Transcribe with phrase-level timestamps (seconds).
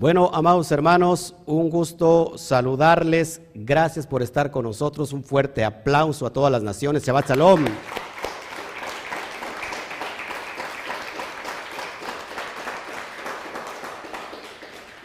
[0.00, 3.42] Bueno, amados hermanos, un gusto saludarles.
[3.54, 5.12] Gracias por estar con nosotros.
[5.12, 7.04] Un fuerte aplauso a todas las naciones.
[7.04, 7.66] Shabbat Shalom.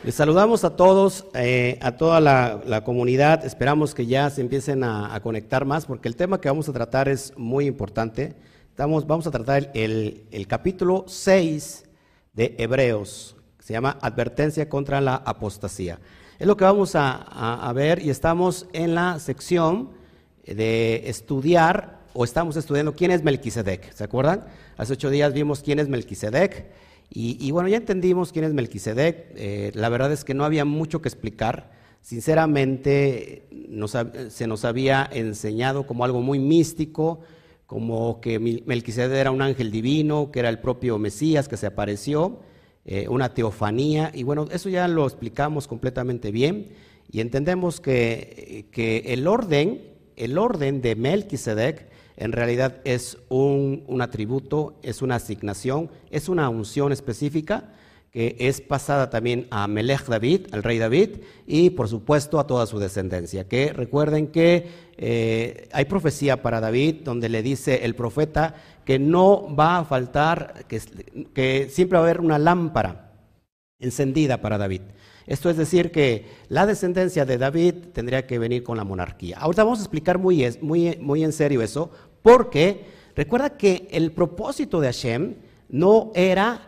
[0.06, 3.44] Les saludamos a todos, eh, a toda la, comunidad.
[3.44, 7.10] Esperamos que ya se empiecen a, conectar más porque el tema que vamos a tratar
[7.10, 8.34] es muy importante.
[8.70, 11.84] Estamos, vamos a tratar el, capítulo 6
[12.32, 13.35] de Hebreos.
[13.66, 15.98] Se llama Advertencia contra la apostasía.
[16.38, 19.90] Es lo que vamos a, ver y estamos en la sección
[20.46, 23.92] de estudiar o estamos estudiando quién es Melquisedec.
[23.92, 24.46] ¿Se acuerdan?
[24.78, 26.68] Hace ocho días vimos quién es Melquisedec
[27.10, 29.34] y, bueno, ya entendimos quién es Melquisedec.
[29.36, 31.72] Eh, la verdad es que no había mucho que explicar.
[32.02, 33.48] Sinceramente,
[34.30, 37.22] se nos había enseñado como algo muy místico,
[37.66, 42.42] como que Melquisedec era un ángel divino, que era el propio Mesías que se apareció.
[42.86, 46.68] Eh, una teofanía, y bueno, eso ya lo explicamos completamente bien,
[47.12, 48.68] y entendemos que,
[49.06, 49.82] el orden,
[50.16, 56.48] el orden de Melquisedec en realidad es un, un atributo, es una asignación, es una
[56.50, 57.72] unción específica
[58.16, 62.66] que es pasada también a Melech David, al rey David, y por supuesto a toda
[62.66, 63.46] su descendencia.
[63.50, 69.54] Que recuerden que eh, hay profecía para David donde le dice el profeta que no
[69.54, 73.12] va a faltar, que, siempre va a haber una lámpara
[73.80, 74.82] encendida para David.
[75.26, 79.40] Esto es decir que la descendencia de David tendría que venir con la monarquía.
[79.40, 81.90] Ahorita vamos a explicar muy, muy, muy en serio eso,
[82.22, 85.36] porque recuerda que el propósito de Hashem
[85.68, 86.62] no era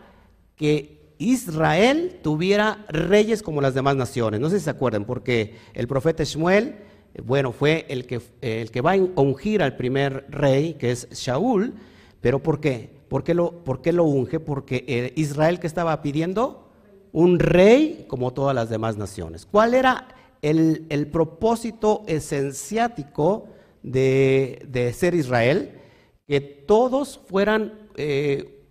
[0.56, 4.40] que Israel tuviera reyes como las demás naciones.
[4.40, 6.76] No sé si se acuerdan, porque el profeta Shmuel,
[7.24, 11.74] bueno, fue el que, el que va a ungir al primer rey, que es Shaul,
[12.20, 12.90] pero ¿por qué?
[13.08, 14.40] ¿Por qué lo, por lo unge?
[14.40, 16.68] Porque eh, Israel que estaba pidiendo
[17.12, 19.46] un rey como todas las demás naciones.
[19.46, 20.08] ¿Cuál era
[20.42, 23.48] el, propósito esenciático
[23.82, 25.80] de, ser Israel?
[26.26, 28.64] Que todos fueran eh,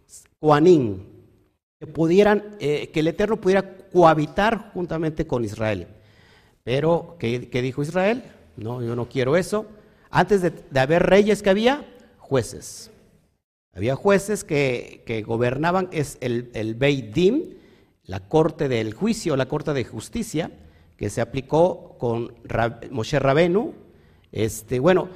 [1.80, 5.88] que pudieran, eh, que el Eterno pudiera cohabitar juntamente con Israel.
[6.64, 8.24] Pero, ¿qué, dijo Israel?
[8.56, 9.66] No, yo no quiero eso.
[10.10, 11.86] Antes de, haber reyes que había,
[12.18, 12.92] jueces.
[13.78, 17.16] Había jueces que, gobernaban, es el, el Beit
[18.06, 20.50] la corte del juicio, la corte de justicia,
[20.98, 22.34] que se aplicó con
[22.90, 23.76] Moshe Rabenu.
[24.32, 25.10] Este, bueno,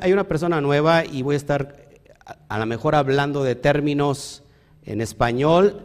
[0.00, 1.88] hay una persona nueva y voy a estar
[2.24, 4.44] a, a lo mejor hablando de términos
[4.84, 5.82] en español,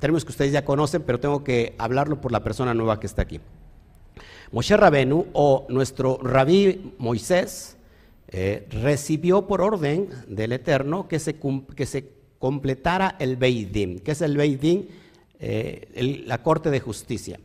[0.00, 3.22] términos que ustedes ya conocen, pero tengo que hablarlo por la persona nueva que está
[3.22, 3.38] aquí.
[4.50, 7.76] Moshe Rabenu, o nuestro rabí Moisés,
[8.32, 11.36] eh, recibió por orden del Eterno que se,
[11.74, 13.98] que se completara el Beidim.
[13.98, 14.86] que es el Beidim?
[15.40, 17.40] Eh, la corte de justicia.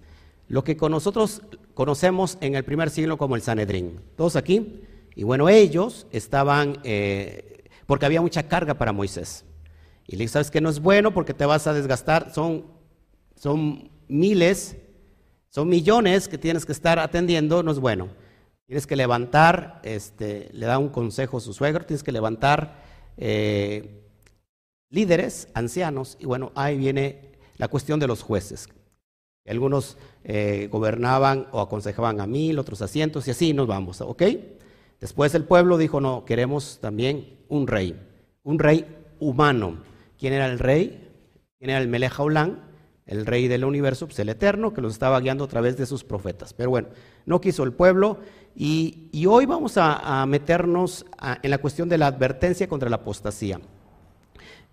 [0.48, 1.42] Lo que con nosotros
[1.74, 4.00] conocemos en el primer siglo como el Sanedrín.
[4.16, 4.82] Todos aquí.
[5.16, 9.46] Y bueno, ellos estaban, eh, porque había mucha carga para Moisés.
[10.08, 12.32] Y le ¿sabes que no es bueno porque te vas a desgastar?
[12.34, 12.66] Son,
[13.36, 14.76] son miles,
[15.50, 18.10] son millones que tienes que estar atendiendo, no es bueno.
[18.68, 22.82] Tienes que levantar, este, le da un consejo a su suegro, tienes que levantar
[23.18, 24.02] eh,
[24.90, 28.68] líderes, ancianos, y bueno, ahí viene la cuestión de los jueces.
[29.48, 34.24] Algunos eh, gobernaban o aconsejaban a mil, otros a cientos, y así nos vamos, ¿ok?
[35.00, 38.00] Después el pueblo dijo, no, queremos también un rey,
[38.44, 38.86] un rey
[39.20, 39.78] humano.
[40.18, 41.12] ¿Quién era el rey?
[41.60, 42.14] ¿Quién era el Melech
[43.06, 46.04] El rey del universo, pues el eterno, que los estaba guiando a través de sus
[46.04, 46.54] profetas.
[46.54, 46.88] Pero bueno,
[47.26, 48.20] no quiso el pueblo.
[48.56, 51.06] Y, hoy vamos a, meternos
[51.42, 53.60] en la cuestión de la advertencia contra la apostasía.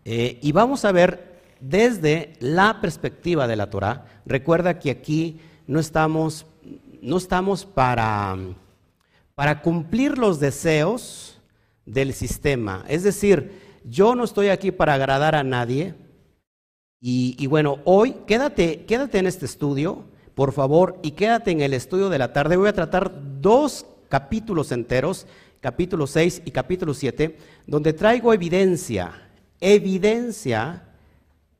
[0.05, 4.07] Eh, y vamos a ver desde la perspectiva de la Torah.
[4.25, 6.47] Recuerda que aquí no estamos,
[7.01, 8.37] no estamos para,
[9.35, 11.41] para cumplir los deseos
[11.87, 12.85] del sistema.
[12.89, 15.95] Es decir, yo no estoy aquí para agradar a nadie.
[17.05, 22.09] Y, bueno, hoy quédate, quédate en este estudio, por favor, y quédate en el estudio
[22.09, 22.57] de la tarde.
[22.57, 25.27] Voy a tratar dos capítulos enteros,
[25.61, 27.37] capítulo 6 y capítulo 7,
[27.67, 29.31] donde traigo evidencia,
[29.61, 30.89] evidencia,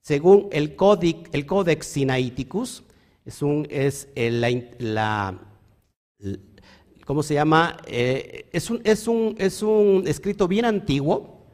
[0.01, 2.83] según el, códic, el Codex Sinaiticus,
[3.25, 5.39] es, un, es la,
[7.05, 7.77] ¿cómo se llama?
[7.87, 11.47] Eh, es, un, es, un, es un escrito bien antiguo,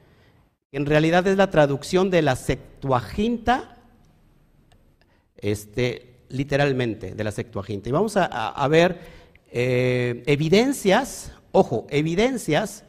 [0.72, 3.76] en realidad es la traducción de la Septuaginta,
[5.36, 7.88] este, literalmente, de la Septuaginta.
[7.88, 9.00] Y vamos a, ver
[9.50, 12.84] eh, evidencias, ojo, evidencias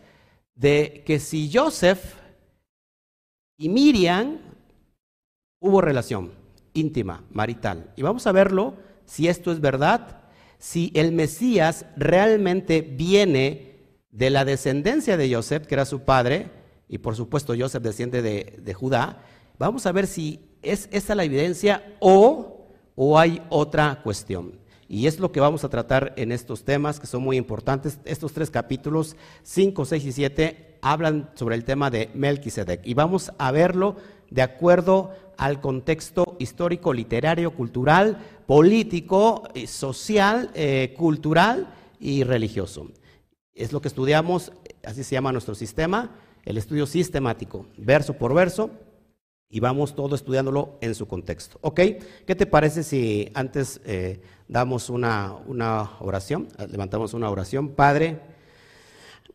[0.55, 2.15] de que si Joseph
[3.57, 4.39] y Miriam
[5.59, 6.31] hubo relación.
[6.73, 7.91] íntima, marital.
[7.97, 8.75] Y vamos a verlo
[9.05, 10.21] si esto es verdad,
[10.59, 13.69] si el Mesías realmente viene
[14.11, 16.51] de la descendencia de Joseph, que era su padre,
[16.87, 19.21] y por supuesto Joseph desciende de, Judá.
[19.57, 22.58] Vamos a ver si es esa la evidencia o,
[23.01, 24.59] o hay otra cuestión.
[24.89, 27.97] Y es lo que vamos a tratar en estos temas que son muy importantes.
[28.03, 32.85] Estos tres capítulos, 5, 6 y 7, hablan sobre el tema de Melquisedec.
[32.85, 33.95] Y vamos a verlo
[34.29, 42.91] de acuerdo al contexto histórico, literario, cultural, político, eh, social, eh, cultural y religioso.
[43.55, 44.51] Es lo que estudiamos,
[44.83, 48.71] así se llama nuestro sistema, el estudio sistemático, verso por verso,
[49.49, 51.57] y vamos todo estudiándolo en su contexto.
[51.61, 51.79] ¿Ok?
[52.25, 56.47] ¿Qué te parece si antes eh, damos una, una oración?
[56.69, 57.69] Levantamos una oración.
[57.69, 58.19] Padre,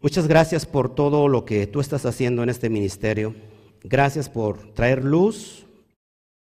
[0.00, 3.34] muchas gracias por todo lo que tú estás haciendo en este ministerio.
[3.82, 5.66] Gracias por traer luz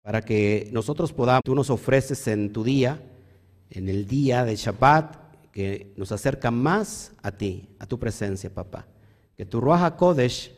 [0.04, 3.02] para que nosotros podamos, tú nos ofreces en tu día,
[3.72, 5.16] en el día de Shabbat,
[5.52, 8.86] que nos acerca más a ti, a tu presencia, papá.
[9.36, 10.52] Que tu Ruach HaKodesh,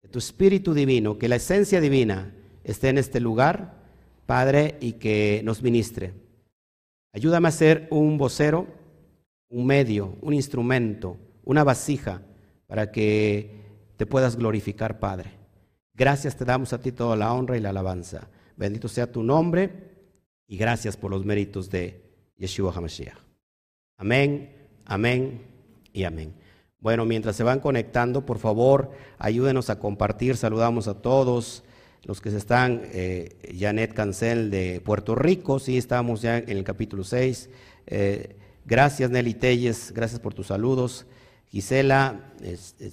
[0.00, 2.32] que tu Espíritu Divino, que la esencia divina
[2.64, 3.74] esté en este lugar,
[4.26, 6.14] Padre, y que nos ministre.
[7.12, 8.66] Ayúdame a ser un vocero,
[9.48, 12.22] un medio, un instrumento, una vasija,
[12.66, 13.62] para que
[13.96, 15.30] te puedas glorificar, Padre.
[15.94, 18.28] Gracias te damos a ti toda la honra y la alabanza.
[18.56, 19.70] Bendito sea tu nombre
[20.48, 22.02] y gracias por los méritos de
[22.36, 23.16] Yeshua HaMashiach.
[23.96, 24.52] Amén,
[24.86, 25.42] amén
[25.92, 26.34] y amén.
[26.80, 30.36] Bueno, mientras se van conectando, por favor, ayúdenos a compartir.
[30.36, 31.62] Saludamos a todos
[32.04, 32.82] los que se están.
[32.92, 37.50] Eh, Janet Cancel de Puerto Rico, sí, estamos ya en el capítulo 6.
[37.86, 41.06] Eh, gracias, Nelly Telles, gracias por tus saludos.
[41.50, 42.32] Gisela,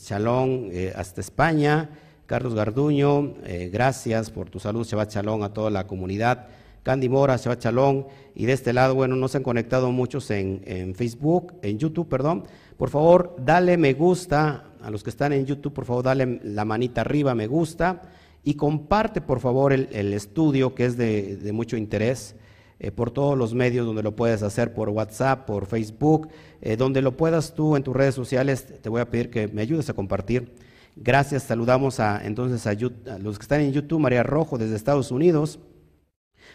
[0.04, 1.90] Chalón, eh, hasta España.
[2.28, 6.48] Carlos Garduño, eh, gracias por tu salud, Shabbat Shalom a toda la comunidad.
[6.82, 8.06] Candy Mora, Shabbat Shalom.
[8.36, 12.46] Y de este lado, bueno, nos han conectado muchos en, Facebook, en YouTube, perdón.
[12.78, 14.64] Por favor, dale me gusta.
[14.82, 18.02] A los que están en YouTube, por favor, dale la manita arriba, me gusta.
[18.44, 22.36] Y comparte, por favor, el, estudio que es de, mucho interés.
[22.84, 26.30] Eh, por todos los medios donde lo puedes hacer, por WhatsApp, por Facebook,
[26.62, 29.62] eh, donde lo puedas tú en tus redes sociales, te voy a pedir que me
[29.62, 30.56] ayudes a compartir.
[30.96, 32.74] Gracias, saludamos a, entonces a,
[33.20, 35.60] los que están en YouTube, María Rojo desde Estados Unidos,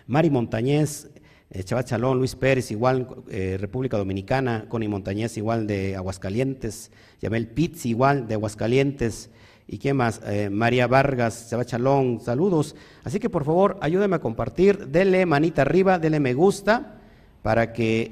[0.06, 1.11] Mari Montañez,
[1.50, 6.91] eh, Chalón, Luis Pérez, igual eh, República Dominicana, Connie Montañez, igual de Aguascalientes,
[7.21, 9.31] Yamel Pitz, igual de Aguascalientes,
[9.69, 12.77] y qué más, eh, María Vargas, Chabat Chalón, saludos.
[13.03, 17.01] Así que por favor, ayúdenme a compartir, denle manita arriba, denle me gusta
[17.47, 18.09] para que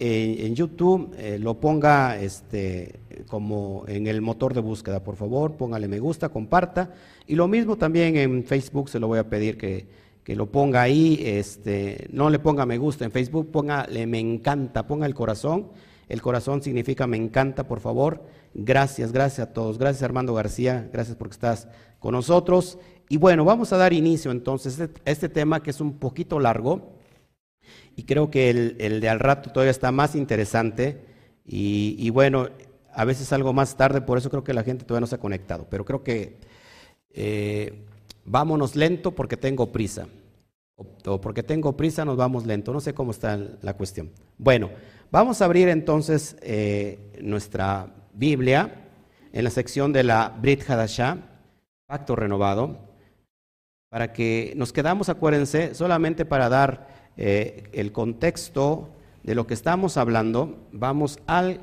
[0.46, 5.02] en, YouTube eh, lo ponga este, como en el motor de búsqueda.
[5.02, 6.92] Por favor, póngale me gusta, comparta.
[7.26, 9.88] Y lo mismo también en Facebook se lo voy a pedir que,
[10.26, 11.20] lo ponga ahí.
[11.20, 15.66] Este, no le ponga me gusta en Facebook, póngale me encanta, ponga el corazón.
[16.08, 18.22] El corazón significa me encanta, por favor.
[18.54, 19.78] Gracias, gracias a todos.
[19.78, 21.68] Gracias Armando García, gracias porque estás
[21.98, 22.78] con nosotros.
[23.08, 26.38] Y bueno, vamos a dar inicio entonces a este, este tema que es un poquito
[26.38, 26.94] largo
[27.96, 31.04] y creo que el, de al rato todavía está más interesante
[31.46, 32.48] y, bueno,
[32.92, 35.20] a veces algo más tarde, por eso creo que la gente todavía no se ha
[35.20, 36.38] conectado, pero creo que
[37.10, 37.84] eh,
[38.24, 40.08] vámonos lento porque tengo prisa.
[40.76, 44.10] O, porque tengo prisa nos vamos lento, no sé cómo está la cuestión.
[44.38, 44.70] Bueno,
[45.10, 48.74] vamos a abrir entonces eh, nuestra Biblia
[49.32, 51.18] en la sección de la Brit Hadashah,
[51.86, 52.78] Pacto Renovado,
[53.90, 58.90] para que nos quedamos, acuérdense, solamente para dar eh, el contexto
[59.22, 61.60] de lo que estamos hablando, vamos, al,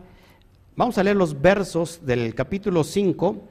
[0.76, 3.48] vamos a leer los versos del capítulo 5,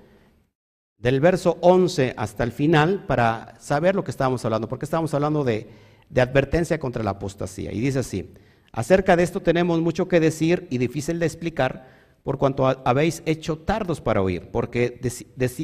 [0.98, 5.44] del verso 11 hasta el final, para saber lo que estamos hablando, porque estamos hablando
[5.44, 5.68] de,
[6.08, 7.72] de advertencia contra la apostasía.
[7.72, 8.34] Y dice así,
[8.72, 13.58] acerca de esto tenemos mucho que decir y difícil de explicar, por cuanto habéis hecho
[13.58, 15.00] tardos para oír, porque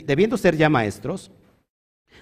[0.04, 1.30] debiendo ser ya maestros,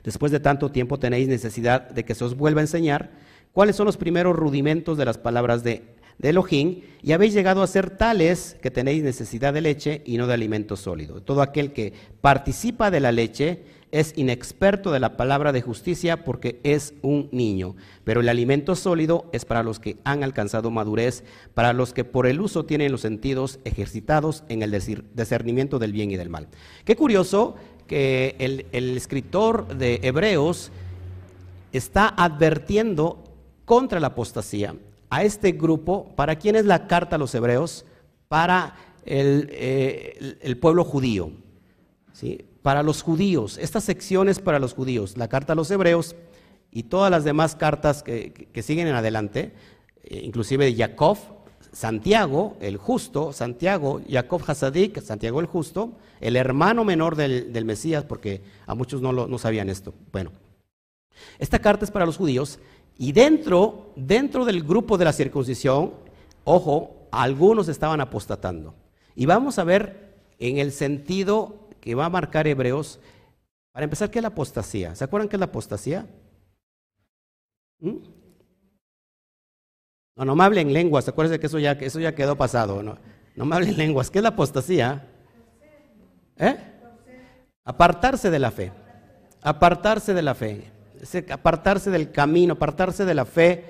[0.02, 3.12] después de tanto tiempo tenéis necesidad de que se os vuelva a enseñar
[3.52, 7.90] cuáles son los primeros rudimentos de las palabras de, Elohim, y habéis llegado a ser
[7.90, 11.20] tales que tenéis necesidad de leche y no de alimento sólido.
[11.22, 13.64] Todo aquel que participa de la leche
[13.94, 19.30] es inexperto de la palabra de justicia porque es un niño, pero el alimento sólido
[19.32, 21.22] es para los que han alcanzado madurez,
[21.54, 24.72] para los que por el uso tienen los sentidos ejercitados en el
[25.14, 26.48] discernimiento del bien y del mal.
[26.84, 27.54] Qué curioso
[27.86, 30.72] que el, el escritor de Hebreos
[31.72, 33.22] está advirtiendo
[33.64, 34.74] contra la apostasía
[35.08, 37.84] a este grupo, ¿para quién es la carta a los hebreos?
[38.26, 38.74] Para
[39.04, 41.30] el, eh, pueblo judío.
[42.12, 42.44] ¿sí?
[42.64, 46.16] Para los judíos, esta sección es para los judíos, la carta a los hebreos,
[46.71, 49.52] y todas las demás cartas que, siguen en adelante,
[50.02, 51.18] eh, inclusive de Jacob,
[51.73, 55.92] Santiago, el justo, Santiago, Jacob Hasadik, Santiago el justo,
[56.23, 59.92] el hermano menor del, Mesías, porque a muchos no, no sabían esto.
[60.11, 60.33] Bueno,
[61.38, 62.61] esta carta es para los judíos
[62.97, 65.92] y dentro, dentro del grupo de la circuncisión,
[66.44, 68.75] ojo, algunos estaban apostatando.
[69.14, 72.98] Y vamos a ver en el sentido que va a marcar Hebreos,
[73.70, 74.94] para empezar, ¿qué es la apostasía?
[74.94, 76.06] ¿Se acuerdan qué es la apostasía?
[77.78, 77.98] ¿Mm?
[80.16, 82.82] No, no me hablen lenguas, acuérdense que eso ya, eso ya quedó pasado.
[82.82, 82.96] No,
[83.36, 84.10] no me hablen lenguas.
[84.10, 85.06] ¿Qué es la apostasía?
[86.38, 86.56] ¿Eh?
[87.64, 88.72] Apartarse de la fe.
[89.42, 90.72] Apartarse de la fe.
[91.30, 93.66] apartarse del camino, apartarse de la fe.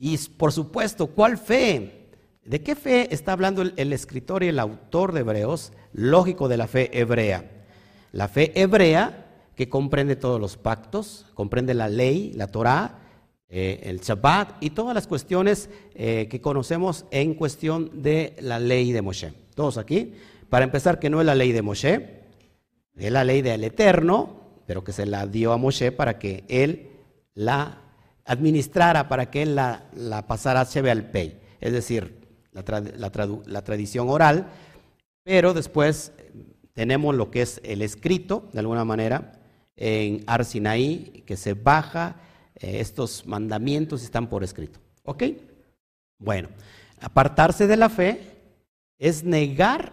[0.00, 2.05] Y por supuesto, ¿cuál fe?
[2.46, 5.72] ¿De qué fe está hablando el, escritor y el autor de Hebreos?
[5.92, 7.44] Lógico de la fe hebrea.
[8.12, 9.26] La fe hebrea
[9.56, 13.00] que comprende todos los pactos, comprende la ley, la Torah,
[13.48, 18.92] eh, el Shabbat y todas las cuestiones eh, que conocemos en cuestión de la ley
[18.92, 19.32] de Moshe.
[19.54, 20.14] Todos aquí.
[20.48, 22.22] Para empezar, que no es la ley de Moshe,
[22.96, 26.90] es la ley del Eterno, pero que se la dio a Moshe para que él
[27.34, 27.82] la
[28.24, 32.15] administrara, para que él la, la pasara a al Pei, es decir,
[32.56, 34.48] la, tradición oral,
[35.22, 36.12] pero después
[36.72, 39.32] tenemos lo que es el escrito, de alguna manera,
[39.76, 42.16] en Arsinaí, que se baja
[42.56, 44.80] eh, estos mandamientos están por escrito.
[45.04, 45.24] ¿Ok?
[46.18, 46.48] Bueno,
[47.00, 48.20] apartarse de la fe
[48.98, 49.92] es negar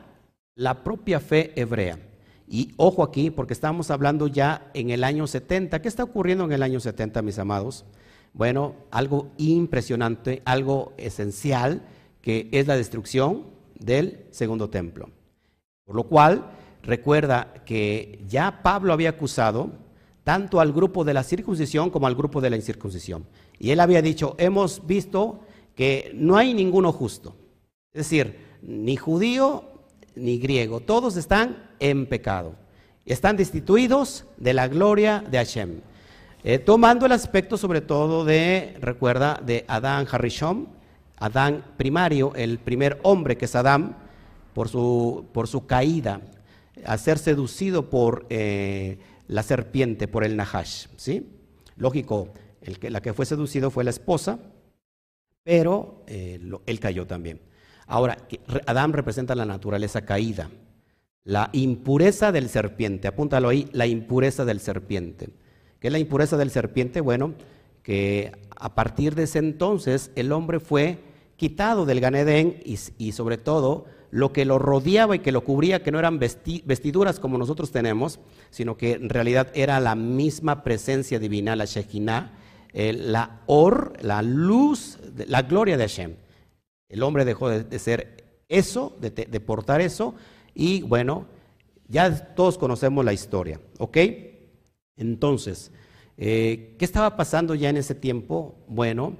[0.56, 2.00] la propia fe hebrea.
[2.48, 5.82] Y ojo aquí, porque estamos hablando ya en el año 70.
[5.82, 7.86] ¿Qué está ocurriendo en el año 70, mis amados?
[8.34, 11.82] Bueno, algo impresionante, algo esencial,
[12.24, 13.44] que es la destrucción
[13.78, 15.10] del segundo templo.
[15.84, 16.52] Por lo cual,
[16.82, 19.70] recuerda que ya Pablo había acusado
[20.24, 23.26] tanto al grupo de la circuncisión como al grupo de la incircuncisión.
[23.60, 25.42] Y él había dicho, hemos visto
[25.76, 27.36] que no hay ninguno justo.
[27.92, 29.66] Es decir, ni judío
[30.16, 32.56] ni griego, todos están en pecado.
[33.06, 35.82] Están destituidos de la gloria de Hashem.
[36.46, 40.68] Eh, tomando el aspecto sobre todo de, recuerda, de Adán Harishom,
[41.26, 43.98] Adán primario, el primer hombre que es Adán,
[44.54, 46.22] por su, por su caída,
[46.86, 48.26] a ser seducido por...
[48.30, 50.88] Eh, la serpiente por el Nahash.
[50.96, 51.28] ¿sí?
[51.76, 52.30] Lógico,
[52.62, 54.40] el que, la que fue seducido fue la esposa,
[55.44, 57.42] pero eh, él cayó también.
[57.88, 58.18] Ahora,
[58.66, 60.50] Adán representa la naturaleza caída,
[61.24, 65.30] la impureza del serpiente, apúntalo ahí, la impureza del serpiente.
[65.80, 67.02] ¿Qué es la impureza del serpiente?
[67.02, 67.34] Bueno,
[67.82, 71.00] que a partir de ese entonces el hombre fue
[71.36, 75.82] quitado del Ganedén y, y sobre todo lo que lo rodeaba y que lo cubría,
[75.82, 78.20] que no eran vestiduras como nosotros tenemos,
[78.52, 82.32] sino que en realidad era la misma presencia divina, la Shekinah,
[82.74, 86.16] la Or, la luz, la gloria de Hashem.
[86.90, 90.14] El hombre dejó de, ser eso, de, portar eso,
[90.54, 91.26] y bueno,
[91.88, 93.98] ya todos conocemos la historia, ¿ok?
[94.96, 95.72] Entonces,
[96.18, 98.60] eh, ¿qué estaba pasando ya en ese tiempo?
[98.68, 99.18] Bueno,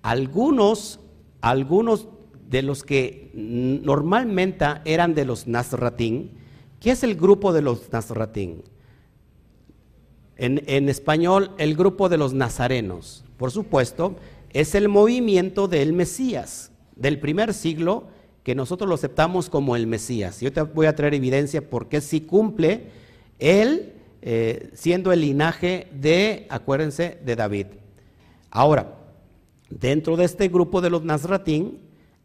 [0.00, 0.98] algunos,
[1.40, 2.08] algunos
[2.48, 6.32] de los que normalmente eran de los Nazratín.
[6.80, 8.62] ¿Qué es el grupo de los Nazratín?
[10.36, 14.16] En, español, el grupo de los nazarenos, por supuesto,
[14.54, 18.08] es el movimiento del Mesías, del primer siglo,
[18.42, 20.40] que nosotros lo aceptamos como el Mesías.
[20.40, 22.86] Yo te voy a traer evidencia porque si cumple
[23.38, 23.92] él
[24.22, 27.66] eh, siendo el linaje de, acuérdense, de David.
[28.50, 28.99] Ahora,
[29.70, 31.78] dentro de este grupo de los Nazratín,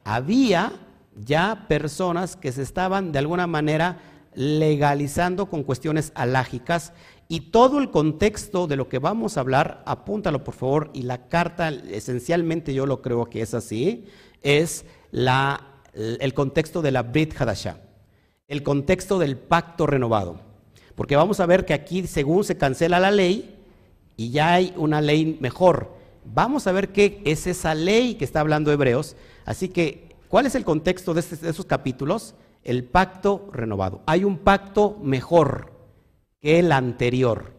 [0.04, 0.74] había
[1.16, 4.00] ya personas que se estaban de alguna manera
[4.34, 6.92] legalizando con cuestiones alágicas
[7.28, 11.28] y todo el contexto de lo que vamos a hablar, apúntalo por favor, y la
[11.28, 14.06] carta, esencialmente yo lo creo que es así,
[14.42, 15.62] es la,
[15.94, 17.78] el contexto de la Brit Hadashah,
[18.48, 20.40] el contexto del pacto renovado.
[20.94, 23.56] Porque vamos a ver que aquí, según se cancela la ley,
[24.18, 25.96] y ya hay una ley mejor,
[26.26, 29.16] vamos a ver qué es esa ley que está hablando Hebreos,
[29.46, 32.36] Así que, ¿cuál es el contexto este, de, esos capítulos?
[32.64, 34.02] El pacto renovado.
[34.08, 35.72] Hay un pacto mejor
[36.42, 37.54] que el anterior.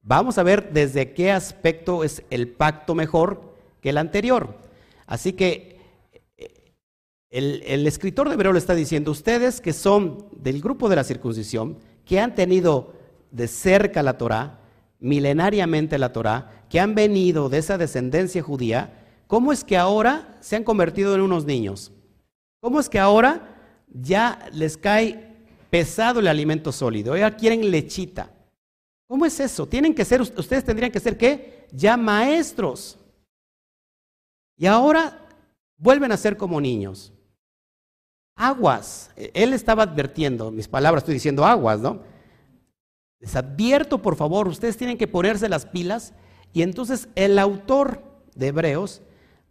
[0.00, 4.56] Vamos a ver desde qué aspecto es el pacto mejor que el anterior.
[5.06, 5.76] Así que
[7.28, 11.78] el, escritor de Hebreo le está diciendo, ustedes que son del grupo de la circuncisión,
[12.06, 12.94] que han tenido
[13.30, 14.60] de cerca la Torah,
[14.98, 18.92] milenariamente la Torah, que han venido de esa descendencia judía,
[19.26, 21.92] ¿Cómo es que ahora se han convertido en unos niños?
[22.60, 25.34] ¿Cómo es que ahora ya les cae
[25.68, 27.16] pesado el alimento sólido?
[27.16, 28.30] Ya quieren lechita.
[29.08, 29.66] ¿Cómo es eso?
[29.66, 31.66] Tienen que ser, ustedes tendrían que ser qué?
[31.72, 32.98] Ya maestros.
[34.56, 35.26] Y ahora
[35.76, 37.12] vuelven a ser como niños.
[38.36, 39.10] Aguas.
[39.16, 42.00] Él estaba advirtiendo, mis palabras estoy diciendo aguas, ¿no?
[43.20, 46.12] Les advierto, por favor, ustedes tienen que ponerse las pilas
[46.52, 48.02] y entonces el autor
[48.34, 49.02] de Hebreos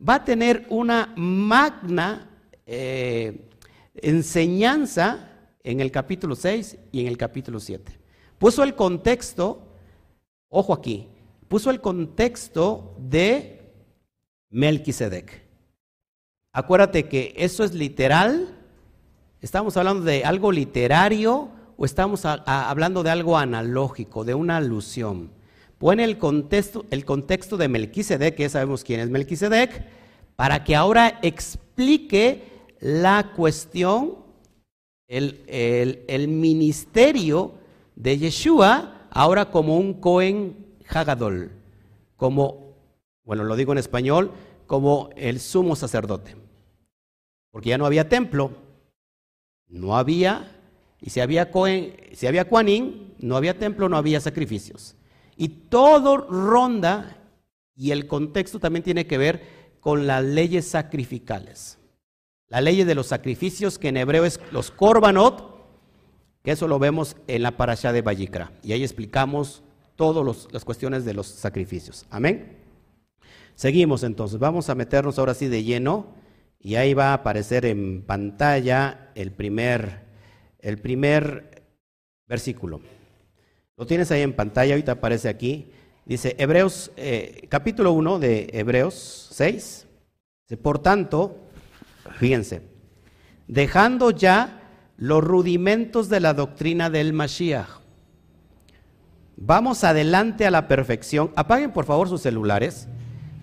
[0.07, 2.29] va a tener una magna
[2.65, 3.49] eh,
[3.95, 5.31] enseñanza
[5.63, 7.99] en el capítulo 6 y en el capítulo 7.
[8.37, 9.67] Puso el contexto,
[10.49, 11.07] ojo aquí,
[11.47, 13.73] puso el contexto de
[14.49, 15.43] Melquisedec.
[16.51, 18.55] Acuérdate que eso es literal,
[19.41, 25.31] estamos hablando de algo literario o estamos hablando de algo analógico, de una alusión.
[25.77, 29.85] Pone el contexto, el contexto de Melquisedec, que ya sabemos quién es Melquisedec,
[30.35, 32.43] para que ahora explique
[32.79, 34.17] la cuestión,
[35.07, 37.53] el, el ministerio
[37.95, 41.51] de Yeshua, ahora como un Cohen Hagadol,
[42.15, 42.75] como,
[43.23, 44.31] bueno, lo digo en español,
[44.67, 46.35] como el sumo sacerdote.
[47.51, 48.51] Porque ya no había templo,
[49.67, 50.54] no había,
[51.01, 54.95] y si había Cohen, si había Kuanin, no había templo, no había sacrificios.
[55.35, 57.17] Y todo ronda,
[57.75, 59.41] y el contexto también tiene que ver
[59.79, 61.77] con las leyes sacrificales.
[62.47, 65.55] La ley de los sacrificios, que en hebreo es los korbanot,
[66.43, 68.51] que eso lo vemos en la parasha de Vallicra.
[68.63, 69.63] Y ahí explicamos
[69.95, 72.05] todas las cuestiones de los sacrificios.
[72.09, 72.57] Amén.
[73.55, 76.07] Seguimos entonces, vamos a meternos ahora sí de lleno
[76.59, 80.04] y ahí va a aparecer en pantalla el primer,
[80.65, 81.63] el primer
[82.27, 82.81] versículo.
[83.77, 85.71] Lo tienes ahí en pantalla, ahorita aparece aquí.
[86.05, 89.87] Dice Hebreos, eh, capítulo 1 de Hebreos 6.
[90.63, 91.37] Por tanto,
[92.17, 92.63] fíjense,
[93.47, 94.61] dejando ya
[94.97, 97.69] los rudimentos de la doctrina del Mashiach.
[99.37, 101.31] Vamos adelante a la perfección.
[101.35, 102.87] Apaguen por favor sus celulares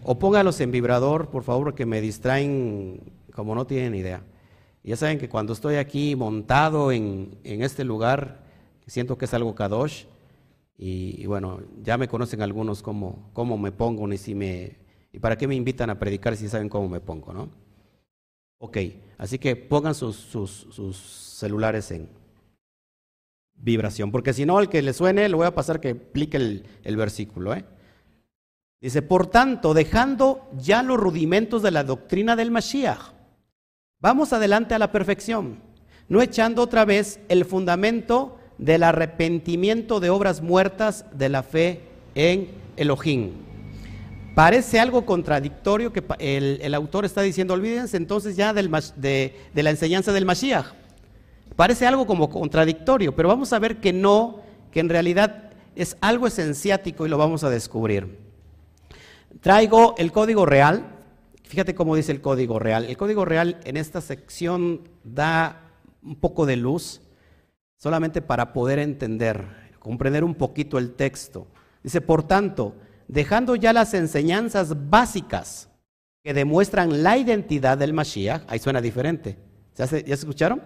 [0.03, 3.01] o póngalos en vibrador, por favor, que me distraen
[3.33, 4.25] como no tienen idea.
[4.85, 8.43] Ya saben que cuando estoy aquí montado en, este lugar,
[8.87, 10.07] siento que es algo kadosh.
[10.77, 14.79] Y, bueno, ya me conocen algunos cómo, cómo me pongo y, si me,
[15.13, 17.51] y para qué me invitan a predicar si saben cómo me pongo, ¿no?
[18.59, 18.79] Ok,
[19.19, 22.09] así que pongan sus, sus, celulares en
[23.55, 26.67] vibración, porque si no, al que le suene, le voy a pasar que explique el,
[26.83, 27.55] el versículo.
[27.55, 27.65] ¿eh?
[28.81, 33.13] Dice, por tanto, dejando ya los rudimentos de la doctrina del Mashiach,
[34.03, 35.57] vamos adelante a la perfección,
[36.09, 41.81] no echando otra vez el fundamento del arrepentimiento de obras muertas de la fe
[42.15, 43.31] en Elohim
[44.35, 48.63] Parece algo contradictorio que el, autor está diciendo, olvídense entonces ya de,
[49.53, 50.73] de, la enseñanza del Mashiach.
[51.55, 56.27] Parece algo como contradictorio, pero vamos a ver que no, que en realidad es algo
[56.27, 58.19] esenciático y lo vamos a descubrir.
[59.43, 60.87] Traigo el código real,
[61.53, 62.87] fíjate cómo dice el código real.
[62.87, 65.69] El código real en esta sección da
[66.03, 67.03] un poco de luz,
[67.77, 69.45] solamente para poder entender,
[69.79, 71.47] comprender un poquito el texto.
[71.83, 72.75] Dice, por tanto,
[73.07, 75.69] dejando ya las enseñanzas básicas
[76.25, 79.37] que demuestran la identidad del Mashiach, ahí suena diferente.
[79.77, 80.63] ¿Ya se, escucharon?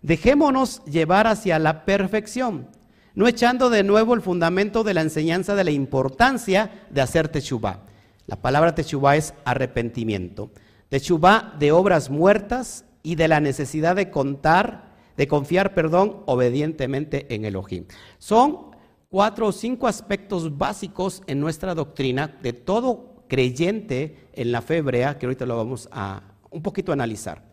[0.00, 2.68] Dejémonos llevar hacia la perfección,
[3.14, 7.84] no echando de nuevo el fundamento de la enseñanza de la importancia de hacer techubá.
[8.26, 10.50] La palabra techubá es arrepentimiento.
[10.88, 17.44] Techubá de obras muertas y de la necesidad de contar, de confiar, perdón, obedientemente en
[17.44, 17.86] Elohim.
[18.18, 18.72] Son
[19.08, 25.18] cuatro o cinco aspectos básicos en nuestra doctrina de todo creyente en la fe hebrea,
[25.18, 27.50] que ahorita lo vamos a un poquito analizar.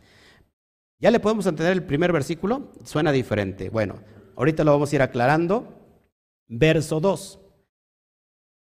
[0.99, 2.73] ¿Ya le podemos entender el primer versículo?
[2.83, 3.69] Suena diferente.
[3.69, 3.95] Bueno,
[4.35, 5.73] ahorita lo vamos a ir aclarando.
[6.47, 7.38] Verso 2.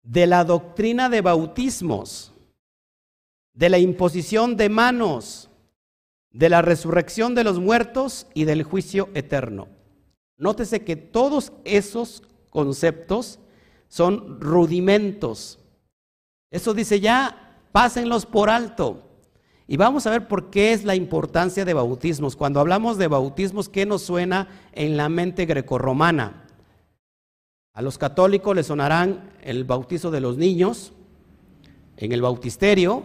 [0.10, 2.32] De la doctrina de bautismos,
[3.54, 5.50] de la imposición de manos,
[6.32, 9.68] de la resurrección de los muertos y del juicio eterno.
[10.38, 13.40] Nótese que todos esos conceptos
[13.90, 15.60] son rudimentos.
[16.52, 19.04] Eso dice ya, pásenlos por alto.
[19.68, 22.38] Y vamos a ver por qué es la importancia de bautismos.
[22.38, 26.47] Cuando hablamos de bautismos, ¿qué nos suena en la mente grecorromana?
[27.78, 30.94] A los católicos les sonarán el bautizo de los niños
[31.98, 33.04] en el bautisterio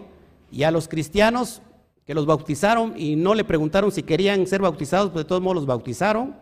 [0.50, 1.60] y a los cristianos
[2.06, 5.56] que los bautizaron y no le preguntaron si querían ser bautizados, pues de todos modos
[5.56, 6.36] los bautizaron,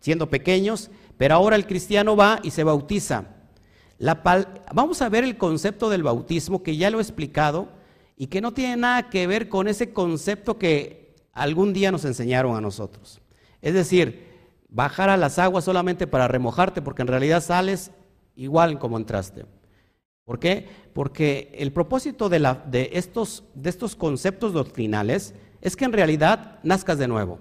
[0.00, 3.26] siendo pequeños, pero ahora el cristiano va y se bautiza.
[4.72, 7.68] vamos a ver el concepto del bautismo que ya lo he explicado
[8.16, 12.56] y que no tiene nada que ver con ese concepto que algún día nos enseñaron
[12.56, 13.20] a nosotros.
[13.60, 14.33] Es decir,
[14.74, 17.92] bajar a las aguas solamente para remojarte, porque en realidad sales
[18.34, 19.46] igual como entraste.
[20.24, 20.68] ¿Por qué?
[20.92, 27.38] Porque el propósito de, estos conceptos doctrinales es que en realidad nazcas de nuevo,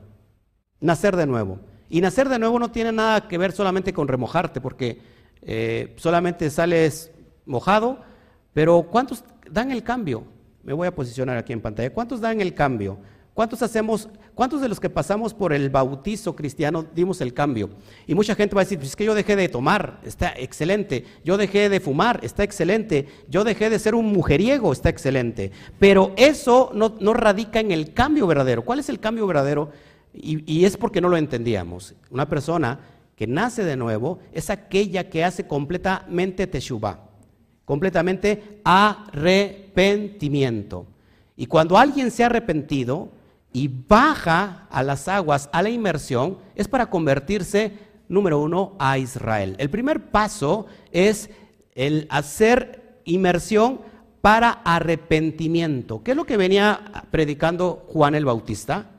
[0.79, 1.59] nacer de nuevo.
[1.89, 5.01] Y nacer de nuevo no tiene nada que ver solamente con remojarte, porque
[5.41, 7.11] eh, solamente sales
[7.45, 7.99] mojado,
[8.53, 10.23] pero ¿cuántos dan el cambio?
[10.61, 11.91] Me voy a posicionar aquí en pantalla.
[11.91, 12.99] ¿Cuántos dan el cambio?
[13.33, 17.71] ¿Cuántos hacemos, cuántos de los que pasamos por el bautizo cristiano dimos el cambio?
[18.05, 21.03] Y mucha gente va a decir, pues es que yo dejé de tomar, está excelente.
[21.25, 23.07] Yo dejé de fumar, está excelente.
[23.27, 25.51] Yo dejé de ser un mujeriego, está excelente.
[25.79, 28.63] Pero eso no, radica en el cambio verdadero.
[28.63, 29.71] ¿Cuál es el cambio verdadero?
[30.13, 31.95] Y, y es porque no lo entendíamos.
[32.11, 32.81] Una persona
[33.15, 36.99] que nace de nuevo es aquella que hace completamente teshuvah,
[37.65, 40.85] completamente arrepentimiento.
[41.35, 43.22] Y cuando alguien se ha arrepentido,
[43.53, 47.77] y baja a las aguas, a la inmersión, es para convertirse,
[48.09, 49.55] número uno, a Israel.
[49.59, 51.29] El primer paso es
[51.75, 53.81] el hacer inmersión
[54.21, 56.03] para arrepentimiento.
[56.03, 58.89] ¿Qué es lo que venía predicando Juan el Bautista?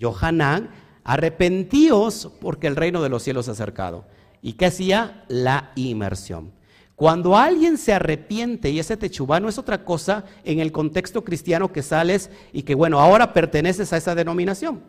[0.00, 0.70] Johanán,
[1.02, 4.04] arrepentíos porque el reino de los cielos se ha acercado.
[4.42, 5.24] ¿Y qué hacía?
[5.28, 6.52] La inmersión.
[6.96, 11.72] Cuando alguien se arrepiente y ese techubá no es otra cosa en el contexto cristiano
[11.72, 14.80] que sales y que bueno, ahora perteneces a esa denominación.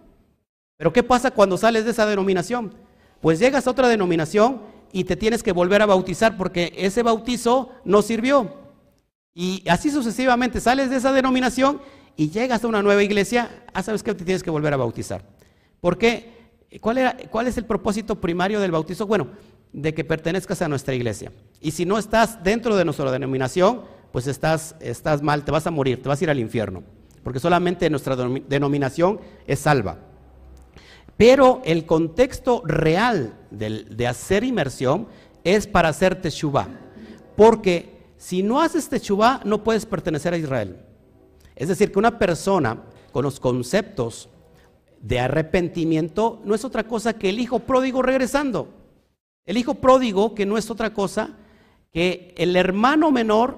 [0.77, 2.73] Pero ¿qué pasa cuando sales de esa denominación?
[3.21, 7.71] Pues llegas a otra denominación y te tienes que volver a bautizar porque ese bautizo
[7.83, 8.53] no sirvió.
[9.33, 11.81] Y así sucesivamente sales de esa denominación
[12.15, 15.25] y llegas a una nueva iglesia, ah, sabes que te tienes que volver a bautizar.
[15.81, 16.33] ¿Por qué?
[16.81, 19.07] ¿Cuál, ¿Cuál es el propósito primario del bautizo?
[19.07, 19.29] Bueno,
[19.75, 21.33] de que pertenezcas a nuestra iglesia.
[21.59, 23.81] Y si no estás dentro de nuestra denominación,
[24.13, 26.81] pues estás, estás mal, te vas a morir, te vas a ir al infierno,
[27.23, 29.97] porque solamente nuestra denominación es salva.
[31.17, 35.07] Pero el contexto real de, hacer inmersión
[35.43, 36.69] es para hacer teshuva,
[37.35, 40.77] porque si no haces teshuva no puedes pertenecer a Israel.
[41.53, 44.29] Es decir, que una persona con los conceptos
[45.01, 48.84] de arrepentimiento no es otra cosa que el hijo pródigo regresando.
[49.45, 51.29] El hijo pródigo, que no es otra cosa
[51.91, 53.57] que el hermano menor,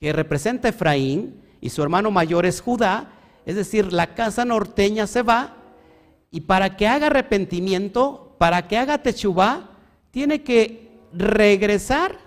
[0.00, 3.10] que representa Efraín, y su hermano mayor es Judá,
[3.44, 5.56] es decir, la casa norteña se va,
[6.30, 9.70] y para que haga arrepentimiento, para que haga techubá,
[10.10, 12.18] tiene que regresar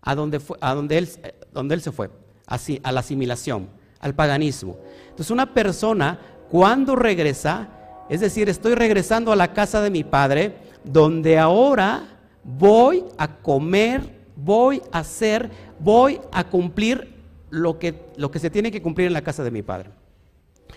[0.00, 1.08] a donde, fue, a donde, él,
[1.52, 2.10] donde él se fue,
[2.46, 3.68] así, a la asimilación,
[4.00, 4.78] al paganismo.
[5.10, 6.18] Entonces una persona
[6.48, 7.68] cuando regresa,
[8.08, 14.26] es decir, estoy regresando a la casa de mi padre, donde ahora voy a comer,
[14.36, 17.14] voy a hacer, voy a cumplir
[17.50, 19.90] lo que, lo que se tiene que cumplir en la casa de mi padre.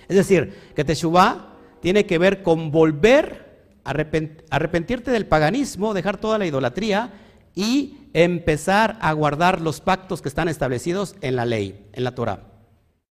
[0.07, 3.49] Es decir, que Teshuvah tiene que ver con volver,
[3.83, 7.13] a arrepentirte del paganismo, dejar toda la idolatría
[7.55, 12.43] y empezar a guardar los pactos que están establecidos en la ley, en la Torah.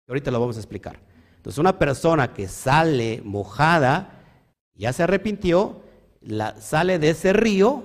[0.07, 0.99] Ahorita lo vamos a explicar.
[1.37, 4.23] Entonces, una persona que sale mojada,
[4.73, 5.84] ya se arrepintió,
[6.59, 7.83] sale de ese río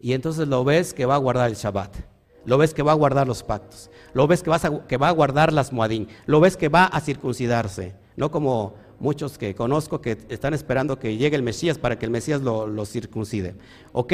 [0.00, 1.96] y entonces lo ves que va a guardar el Shabbat.
[2.44, 3.90] Lo ves que va a guardar los pactos.
[4.14, 6.08] Lo ves que, va a guardar las muadín.
[6.26, 7.94] Lo ves que va a circuncidarse.
[8.16, 12.12] No como muchos que conozco que están esperando que llegue el Mesías para que el
[12.12, 13.56] Mesías lo, circuncide.
[13.92, 14.12] ¿Ok?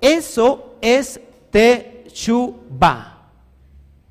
[0.00, 3.18] Eso es Teshuvah.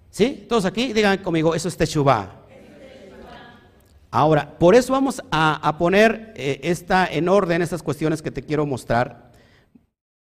[0.09, 0.45] ¿Sí?
[0.49, 2.38] Todos aquí digan conmigo, eso es Teshuvah.
[4.11, 8.65] Ahora, por eso vamos a, poner eh, esta, en orden estas cuestiones que te quiero
[8.65, 9.31] mostrar.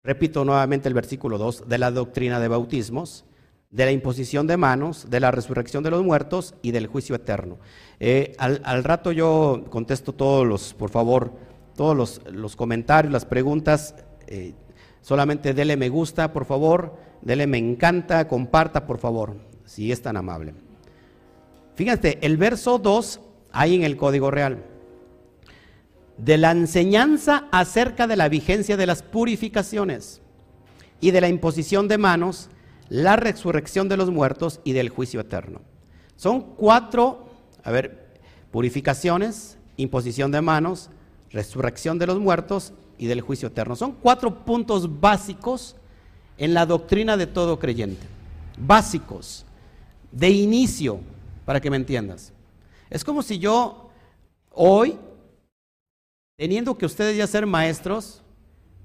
[0.05, 3.24] Repito nuevamente el versículo 2, de la doctrina de bautismos,
[3.70, 7.59] de la imposición de manos, de la resurrección de los muertos y del juicio eterno.
[7.98, 11.33] Eh, al, rato yo contesto todos los, por favor,
[11.74, 13.94] todos los, comentarios, las preguntas.
[14.27, 14.53] Eh,
[15.01, 20.18] solamente dele me gusta, por favor, dele me encanta, comparta, por favor, si es tan
[20.18, 20.55] amable.
[21.74, 23.20] Fíjate, el verso 2
[23.59, 24.64] hay en el Código Real.
[26.16, 30.21] De la enseñanza acerca de la vigencia de las purificaciones
[31.01, 32.51] y de la imposición de manos,
[32.88, 35.61] la resurrección de los muertos y del juicio eterno.
[36.14, 37.31] Son cuatro,
[37.64, 38.07] a ver,
[38.53, 40.90] purificaciones, imposición de manos,
[41.33, 43.75] resurrección de los muertos y del juicio eterno.
[43.75, 45.75] Son cuatro puntos básicos
[46.37, 48.07] en la doctrina de todo creyente.
[48.57, 49.44] Básicos,
[50.12, 51.01] de inicio,
[51.44, 52.33] para que me entiendas.
[52.90, 53.90] Es como si yo
[54.51, 54.98] hoy,
[56.37, 58.22] teniendo que ustedes ya ser maestros,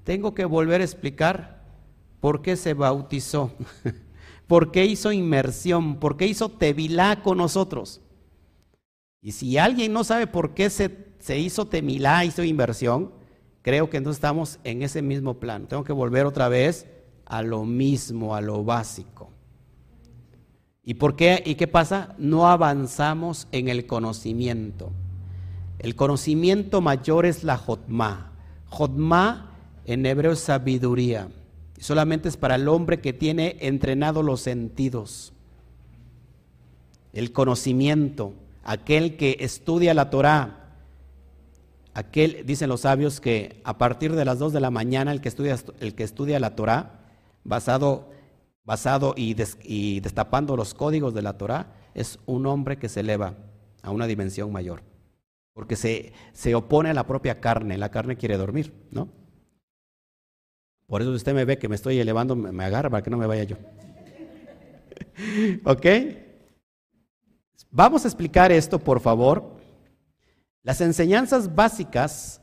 [0.04, 1.62] tengo que volver a explicar
[2.20, 3.52] por qué se bautizó,
[4.46, 8.00] por qué hizo inmersión, por qué hizo tevilá con nosotros.
[9.22, 13.12] Y si alguien no sabe por qué se, se hizo tevilá, hizo inversión,
[13.62, 15.66] creo que entonces estamos en ese mismo plan.
[15.66, 16.86] Tengo que volver otra vez
[17.24, 19.33] A lo mismo, a lo básico.
[20.84, 21.42] ¿Y por qué?
[21.46, 22.14] ¿Y qué pasa?
[22.18, 24.92] No avanzamos en el conocimiento.
[25.78, 28.32] El conocimiento mayor es la Jotma.
[28.68, 29.50] Jotma
[29.86, 31.28] en hebreo es sabiduría.
[31.78, 35.32] Solamente es para el hombre que tiene entrenado los sentidos.
[37.12, 40.60] El conocimiento, aquel que estudia la Torah.
[41.94, 45.28] Aquel, dicen los sabios, que a partir de las 2 de la mañana el que
[45.28, 47.00] estudia, el que estudia la Torah,
[47.44, 48.08] basado
[48.64, 49.34] basado y,
[50.00, 53.34] destapando los códigos de la Torah, es un hombre que se eleva
[53.82, 54.82] a una dimensión mayor.
[55.52, 59.08] Porque se, se opone a la propia carne, la carne quiere dormir, ¿no?
[60.86, 63.26] Por eso usted me ve que me estoy elevando, me agarra para que no me
[63.26, 63.56] vaya yo.
[65.64, 65.86] ¿Ok?
[67.70, 69.56] Vamos a explicar esto, por favor.
[70.62, 72.40] Las enseñanzas básicas,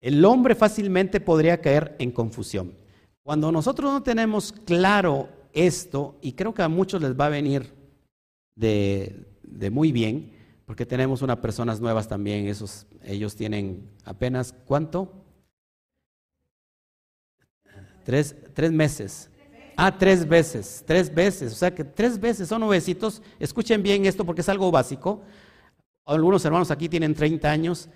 [0.00, 2.79] el hombre fácilmente podría caer en confusión.
[3.22, 7.74] Cuando nosotros no tenemos claro esto, y creo que a muchos les va a venir
[8.54, 9.26] de,
[9.70, 10.32] muy bien,
[10.64, 15.12] porque tenemos unas personas nuevas también, esos, ellos tienen apenas, ¿cuánto?
[18.04, 19.30] Tres, tres meses.
[19.76, 21.52] Ah, tres veces, tres veces.
[21.52, 23.22] O sea que tres veces son nuevecitos.
[23.38, 25.22] Escuchen bien esto porque es algo básico.
[26.04, 27.88] Algunos hermanos aquí tienen 30 años.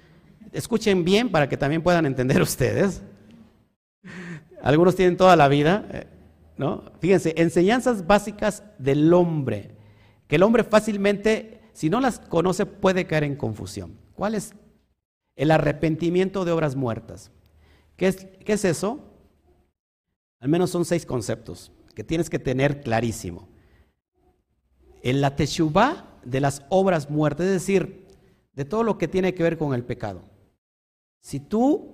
[0.53, 3.03] Escuchen bien para que también puedan entender ustedes.
[4.65, 6.07] Algunos tienen toda la vida, eh,
[6.57, 6.85] ¿no?
[6.99, 9.77] Fíjense, enseñanzas básicas del hombre,
[10.27, 13.99] que el hombre fácilmente, si no las conoce, puede caer en confusión.
[14.15, 14.55] ¿Cuál es?
[15.37, 17.31] El arrepentimiento de obras muertas.
[17.97, 19.01] ¿Qué es, qué es eso?
[20.41, 23.51] Al menos son seis conceptos que tienes que tener clarísimo.
[25.03, 28.07] En la teshuvah de las obras muertas, es decir,
[28.55, 30.23] de todo lo que tiene que ver con el pecado.
[31.21, 31.94] Si tú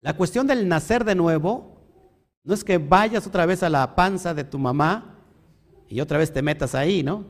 [0.00, 1.78] la cuestión del nacer de nuevo
[2.44, 5.18] no es que vayas otra vez a la panza de tu mamá
[5.88, 7.24] y otra vez te metas ahí, ¿no?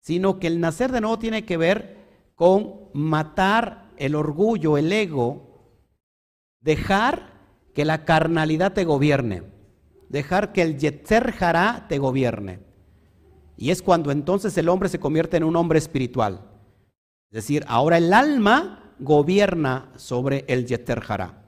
[0.00, 1.96] Sino que el nacer de nuevo tiene que ver
[2.34, 5.76] con matar el orgullo, el ego,
[6.60, 7.32] dejar
[7.74, 9.44] que la carnalidad te gobierne,
[10.08, 12.60] dejar que el yetzer hará te gobierne.
[13.56, 16.40] Y es cuando entonces el hombre se convierte en un hombre espiritual.
[17.30, 21.41] Es decir, ahora el alma gobierna sobre el yetzer hará.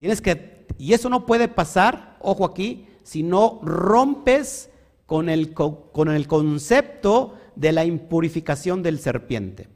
[0.00, 4.70] Tienes que, y eso no puede pasar, ojo aquí, si no rompes
[5.06, 9.68] con el, con el concepto de la impurificación del serpiente.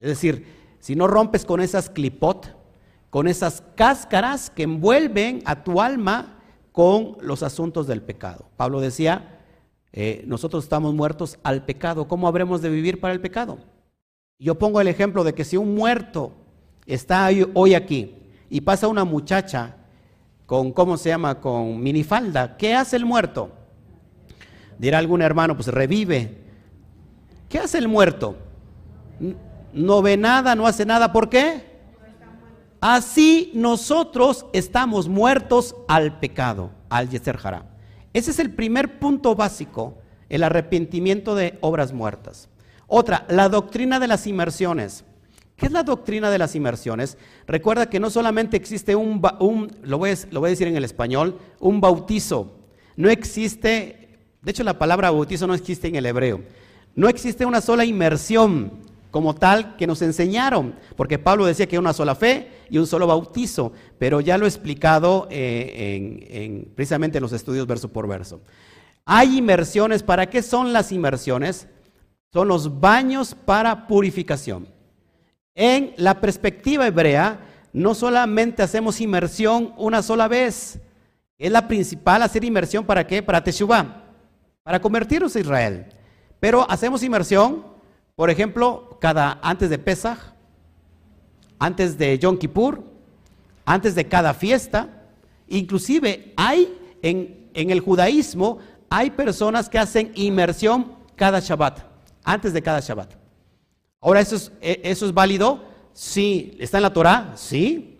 [0.00, 0.46] Es decir,
[0.80, 2.54] si no rompes con esas clipot,
[3.08, 6.42] con esas cáscaras que envuelven a tu alma
[6.72, 8.50] con los asuntos del pecado.
[8.56, 9.40] Pablo decía,
[9.92, 13.58] eh, nosotros estamos muertos al pecado, ¿cómo habremos de vivir para el pecado?
[14.38, 16.32] Yo pongo el ejemplo de que si un muerto
[16.84, 18.14] está hoy aquí
[18.48, 19.76] y pasa una muchacha
[20.46, 22.56] con, ¿cómo se llama?, con minifalda.
[22.56, 23.50] ¿Qué hace el muerto?
[24.78, 26.38] Dirá algún hermano, pues revive.
[27.48, 28.36] ¿Qué hace el muerto?
[29.72, 31.12] No ve nada, no hace nada.
[31.12, 31.76] ¿Por qué?
[32.80, 37.38] Así nosotros estamos muertos al pecado, al Yeser
[38.12, 42.48] Ese es el primer punto básico, el arrepentimiento de obras muertas.
[42.86, 45.04] Otra, la doctrina de las inmersiones.
[45.56, 47.16] ¿Qué es la doctrina de las inmersiones?
[47.46, 49.22] Recuerda que no solamente existe un,
[49.82, 52.58] lo, voy a, decir en el español, un bautizo.
[52.96, 56.42] No existe, de hecho la palabra bautizo no existe en el hebreo.
[56.94, 61.94] No existe una sola inmersión como tal que nos enseñaron, porque Pablo decía que una
[61.94, 67.22] sola fe y un solo bautizo, pero ya lo he explicado eh, en, precisamente en
[67.22, 68.42] los estudios verso por verso.
[69.06, 71.66] Hay inmersiones, ¿para qué son las inmersiones?
[72.30, 74.75] Son los baños para purificación.
[75.58, 77.40] En la perspectiva hebrea,
[77.72, 80.78] no solamente hacemos inmersión una sola vez,
[81.38, 83.22] es la principal hacer inmersión para qué?
[83.22, 84.04] Para Teshuvah,
[84.62, 85.86] para convertirnos a Israel.
[86.40, 87.64] Pero hacemos inmersión,
[88.14, 90.18] por ejemplo, cada antes de Pesach,
[91.58, 92.84] antes de Yom Kippur,
[93.64, 94.90] antes de cada fiesta.
[95.48, 98.58] Inclusive hay en, en el judaísmo,
[98.90, 101.80] hay personas que hacen inmersión cada Shabbat,
[102.24, 103.25] antes de cada Shabbat.
[104.00, 105.64] Ahora, ¿eso es, e, eso es válido?
[105.92, 106.56] Sí.
[106.60, 107.32] ¿Está en la Torah?
[107.36, 107.98] Sí.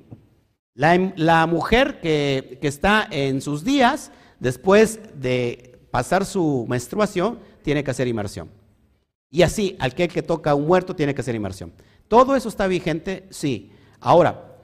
[0.74, 7.90] La, mujer que, que, está en sus días, después de pasar su menstruación, tiene que
[7.90, 8.50] hacer inmersión.
[9.30, 11.72] Y así, aquel que toca a un muerto tiene que hacer inmersión.
[12.08, 13.26] ¿Todo eso está vigente?
[13.30, 13.72] Sí.
[14.00, 14.56] Ahora,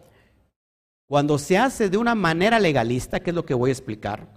[1.13, 4.29] cuando se hace de una manera legalista, que es lo que voy a explicar,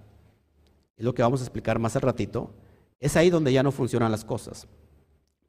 [0.98, 2.54] es lo que vamos a explicar más al ratito,
[3.00, 4.68] es ahí donde ya no funcionan las cosas.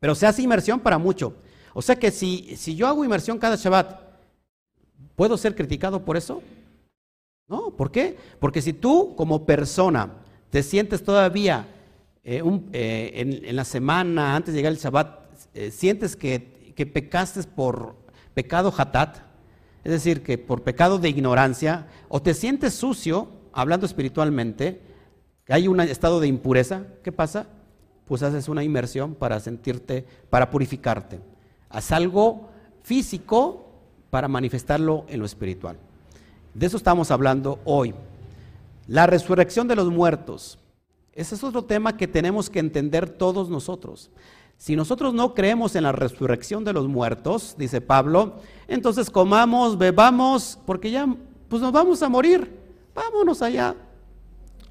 [0.01, 1.35] Pero se hace inmersión para mucho.
[1.75, 4.01] O sea que si, si yo hago inmersión cada Shabbat,
[5.15, 6.43] ¿puedo ser criticado por eso?
[7.49, 8.17] No, ¿por qué?
[8.41, 10.11] Porque si tú como persona
[10.51, 11.69] te sientes todavía
[12.25, 15.21] eh, eh, en, la semana, antes de llegar el Shabbat,
[15.55, 17.95] eh, sientes que, que, pecaste por
[18.35, 19.19] pecado hatat,
[19.85, 24.81] es decir, que por pecado de ignorancia, o te sientes sucio, hablando espiritualmente,
[25.45, 27.47] que hay un estado de impureza, ¿qué pasa?
[28.07, 31.21] Pues haces una inmersión para sentirte, para purificarte.
[31.69, 32.49] Haz algo
[32.83, 33.66] físico
[34.11, 35.77] para manifestarlo en lo espiritual.
[36.55, 37.95] De eso estamos hablando hoy.
[38.87, 40.59] La resurrección de los muertos.
[41.12, 44.11] Ese es otro tema que tenemos que entender todos nosotros.
[44.59, 48.37] Si nosotros no creemos en la resurrección de los muertos, dice Pablo,
[48.69, 51.07] entonces comamos, bebamos, porque ya
[51.49, 52.59] pues nos vamos a morir.
[52.95, 53.75] Vámonos allá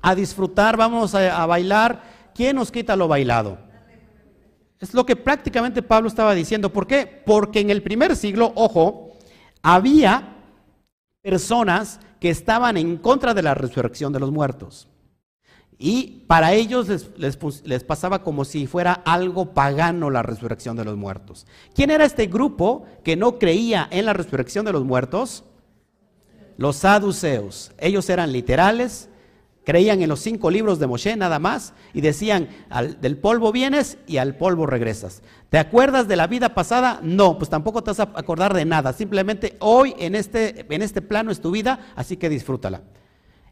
[0.02, 2.15] a disfrutar, vamos a, a bailar.
[2.36, 3.58] ¿Quién nos quita lo bailado?
[4.80, 6.72] Es lo que prácticamente Pablo estaba diciendo.
[6.72, 7.24] ¿Por qué?
[7.26, 9.18] Porque en el primer siglo, ojo,
[9.64, 10.36] había
[11.22, 14.90] personas que estaban en contra de la resurrección de los muertos.
[15.78, 21.48] Y para ellos les, pasaba como si fuera algo pagano la resurrección de los muertos.
[21.74, 25.46] ¿Quién era este grupo que no creía en la resurrección de los muertos?
[26.58, 27.72] Los saduceos.
[27.78, 29.10] Ellos eran literales,
[29.66, 32.50] Creían en los cinco libros de Moshe nada más y decían,
[33.02, 35.24] del polvo vienes y al polvo regresas.
[35.50, 37.00] ¿Te acuerdas de la vida pasada?
[37.02, 38.94] No, pues tampoco te vas a acordar de nada.
[38.94, 42.84] Simplemente hoy en este, en este plano es tu vida, así que disfrútala.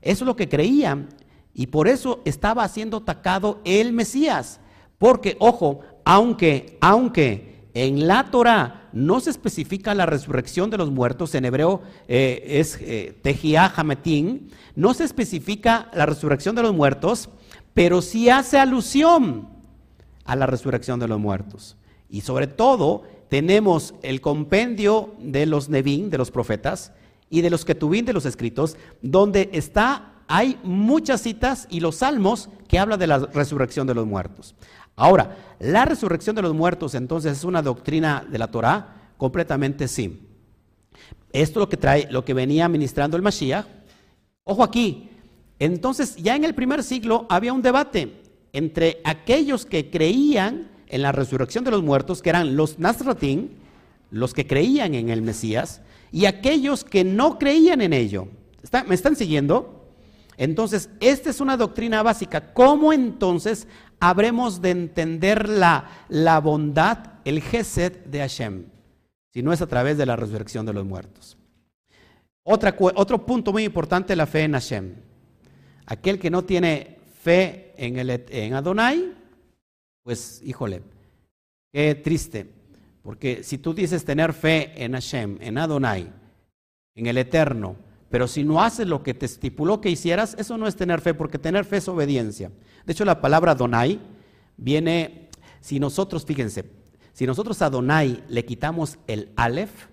[0.01, 1.09] Eso es lo que creían
[1.53, 4.59] y por eso estaba siendo atacado el Mesías.
[4.99, 11.33] Porque, ojo, aunque, aunque en la Torah no se especifica la resurrección de los muertos,
[11.33, 17.29] en hebreo eh, es eh, Hametin, no se especifica la resurrección de los muertos,
[17.73, 19.49] pero sí hace alusión
[20.25, 21.75] a la resurrección de los muertos.
[22.09, 26.93] Y sobre todo tenemos el compendio de los Nevin, de los profetas,
[27.33, 32.47] y de los Ketubín, de los escritos, donde está, hay muchas citas y los salmos
[32.67, 34.53] que hablan de la resurrección de los muertos.
[34.95, 40.27] Ahora, la resurrección de los muertos entonces es una doctrina de la Torah, completamente sí.
[41.31, 43.65] Esto es lo que trae, lo que venía ministrando el Mashiach.
[44.43, 45.09] Ojo aquí.
[45.59, 51.11] Entonces, ya en el primer siglo había un debate entre aquellos que creían en la
[51.11, 53.57] resurrección de los muertos, que eran los Nazratín,
[54.11, 58.27] los que creían en el Mesías, y aquellos que no creían en ello.
[58.87, 59.82] ¿Me están siguiendo?
[60.37, 62.53] Entonces, esta es una doctrina básica.
[62.53, 63.67] ¿Cómo entonces
[64.03, 68.65] habremos de entender la, la bondad, el Gesed de Hashem,
[69.31, 71.37] si no es a través de la resurrección de los muertos.
[72.43, 74.93] Otra, otro punto muy importante, la fe en Hashem.
[75.85, 79.13] Aquel que no tiene fe en, el, en Adonai,
[80.03, 80.81] pues híjole,
[81.71, 82.49] qué triste.
[83.01, 86.11] Porque si tú dices tener fe en Hashem, en Adonai,
[86.95, 87.77] en el Eterno,
[88.13, 91.15] pero si no haces lo que te estipuló que hicieras, eso no es tener fe,
[91.15, 92.51] porque tener fe es obediencia.
[92.85, 93.99] De hecho, la palabra Donai
[94.55, 96.69] viene, si nosotros, fíjense,
[97.11, 99.87] si nosotros a Donai le quitamos el Aleph,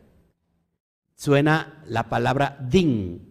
[1.14, 3.26] suena la palabra Din.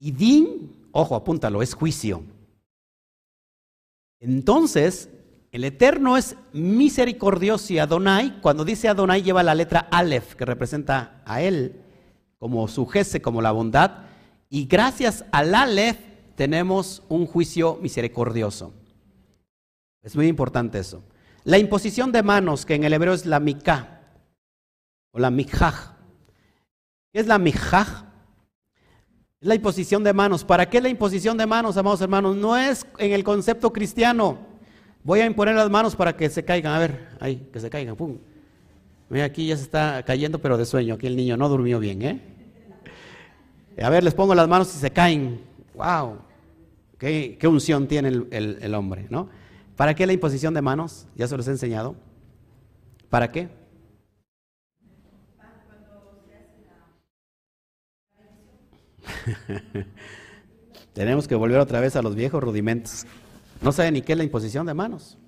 [0.00, 2.24] Y Din, ojo, apúntalo, es juicio.
[4.18, 5.08] Entonces,
[5.52, 11.22] el Eterno es misericordioso y Adonai, cuando dice Adonai lleva la letra Aleph, que representa
[11.24, 11.83] a Él
[12.44, 14.02] como su jefe, como la bondad,
[14.50, 15.96] y gracias al Aleph
[16.34, 18.74] tenemos un juicio misericordioso.
[20.02, 21.02] Es muy importante eso.
[21.44, 23.98] La imposición de manos, que en el hebreo es la mikah,
[25.12, 25.94] o la mikhaj.
[27.14, 28.04] ¿Qué es la mikhaj?
[29.40, 30.44] Es la imposición de manos.
[30.44, 32.36] ¿Para qué la imposición de manos, amados hermanos?
[32.36, 34.36] No es en el concepto cristiano.
[35.02, 36.74] Voy a imponer las manos para que se caigan.
[36.74, 37.96] A ver, ahí, que se caigan.
[37.96, 38.18] Pum.
[39.08, 40.92] Mira, aquí ya se está cayendo, pero de sueño.
[40.92, 42.33] Aquí el niño no durmió bien, ¿eh?
[43.82, 45.40] A ver, les pongo las manos y se caen.
[45.74, 46.18] ¡Wow!
[46.98, 49.28] ¿Qué, unción tiene el, hombre, ¿no?
[49.76, 51.06] ¿Para qué la imposición de manos?
[51.16, 51.96] Ya se los he enseñado.
[53.10, 53.48] ¿Para qué?
[60.94, 63.04] Tenemos que volver otra vez a los viejos rudimentos.
[63.60, 65.18] No saben ni qué es la imposición de manos.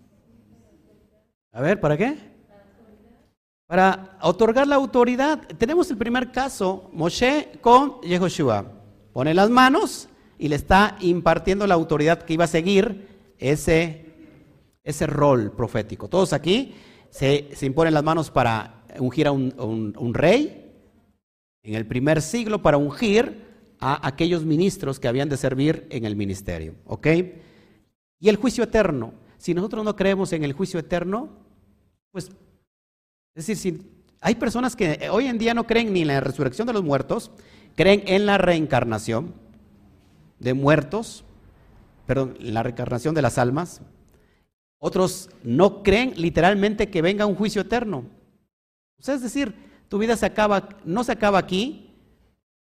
[1.52, 2.35] A ver, ¿para qué?
[3.66, 8.64] Para otorgar la autoridad, tenemos el primer caso, Moshe con Yehoshua.
[9.12, 10.08] Pone las manos
[10.38, 13.08] y le está impartiendo la autoridad que iba a seguir
[13.38, 14.06] ese,
[14.84, 16.08] ese rol profético.
[16.08, 16.74] Todos aquí
[17.10, 20.72] se, imponen las manos para ungir a un, rey,
[21.64, 23.44] en el primer siglo para ungir
[23.80, 26.76] a aquellos ministros que habían de servir en el ministerio.
[26.84, 27.08] ¿Ok?
[28.20, 29.12] Y el juicio eterno.
[29.38, 31.30] Si nosotros no creemos en el juicio eterno,
[32.12, 32.30] pues
[33.36, 33.86] es decir, si
[34.22, 37.30] hay personas que hoy en día no creen ni en la resurrección de los muertos,
[37.76, 39.34] creen en la reencarnación.
[40.38, 41.24] de muertos,
[42.06, 43.80] perdón, la reencarnación de las almas.
[44.78, 48.04] Otros no creen literalmente que venga un juicio eterno.
[48.98, 49.54] es decir,
[49.88, 51.94] tu vida se acaba, no se acaba aquí,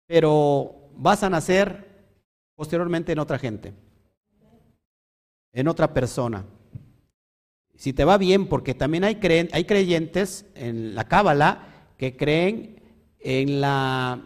[0.06, 1.88] pero vas a nacer
[2.54, 3.74] posteriormente en otra gente,
[5.52, 6.44] en otra persona.
[7.78, 12.82] Si te va bien, porque también hay, creyentes en la Cábala que creen
[13.20, 14.20] en la,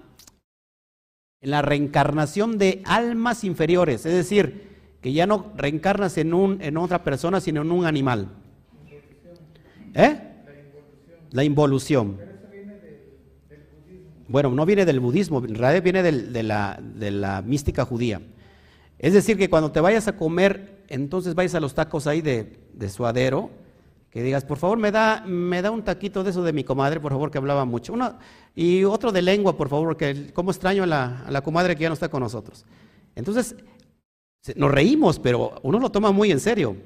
[1.43, 4.71] en la reencarnación de almas inferiores, es decir,
[5.03, 8.29] que ya no reencarnas en, un, en otra persona, sino en un animal.
[9.93, 10.19] ¿Eh?
[11.31, 12.19] La involución.
[14.29, 18.23] Bueno, no viene del budismo, en realidad viene de, la, de la mística judía.
[18.99, 22.62] Es decir, que cuando te vayas a comer, entonces vayas a los tacos ahí de,
[22.75, 23.51] de suadero,
[24.11, 27.01] que digas, por favor, me da, me da un taquito de eso de mi comadre,
[27.01, 27.95] por favor, que hablaba mucho.
[27.95, 28.19] Uno,
[28.55, 31.83] y otro de lengua, por favor, porque como extraño a la, a la comadre que
[31.83, 32.67] ya no está con nosotros.
[33.15, 33.57] Entonces,
[34.57, 36.77] nos reímos, pero uno lo toma muy en serio.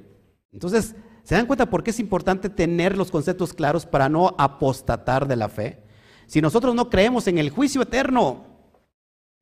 [0.52, 5.26] Entonces, ¿se dan cuenta por qué es importante tener los conceptos claros para no apostatar
[5.26, 5.82] de la fe?
[6.26, 8.44] Si nosotros no creemos en el juicio eterno,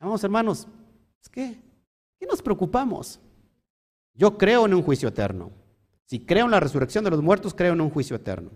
[0.01, 0.69] vamos hermanos,
[1.31, 1.59] que,
[2.19, 3.21] ¿qué nos preocupamos?
[4.15, 5.51] Yo creo en un juicio eterno.
[6.07, 8.51] Si creo en la resurrección de los muertos, creo en un juicio eterno.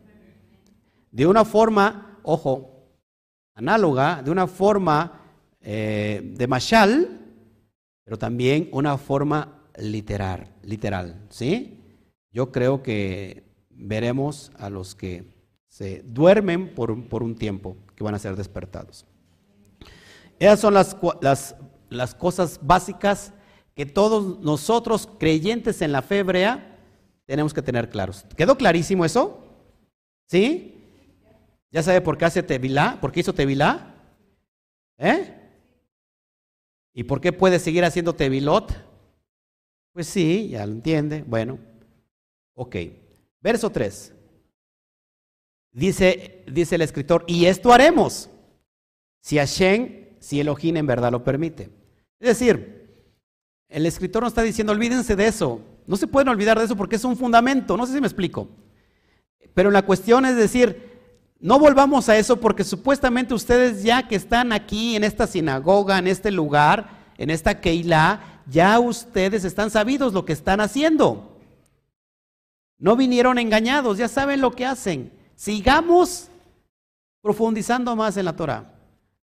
[1.10, 2.78] De una forma, ojo,
[3.54, 5.20] análoga, de una forma
[5.60, 7.20] eh, de mashal,
[8.04, 11.80] pero también una forma literal, literal, ¿sí?
[12.32, 15.24] Yo creo que veremos a los que
[15.68, 19.06] se duermen por, por un tiempo, que van a ser despertados.
[20.38, 21.56] Esas son las, las,
[21.88, 23.32] las cosas básicas
[23.74, 26.67] que todos nosotros, creyentes en la fe hebrea,
[27.28, 28.24] tenemos que tener claros.
[28.38, 29.44] ¿Quedó clarísimo eso?
[30.28, 30.82] ¿Sí?
[31.70, 32.96] ¿Ya sabe por qué hace Tevilá?
[33.02, 33.94] ¿Por qué hizo Tevilá?
[34.96, 35.34] ¿Eh?
[36.94, 38.74] ¿Y por qué puede seguir haciendo tevilot?
[39.92, 41.22] Pues sí, ya lo entiende.
[41.22, 41.58] Bueno,
[42.54, 42.76] ok.
[43.42, 44.14] Verso 3.
[45.70, 48.30] Dice, dice el escritor, y esto haremos
[49.20, 51.64] si Hashem, si Elohim en verdad lo permite.
[52.18, 52.88] Es decir,
[53.68, 55.60] el escritor no está diciendo, olvídense de eso.
[55.88, 57.74] No se pueden olvidar de eso porque es un fundamento.
[57.74, 58.46] No sé si me explico.
[59.54, 61.00] Pero la cuestión es decir,
[61.40, 66.06] no volvamos a eso porque supuestamente ustedes ya que están aquí en esta sinagoga, en
[66.06, 71.40] este lugar, en esta Keilah, ya ustedes están sabidos lo que están haciendo.
[72.78, 75.10] No vinieron engañados, ya saben lo que hacen.
[75.36, 76.28] Sigamos
[77.22, 78.74] profundizando más en la Torah.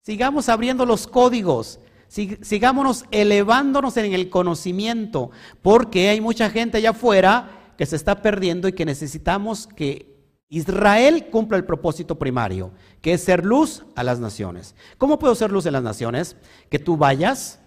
[0.02, 1.78] Sigamos abriendo los códigos.
[2.08, 5.30] Sigámonos elevándonos en el conocimiento,
[5.62, 10.16] porque hay mucha gente allá afuera que se está perdiendo y que necesitamos que
[10.48, 14.74] Israel cumpla el propósito primario, que es ser luz a las naciones.
[14.96, 16.36] ¿Cómo puedo ser luz en las naciones?
[16.70, 17.60] Que tú vayas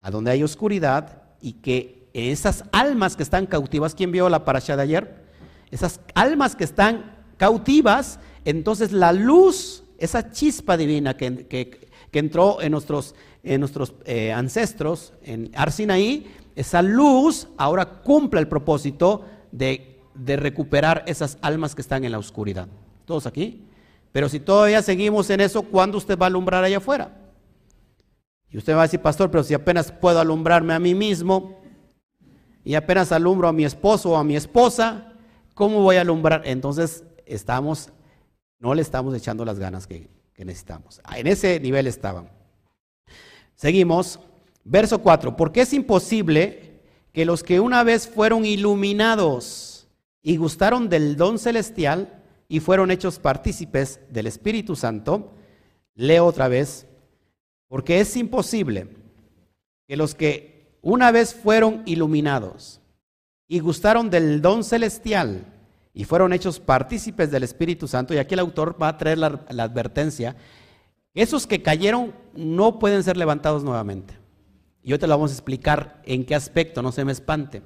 [0.00, 4.76] a donde hay oscuridad y que esas almas que están cautivas, ¿quién vio la parasha
[4.76, 5.24] de ayer?
[5.70, 12.72] Esas almas que están cautivas, entonces la luz, esa chispa divina que, que, entró en
[12.72, 20.36] nuestros, en nuestros eh, ancestros, en Arsinaí, esa luz ahora cumple el propósito de de
[20.36, 22.68] recuperar esas almas que están en la oscuridad.
[23.04, 23.66] ¿Todos aquí?
[24.12, 27.18] Pero si todavía seguimos en eso, ¿cuándo usted va a alumbrar allá afuera?
[28.50, 31.58] Y usted va a decir, pastor, pero si apenas puedo alumbrarme a mí mismo
[32.62, 35.14] y apenas alumbro a mi esposo o a mi esposa,
[35.54, 36.42] ¿cómo voy a alumbrar?
[36.44, 37.90] Entonces estamos,
[38.58, 41.00] no le estamos echando las ganas que, que necesitamos.
[41.04, 42.28] Ah, en ese nivel estaban.
[43.62, 44.18] Seguimos.
[44.64, 45.36] Verso 4.
[45.36, 46.80] Porque es imposible
[47.12, 49.86] que los que una vez fueron iluminados,
[50.20, 55.32] y gustaron del don celestial y fueron hechos partícipes del Espíritu Santo,
[55.94, 56.88] leo otra vez,
[57.68, 58.88] porque es imposible
[59.86, 62.80] que los que una vez fueron iluminados
[63.46, 65.44] y gustaron del don celestial
[65.94, 69.44] y fueron hechos partícipes del Espíritu Santo, y aquí el autor va a traer la,
[69.50, 70.34] la advertencia,
[71.14, 74.14] esos que cayeron no pueden ser levantados nuevamente.
[74.82, 77.62] Y hoy te lo vamos a explicar en qué aspecto, no se me espante.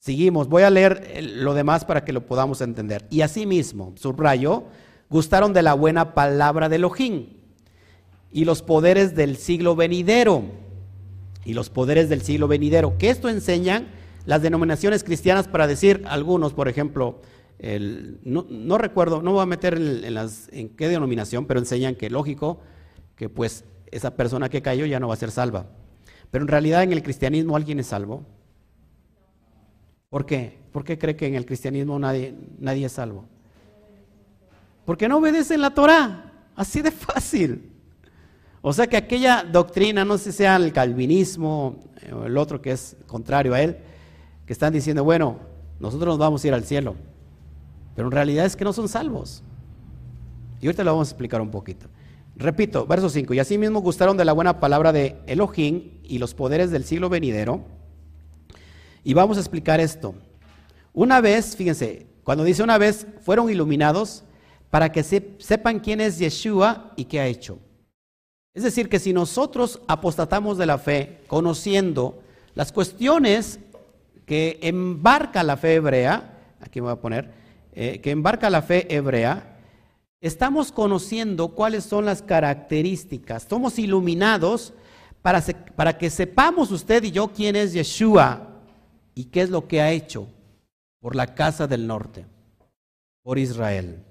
[0.00, 3.06] Seguimos, voy a leer lo demás para que lo podamos entender.
[3.10, 4.64] Y asimismo, subrayo,
[5.10, 7.26] gustaron de la buena palabra de Elohim
[8.32, 10.44] y los poderes del siglo venidero.
[11.44, 13.88] Y los poderes del siglo venidero, que esto enseñan
[14.26, 17.22] las denominaciones cristianas para decir algunos, por ejemplo,
[17.60, 22.60] no, recuerdo, no voy a meter en, las, en qué denominación, pero enseñan que lógico
[23.16, 25.66] que pues esa persona que cayó ya no va a ser salva.
[26.30, 28.24] Pero en realidad en el cristianismo alguien es salvo.
[30.08, 30.58] ¿Por qué?
[30.72, 33.24] ¿Por qué cree que en el cristianismo nadie, nadie es salvo?
[34.84, 36.32] Porque no obedecen la Torah.
[36.54, 37.72] Así de fácil.
[38.60, 41.78] O sea que aquella doctrina, no sé si sea el calvinismo
[42.12, 43.78] o el otro que es contrario a él,
[44.46, 45.38] que están diciendo, bueno,
[45.78, 46.96] nosotros nos vamos a ir al cielo,
[47.98, 49.42] pero en realidad es que no son salvos.
[50.60, 51.88] Y ahorita lo vamos a explicar un poquito.
[52.36, 56.32] Repito, verso 5, y así mismo gustaron de la buena palabra de Elohim y los
[56.32, 57.64] poderes del siglo venidero.
[59.02, 60.14] Y vamos a explicar esto.
[60.92, 64.22] Una vez, fíjense, cuando dice una vez, fueron iluminados
[64.70, 67.58] para que sepan quién es Yeshua y qué ha hecho.
[68.54, 72.22] Es decir, que si nosotros apostatamos de la fe, conociendo
[72.54, 73.58] las cuestiones
[74.24, 77.37] que embarca la fe hebrea, aquí me voy a poner,
[77.80, 79.56] eh, que embarca la fe hebrea,
[80.20, 84.74] estamos conociendo cuáles son las características, somos iluminados
[85.22, 85.40] para,
[85.76, 88.48] para que sepamos usted y yo quién es Yeshua
[89.14, 90.26] y qué es lo que ha hecho
[90.98, 92.26] por la casa del norte,
[93.22, 94.02] por Israel.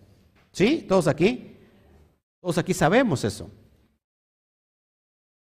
[0.53, 0.85] ¿Sí?
[0.87, 1.57] ¿Todos aquí?
[2.39, 3.51] Todos aquí sabemos eso.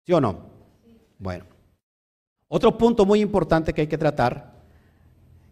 [0.04, 0.40] ¿Sí o no?
[1.20, 1.44] Bueno.
[2.48, 4.57] Otro punto muy importante que hay que tratar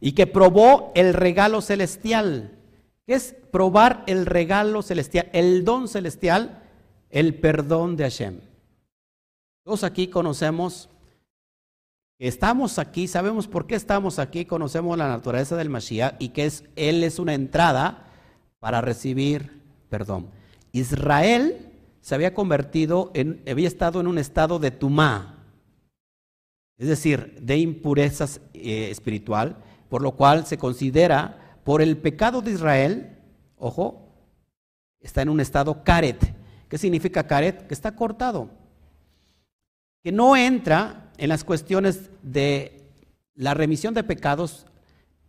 [0.01, 2.59] y que probó el regalo celestial.
[3.07, 6.62] ¿Qué es probar el regalo celestial, el don celestial,
[7.11, 8.40] el perdón de Hashem?
[9.64, 10.88] Todos aquí conocemos
[12.18, 16.64] Estamos aquí, sabemos por qué estamos aquí, conocemos la naturaleza del Mashiach y que es,
[16.74, 18.07] Él es una entrada
[18.59, 20.30] para recibir perdón.
[20.72, 25.44] Israel se había convertido en, había estado en un estado de tumá,
[26.78, 32.53] es decir, de impureza eh, espiritual, por lo cual se considera, por el pecado de
[32.53, 33.18] Israel,
[33.59, 34.09] ojo,
[35.01, 36.34] está en un estado karet.
[36.68, 37.66] ¿Qué significa karet?
[37.66, 38.51] Que está cortado,
[40.03, 42.82] que no entra en las cuestiones de
[43.34, 44.66] la remisión de pecados,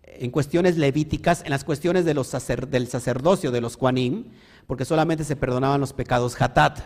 [0.03, 2.31] en cuestiones levíticas, en las cuestiones de los
[2.69, 4.25] del sacerdocio de los Juanim,
[4.65, 6.79] porque solamente se perdonaban los pecados hatat.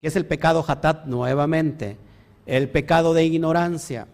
[0.00, 1.06] ¿Qué es el pecado hatat?
[1.06, 1.96] Nuevamente,
[2.46, 4.06] el pecado de ignorancia.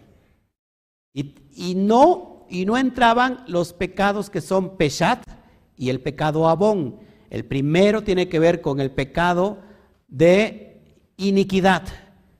[1.13, 5.23] Y, no, y no entraban los pecados que son peshat
[5.77, 6.97] y el pecado abón.
[7.31, 9.59] El primero tiene que ver con el pecado
[10.09, 10.81] de
[11.17, 11.85] iniquidad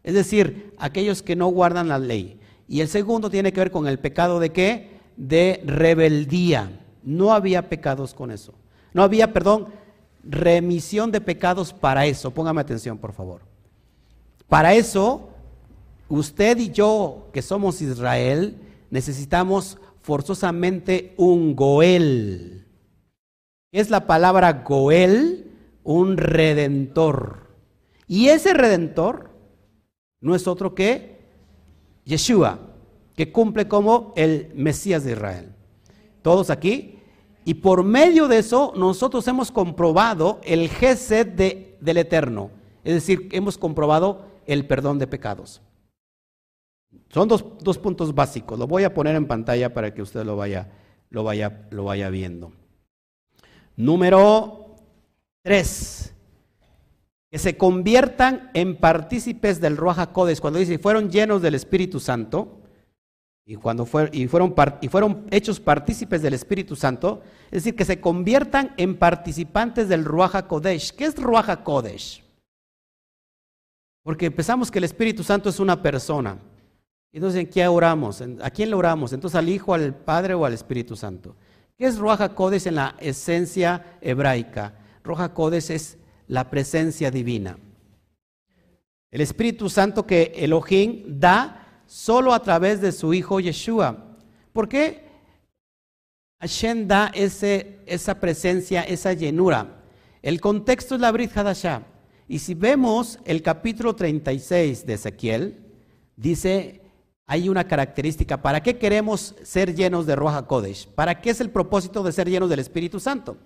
[0.07, 2.39] es decir, aquellos que no guardan la ley.
[2.69, 5.01] Y el segundo tiene que ver con el pecado de qué?
[5.17, 6.81] De rebeldía.
[7.03, 8.55] No había pecados con eso.
[8.95, 9.67] No había, perdón,
[10.23, 12.31] remisión de pecados para eso.
[12.31, 13.41] Póngame atención, por favor.
[14.49, 15.31] Para eso,
[16.09, 19.77] usted y yo, que somos Israel, necesitamos
[20.07, 22.65] forzosamente un Goel.
[23.73, 25.51] ¿Qué es la palabra Goel?
[25.83, 27.49] Un redentor.
[28.07, 29.31] Y ese redentor
[30.21, 31.19] no es otro que
[32.05, 32.61] Yeshua,
[33.17, 35.53] que cumple como el Mesías de Israel.
[36.23, 37.01] Todos aquí.
[37.45, 42.51] Y por medio de eso nosotros hemos comprobado el Gesed de, del Eterno.
[42.85, 45.63] Es decir, hemos comprobado el perdón de pecados.
[47.09, 48.59] Son dos, dos, puntos básicos.
[48.59, 50.71] Lo voy a poner en pantalla para que usted lo vaya,
[51.11, 52.53] lo vaya, lo vaya viendo.
[53.77, 54.75] Número
[55.43, 56.13] tres
[57.31, 60.41] que se conviertan en partícipes del Ruach Codes.
[60.41, 62.63] Cuando dice, fueron llenos del Espíritu Santo,
[63.45, 68.01] y, cuando y, fueron, y fueron hechos partícipes del Espíritu Santo, es decir, que se
[68.01, 70.93] conviertan en participantes del Ruach Kodesh.
[70.93, 72.25] ¿Qué es Ruach Kodesh?
[74.03, 76.39] Porque pensamos que el Espíritu Santo es una persona.
[77.17, 78.23] Entonces, ¿en qué oramos?
[78.43, 79.11] ¿A quién le oramos?
[79.15, 81.35] Entonces, ¿al Hijo, al Padre o al Espíritu Santo?
[81.75, 84.75] ¿Qué es Ruach Kodesh en la esencia hebraica?
[85.03, 85.97] Ruach Kodesh es
[86.29, 87.59] la presencia divina.
[89.11, 94.19] El Espíritu Santo que Elohim da solo a través de su Hijo Yeshua.
[94.53, 95.09] ¿Por qué
[96.39, 99.83] Hashem da esa presencia, esa llenura?
[100.21, 101.81] El contexto es la Brit Hadashah.
[102.29, 105.65] Y si vemos el capítulo 36 de Ezequiel,
[106.15, 106.83] dice,
[107.27, 108.41] hay una característica.
[108.41, 110.89] ¿Para qué queremos ser llenos de Roja Kodesh?
[110.89, 113.37] ¿Para qué es el propósito de ser llenos del Espíritu Santo?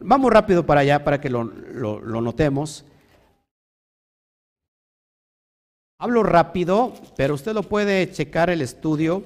[0.00, 2.84] Vamos rápido para allá para que lo, notemos.
[5.98, 9.22] Hablo rápido, pero usted lo puede checar el estudio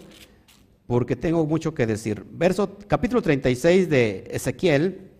[0.87, 2.25] porque tengo mucho que decir.
[2.31, 5.11] Verso, capítulo 36 de Ezequiel,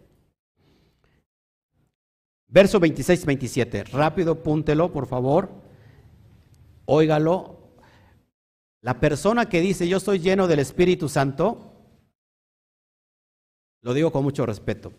[2.49, 3.91] verso 26-27.
[3.91, 5.51] Rápido, púntelo, por favor.
[6.87, 7.60] Óigalo.
[8.83, 11.73] La persona que dice yo estoy lleno del Espíritu Santo,
[13.83, 14.93] lo digo con mucho respeto.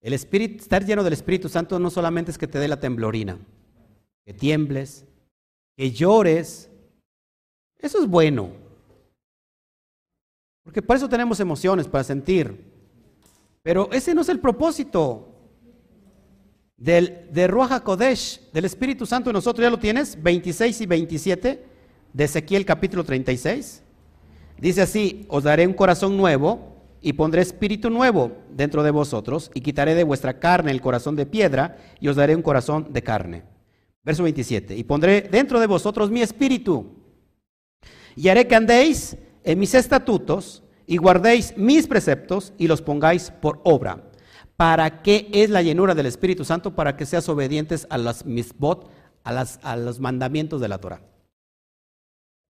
[0.00, 3.38] El espíritu, estar lleno del Espíritu Santo no solamente es que te dé la temblorina,
[4.24, 5.04] que tiembles,
[5.76, 6.68] que llores.
[7.78, 8.50] Eso es bueno.
[10.62, 12.72] Porque para eso tenemos emociones, para sentir.
[13.62, 15.30] Pero ese no es el propósito.
[16.76, 20.20] Del, de Ruach Kodesh, del Espíritu Santo de nosotros, ¿ya lo tienes?
[20.20, 21.73] 26 y 27
[22.14, 23.82] de Ezequiel capítulo 36.
[24.58, 29.60] Dice así, os daré un corazón nuevo y pondré espíritu nuevo dentro de vosotros y
[29.60, 33.42] quitaré de vuestra carne el corazón de piedra y os daré un corazón de carne.
[34.04, 36.86] Verso 27, y pondré dentro de vosotros mi espíritu
[38.16, 43.60] y haré que andéis en mis estatutos y guardéis mis preceptos y los pongáis por
[43.64, 44.10] obra.
[44.56, 46.76] ¿Para qué es la llenura del Espíritu Santo?
[46.76, 48.88] Para que seas obedientes a las misbot,
[49.24, 51.02] a, las, a los mandamientos de la Torah.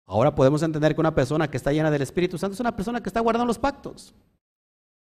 [0.09, 3.03] Ahora podemos entender que una persona que está llena del Espíritu Santo es una persona
[3.03, 4.15] que está guardando los pactos.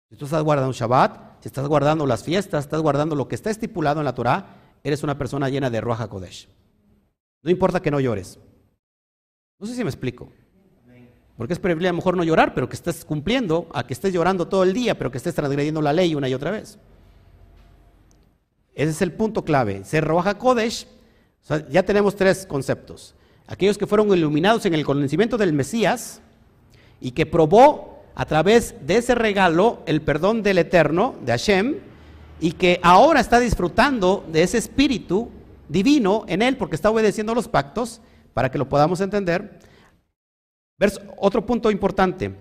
[0.10, 3.52] Si tú estás guardando Shabbat, si estás guardando las fiestas, estás guardando lo que está
[3.52, 4.48] estipulado en la Torah,
[4.84, 6.50] eres una persona llena de Ruach Kodesh.
[7.44, 8.40] No importa que no llores.
[9.60, 10.32] No sé si me explico.
[11.38, 14.12] Porque es preferible a lo mejor no llorar, pero que estés cumpliendo, a que estés
[14.12, 16.80] llorando todo el día, pero que estés transgrediendo la ley una y otra vez.
[18.74, 19.84] Ese es el punto clave.
[19.84, 20.88] Ser Roja Kodesh,
[21.70, 23.14] ya tenemos tres conceptos.
[23.48, 26.22] Aquellos que fueron iluminados en el conocimiento del Mesías
[27.00, 31.76] y que probó a través de ese regalo el perdón del Eterno, de Hashem,
[32.40, 35.30] y que ahora está disfrutando de ese espíritu
[35.70, 38.02] divino en él porque está obedeciendo los pactos,
[38.34, 39.60] para que lo podamos entender
[41.18, 42.34] otro punto importante.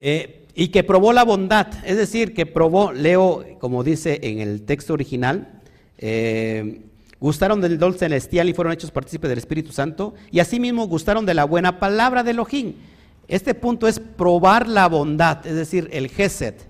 [0.00, 4.62] Eh, y que probó la bondad, es decir, que probó, leo como dice en el
[4.62, 5.62] texto original,
[5.98, 6.82] eh,
[7.24, 11.32] gustaron del don celestial y fueron hechos partícipes del Espíritu Santo, y asimismo gustaron de
[11.32, 12.74] la buena palabra de Elohim.
[13.28, 16.68] Este punto es probar la bondad, es decir, el Geset.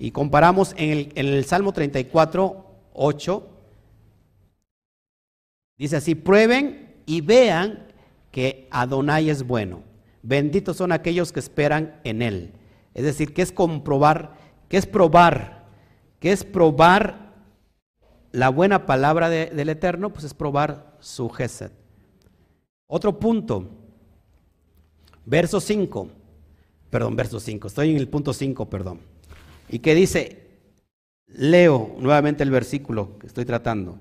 [0.00, 3.48] Y comparamos en el, en el Salmo 34, 8,
[5.78, 7.86] dice así, prueben y vean
[8.32, 9.84] que Adonai es bueno.
[10.20, 12.50] Benditos son aquellos que esperan en Él.
[12.92, 14.34] Es decir, que es comprobar,
[14.68, 15.64] que es probar,
[16.18, 17.25] que es probar
[18.32, 21.70] la buena palabra del Eterno, pues es probar su Gesed.
[22.86, 23.68] Otro punto,
[25.24, 26.08] verso 5,
[26.90, 29.00] perdón, verso 5, estoy en el punto 5, perdón.
[29.68, 30.46] Y que dice,
[31.26, 33.98] leo nuevamente el versículo que estoy tratando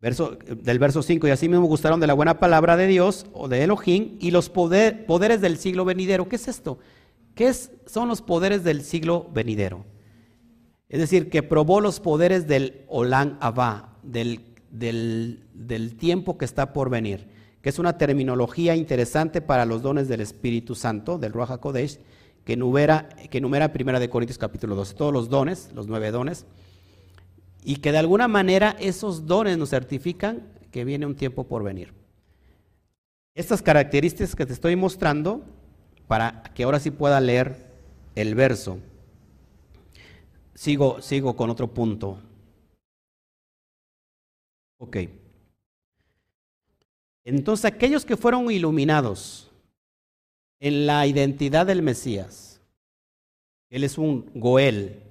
[0.00, 3.62] del verso 5, y así mismo gustaron de la buena palabra de Dios o de
[3.62, 6.28] Elohim y los poderes del siglo venidero.
[6.28, 6.78] ¿Qué es esto?
[7.34, 9.86] ¿Qué son los poderes del siglo venidero?
[10.94, 16.88] Es decir, que probó los poderes del Olán Abba, del, del, tiempo que está por
[16.88, 17.26] venir,
[17.62, 21.98] que es una terminología interesante para los dones del Espíritu Santo, del Ruach HaKodesh,
[22.44, 23.42] que enumera, que
[23.72, 26.46] Primera de Corintios capítulo 12, todos los dones, los nueve dones,
[27.64, 31.92] y que de alguna manera esos dones nos certifican que viene un tiempo por venir.
[33.34, 35.42] Estas características que te estoy mostrando,
[36.06, 37.56] para que ahora sí pueda leer
[38.14, 38.78] el verso.
[40.54, 42.18] Sigo, sigo con otro punto.
[44.78, 44.98] Ok.
[47.24, 49.50] Entonces aquellos que fueron iluminados
[50.60, 52.60] en la identidad del Mesías,
[53.70, 55.02] Él es un Goel,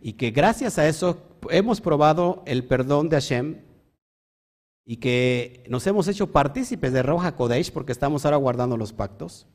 [0.00, 3.62] y que gracias a eso hemos probado el perdón de Hashem
[4.84, 9.46] y que nos hemos hecho partícipes de Roja Kodesh porque estamos ahora guardando los pactos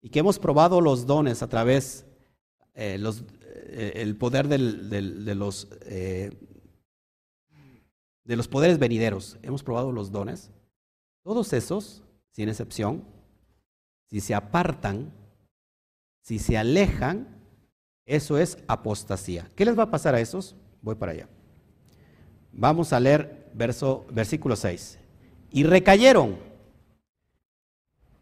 [0.00, 2.06] y que hemos probado los dones a través
[2.74, 3.24] eh, los,
[3.70, 6.30] el poder del, de los eh,
[8.24, 9.38] de los poderes venideros.
[9.42, 10.50] Hemos probado los dones.
[11.22, 12.02] Todos esos,
[12.32, 13.04] sin excepción,
[14.10, 15.12] si se apartan,
[16.22, 17.28] si se alejan,
[18.06, 19.48] eso es apostasía.
[19.54, 20.56] ¿Qué les va a pasar a esos?
[20.82, 21.28] Voy para allá.
[22.52, 24.98] Vamos a leer verso, versículo 6.
[25.50, 26.38] Y recayeron.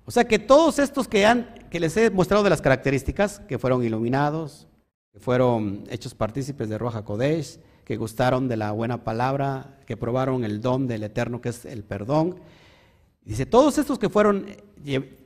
[0.04, 3.58] O sea que todos estos que, han, que les he mostrado de las características, que
[3.58, 4.68] fueron iluminados,
[5.12, 10.44] que fueron hechos partícipes de Roja Kodesh, que gustaron de la buena palabra, que probaron
[10.44, 12.36] el don del Eterno, que es el perdón.
[13.24, 14.46] Dice, todos estos que fueron,
[14.84, 15.18] eh,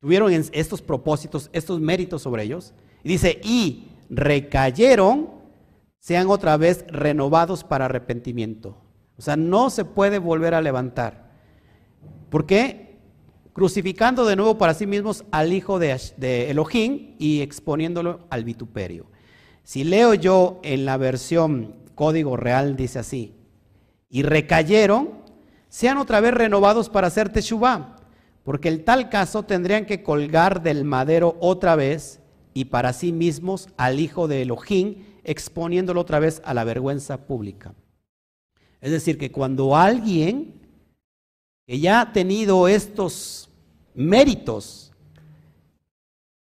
[0.00, 2.72] tuvieron estos propósitos, estos méritos sobre ellos.
[3.02, 5.34] Y dice, y recayeron
[6.04, 8.76] sean otra vez renovados para arrepentimiento.
[9.16, 11.30] O sea, no se puede volver a levantar.
[12.28, 12.83] ¿Por qué?
[13.54, 19.06] Crucificando de nuevo para sí mismos al hijo de, Elohim y exponiéndolo al vituperio.
[19.62, 23.36] Si leo yo en la versión código real, dice así,
[24.10, 25.22] y recayeron,
[25.68, 27.94] sean otra vez renovados para hacer teshuvah,
[28.42, 32.18] porque en tal caso tendrían que colgar del madero otra vez
[32.54, 37.72] y para sí mismos al hijo de Elohim exponiéndolo otra vez a la vergüenza pública.
[38.80, 40.63] Es decir, que cuando alguien
[41.66, 43.48] que ya ha tenido estos
[43.94, 44.92] méritos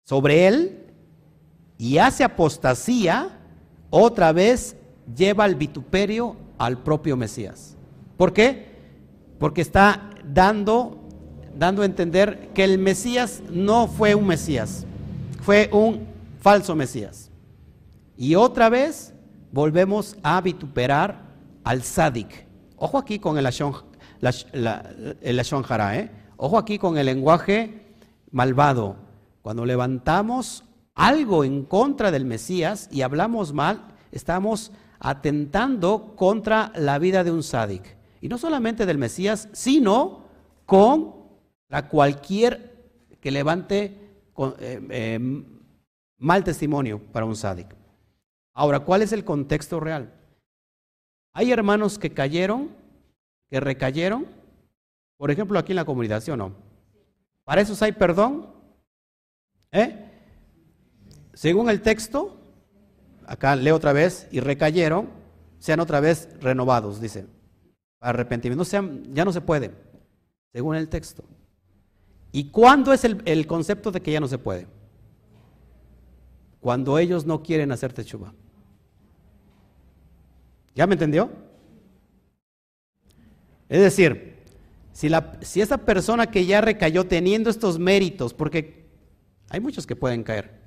[0.04, 0.86] sobre él
[1.78, 3.40] y hace apostasía,
[3.90, 4.76] otra vez
[5.16, 7.76] lleva el vituperio al propio Mesías.
[8.18, 8.68] ¿Por qué?
[9.40, 10.98] Porque está dando,
[11.56, 14.86] dando a entender que el Mesías no fue un Mesías,
[15.42, 16.08] fue un
[16.42, 17.30] falso Mesías.
[18.18, 19.14] Y otra vez
[19.52, 21.22] volvemos a vituperar
[21.64, 22.46] al Sadik.
[22.76, 23.74] Ojo aquí con el Ashon,
[24.22, 26.12] el ¿eh?
[26.38, 27.96] Ojo aquí con el lenguaje
[28.32, 28.98] malvado.
[29.42, 30.64] Cuando levantamos
[30.96, 37.44] algo en contra del Mesías y hablamos mal, estamos atentando contra la vida de un
[37.44, 37.98] sádic.
[38.22, 40.26] Y no solamente del Mesías, sino
[40.66, 41.16] con
[41.70, 42.76] la cualquier
[43.22, 43.98] que levante
[44.60, 45.20] eh, eh,
[46.18, 47.76] mal testimonio para un sádic.
[48.54, 50.14] Ahora, ¿cuál es el contexto real?
[51.34, 52.72] Hay hermanos que cayeron,
[53.50, 54.28] que recayeron,
[55.18, 56.54] por ejemplo, aquí en la comunidad, ¿sí o no?
[57.44, 58.48] ¿Para esos hay perdón?
[59.72, 60.12] ¿Eh?
[61.34, 62.40] Según el texto,
[63.26, 65.10] acá leo otra vez, y recayeron,
[65.60, 67.26] sean otra vez renovados, dice.
[68.00, 68.66] Arrepentimiento.
[68.66, 69.72] Sean, ya no se puede,
[70.52, 71.24] según el texto.
[72.32, 74.68] ¿Y cuándo es el, concepto de que ya no se puede?
[76.60, 78.34] Cuando ellos no quieren hacer techuba.
[80.76, 81.30] ¿Ya me entendió?
[83.70, 84.36] Es decir,
[84.94, 88.86] si, la, si esa persona que ya recayó teniendo estos méritos, porque
[89.50, 90.58] hay muchos que pueden caer,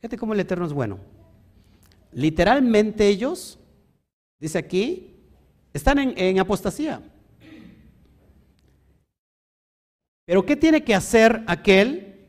[0.00, 0.98] Fíjate cómo el Eterno es bueno.
[2.12, 3.58] Literalmente ellos,
[4.38, 5.16] dice aquí,
[5.72, 7.02] están en, apostasía.
[10.24, 12.28] Pero ¿qué tiene que hacer aquel?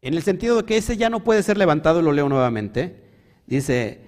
[0.00, 3.02] En el sentido de que ese ya no puede ser levantado, lo leo nuevamente.
[3.46, 4.00] Dice,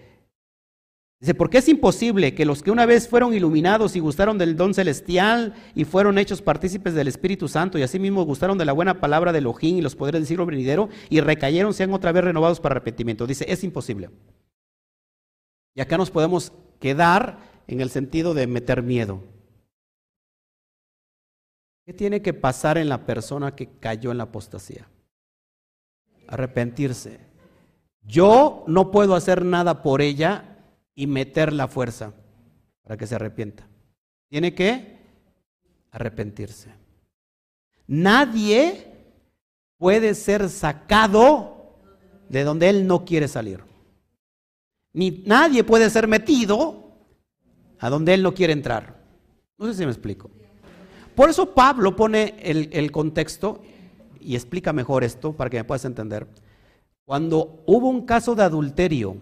[1.20, 4.72] Dice, porque es imposible que los que una vez fueron iluminados y gustaron del don
[4.72, 9.32] celestial y fueron hechos partícipes del Espíritu Santo y asimismo gustaron de la buena palabra
[9.32, 12.74] de Elohim y los poderes del siglo venidero y recayeron, sean otra vez renovados para
[12.74, 13.26] arrepentimiento.
[13.26, 14.10] Dice, es imposible.
[15.74, 19.20] Y acá nos podemos quedar en el sentido de meter miedo.
[21.84, 24.88] ¿Qué tiene que pasar en la persona que cayó en la apostasía?
[26.28, 27.18] Arrepentirse.
[28.02, 30.47] Yo no puedo hacer nada por ella
[30.98, 32.12] y meter la fuerza
[32.82, 33.68] para que se arrepienta.
[34.28, 34.98] Tiene que
[35.92, 36.74] arrepentirse.
[37.86, 38.84] Nadie
[39.76, 41.76] puede ser sacado
[42.28, 43.60] de donde él no quiere salir.
[44.92, 46.90] Ni nadie puede ser metido
[47.78, 49.00] a donde él no quiere entrar.
[49.56, 50.32] No sé si me explico.
[51.14, 53.62] Por eso Pablo pone el, el contexto
[54.20, 56.26] y explica mejor esto para que me puedas entender.
[57.04, 59.16] Cuando hubo un caso de adulterio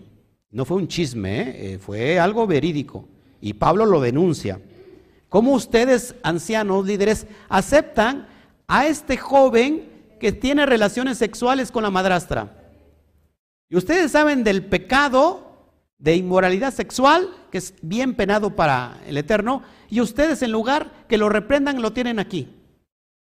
[0.57, 1.75] no fue un chisme, ¿eh?
[1.75, 3.07] Eh, fue algo verídico.
[3.43, 4.59] Y Pablo lo denuncia.
[5.29, 8.27] ¿Cómo ustedes, ancianos, líderes, aceptan
[8.67, 9.87] a este joven
[10.19, 12.73] que tiene relaciones sexuales con la madrastra?
[13.69, 15.59] Y ustedes saben del pecado
[15.99, 21.19] de inmoralidad sexual, que es bien penado para el Eterno, y ustedes en lugar que
[21.19, 22.49] lo reprendan, lo tienen aquí.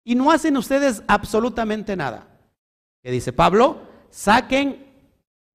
[0.03, 2.27] Y no hacen ustedes absolutamente nada.
[3.05, 3.83] ¿Qué dice Pablo?
[4.11, 4.85] Saquen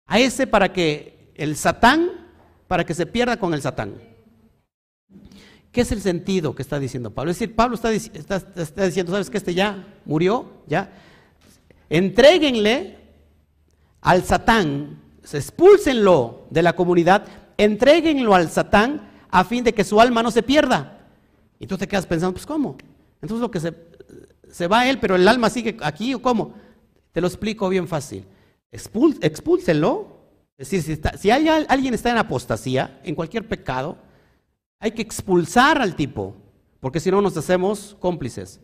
[0.06, 2.10] a ese para que el Satán
[2.68, 3.94] para que se pierda con el Satán.
[5.72, 7.32] ¿Qué es el sentido que está diciendo Pablo?
[7.32, 10.62] Es decir, Pablo está, diciendo, ¿sabes que este ya murió?
[10.68, 10.92] ¿Ya?
[11.90, 12.98] Entréguenle
[14.00, 15.00] al Satán,
[15.32, 17.26] expúlsenlo de la comunidad,
[17.58, 21.08] entréguenlo al Satán a fin de que su alma no se pierda.
[21.58, 22.76] Y tú te quedas pensando, pues ¿cómo?
[23.20, 23.74] Entonces lo que se,
[24.50, 26.54] se va él, pero el alma sigue aquí o cómo?
[27.10, 28.24] Te lo explico bien fácil.
[28.70, 30.13] expúlsenlo
[30.56, 33.98] decir, si, hay, alguien está en apostasía, en cualquier pecado,
[34.78, 36.36] hay que expulsar al tipo,
[36.80, 38.60] porque si no nos hacemos cómplices.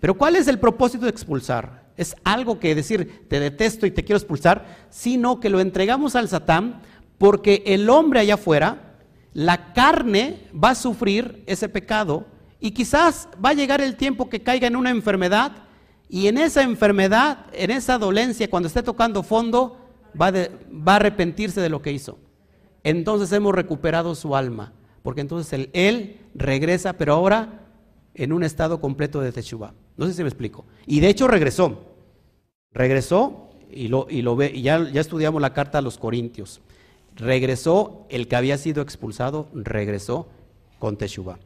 [0.00, 1.88] Pero ¿cuál es el propósito de expulsar?
[1.96, 6.28] Es algo que decir, te detesto y te quiero expulsar, sino que lo entregamos al
[6.28, 6.80] Satán
[7.18, 8.96] porque el hombre allá afuera,
[9.34, 12.26] la carne va a sufrir ese pecado
[12.60, 15.52] y quizás va a llegar el tiempo que caiga en una enfermedad
[16.08, 19.87] y en esa enfermedad, en esa dolencia, cuando esté tocando fondo,
[20.20, 22.18] va, a arrepentirse de lo que hizo.
[22.84, 27.66] Entonces hemos recuperado su alma, porque entonces él, regresa, pero ahora
[28.14, 29.74] en un estado completo de Teshuvah.
[29.96, 30.64] No sé si me explico.
[30.86, 31.84] Y de hecho regresó.
[32.72, 36.60] Regresó y lo, y lo ve, y ya, ya estudiamos la carta a los Corintios.
[37.16, 40.28] Regresó el que había sido expulsado, regresó
[40.78, 41.38] con Teshuvah.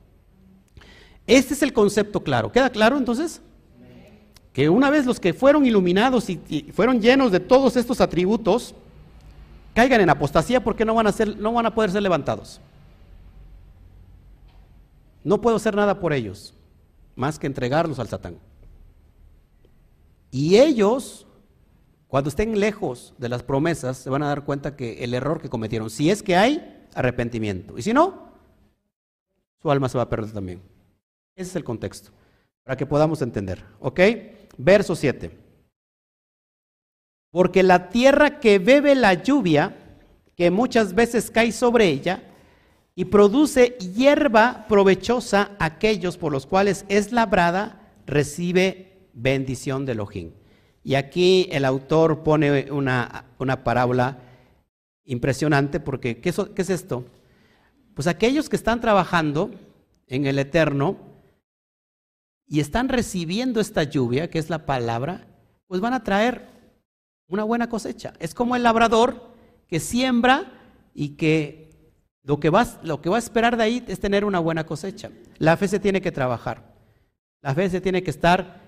[1.27, 2.53] Este es el concepto claro.
[2.53, 3.41] ¿Queda claro entonces?
[4.53, 8.75] Que una vez los que fueron iluminados y, fueron llenos de todos estos atributos,
[9.75, 12.61] caigan en apostasía porque no van, a ser, no van a poder ser levantados.
[15.25, 16.53] No puedo hacer nada por ellos,
[17.17, 18.39] más que entregarlos al Satán.
[20.31, 21.27] Y ellos,
[22.09, 25.49] Cuando estén lejos de las promesas, se van a dar cuenta que el error que
[25.49, 28.29] cometieron, si es que hay arrepentimiento, y si no,
[29.63, 30.61] su alma se va a perder también.
[31.35, 32.11] Ese es el contexto,
[32.65, 33.65] para que podamos entender.
[33.81, 34.01] ¿Ok?
[34.57, 35.31] Verso 7.
[37.31, 39.77] Porque la tierra que bebe la lluvia,
[40.37, 42.23] que muchas veces cae sobre ella,
[42.95, 50.33] y produce hierba provechosa a aquellos por los cuales es labrada, recibe bendición de Elohim.
[50.85, 54.19] Y aquí el autor pone una, una parábola
[55.05, 57.05] impresionante porque ¿qué, ¿qué es esto?
[57.95, 59.51] Pues aquellos que están trabajando
[60.07, 61.12] en el eterno
[62.53, 65.27] y están recibiendo esta lluvia, que es la palabra,
[65.69, 66.51] pues van a traer
[67.27, 68.13] una buena cosecha.
[68.19, 69.35] Es como el labrador
[69.69, 70.53] que siembra
[70.93, 75.11] y que lo que, va, a esperar de ahí es tener una buena cosecha.
[75.39, 76.75] La fe se tiene que trabajar.
[77.41, 78.61] La fe se tiene que estar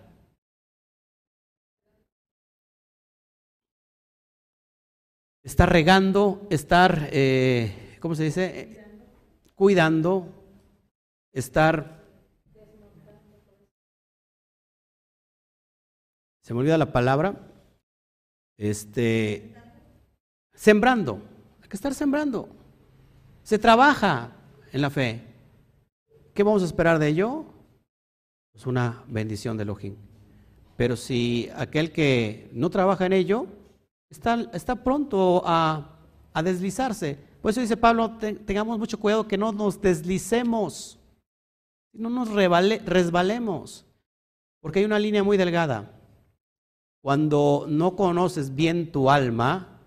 [5.43, 8.83] estar regando, estar, eh, ¿cómo se dice?
[9.55, 10.27] Cuidando,
[11.35, 12.04] estar...
[16.45, 17.37] Se me olvida la palabra.
[18.59, 19.55] Este,
[20.53, 21.23] sembrando.
[21.63, 22.51] Hay que estar sembrando.
[23.43, 24.33] Se trabaja
[24.71, 25.23] en la fe.
[26.35, 27.47] ¿Qué vamos a esperar de ello?
[28.53, 29.97] Pues una bendición de Elohim.
[30.77, 33.47] Pero si aquel que no trabaja en ello,
[34.11, 35.99] está, pronto a,
[36.45, 37.19] deslizarse.
[37.41, 40.99] Por eso dice Pablo, tengamos mucho cuidado que no nos deslicemos,
[41.93, 43.87] no nos resbalemos,
[44.61, 45.95] porque hay una línea muy delgada.
[47.05, 49.79] Cuando no conoces bien tu alma,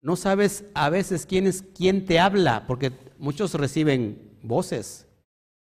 [0.00, 5.06] no sabes a veces quién es quién te habla, porque muchos reciben voces,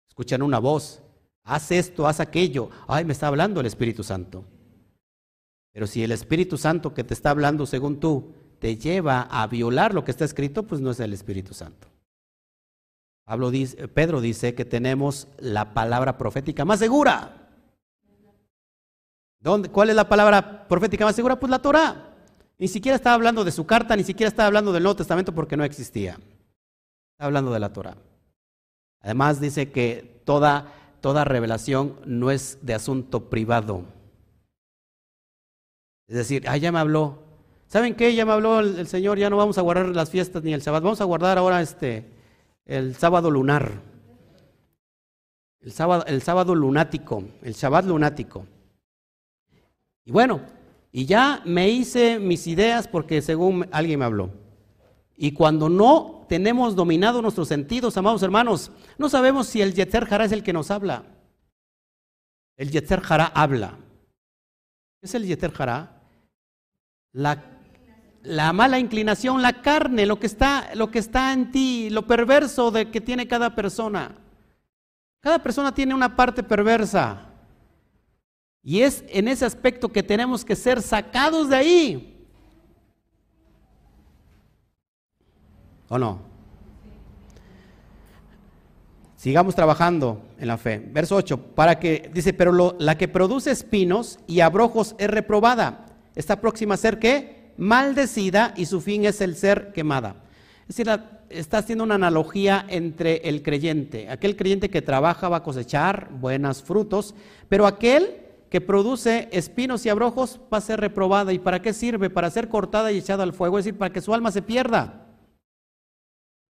[0.08, 1.02] escuchan una voz,
[1.44, 4.46] haz esto, haz aquello, ay, me está hablando el Espíritu Santo.
[5.74, 9.94] Pero si el Espíritu Santo que te está hablando según tú te lleva a violar
[9.94, 11.90] lo que está escrito, pues no es el Espíritu Santo.
[13.94, 17.41] Pedro dice que tenemos la palabra profética más segura.
[19.42, 21.40] ¿Dónde, ¿Cuál es la palabra profética más segura?
[21.40, 22.10] Pues la Torah.
[22.60, 25.58] Ni siquiera estaba hablando de su carta, ni siquiera estaba hablando del Nuevo Testamento porque
[25.58, 26.12] no existía.
[26.12, 27.98] Está hablando de la Torah.
[29.02, 30.72] Además dice que toda,
[31.02, 33.84] toda revelación no es de asunto privado.
[36.08, 37.18] Es decir, ah, ya me habló.
[37.66, 38.14] ¿Saben qué?
[38.14, 40.84] Ya me habló el, Señor, ya no vamos a guardar las fiestas ni el sábado.
[40.84, 42.06] Vamos a guardar ahora este,
[42.66, 43.72] el sábado lunar.
[45.62, 48.46] El sábado, el sábado lunático, el Shabbat lunático.
[50.06, 50.42] Y bueno,
[50.92, 54.32] y ya me hice mis ideas porque según alguien me habló.
[55.16, 60.26] Y cuando no tenemos dominado nuestros sentidos, amados hermanos, no sabemos si el Yetzer Jara
[60.26, 61.04] es el que nos habla.
[62.58, 63.78] El Yetzer Jara habla.
[65.00, 66.02] ¿Qué es el Yetzer Jara?
[67.14, 72.72] La, mala inclinación, la carne, lo que, está, lo que está en ti, lo perverso
[72.72, 74.16] de que tiene cada persona.
[75.22, 77.31] Cada persona tiene una parte perversa.
[78.64, 82.28] Y es en ese aspecto que tenemos que ser sacados de ahí.
[85.90, 86.20] ¿O no?
[89.16, 90.80] Sigamos trabajando en la fe.
[90.80, 95.86] Verso 8, para que, dice, pero la que produce espinos y abrojos es reprobada
[96.16, 97.54] está próxima a ser qué?
[97.58, 100.16] Maldecida y su fin es el ser quemada.
[100.68, 100.88] Es decir,
[101.30, 104.10] está haciendo una analogía entre el creyente.
[104.10, 107.14] Aquel creyente que trabaja va a cosechar buenos frutos,
[107.50, 108.21] pero aquel
[108.52, 111.32] que produce espinos y abrojos va a ser reprobada.
[111.32, 112.10] ¿Y para qué sirve?
[112.10, 115.08] Para ser cortada y echada al fuego, es decir, para que su alma se pierda.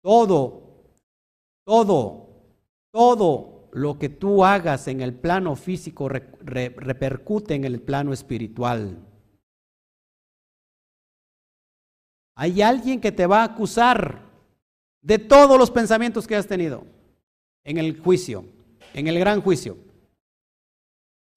[0.04, 0.84] Todo,
[1.66, 2.28] todo,
[2.92, 9.00] todo lo que tú hagas en el plano físico repercute en el plano espiritual.
[12.36, 14.22] Hay alguien que te va a acusar
[15.02, 16.84] de todos los pensamientos que has tenido
[17.64, 18.44] en el juicio,
[18.94, 19.85] en el gran juicio.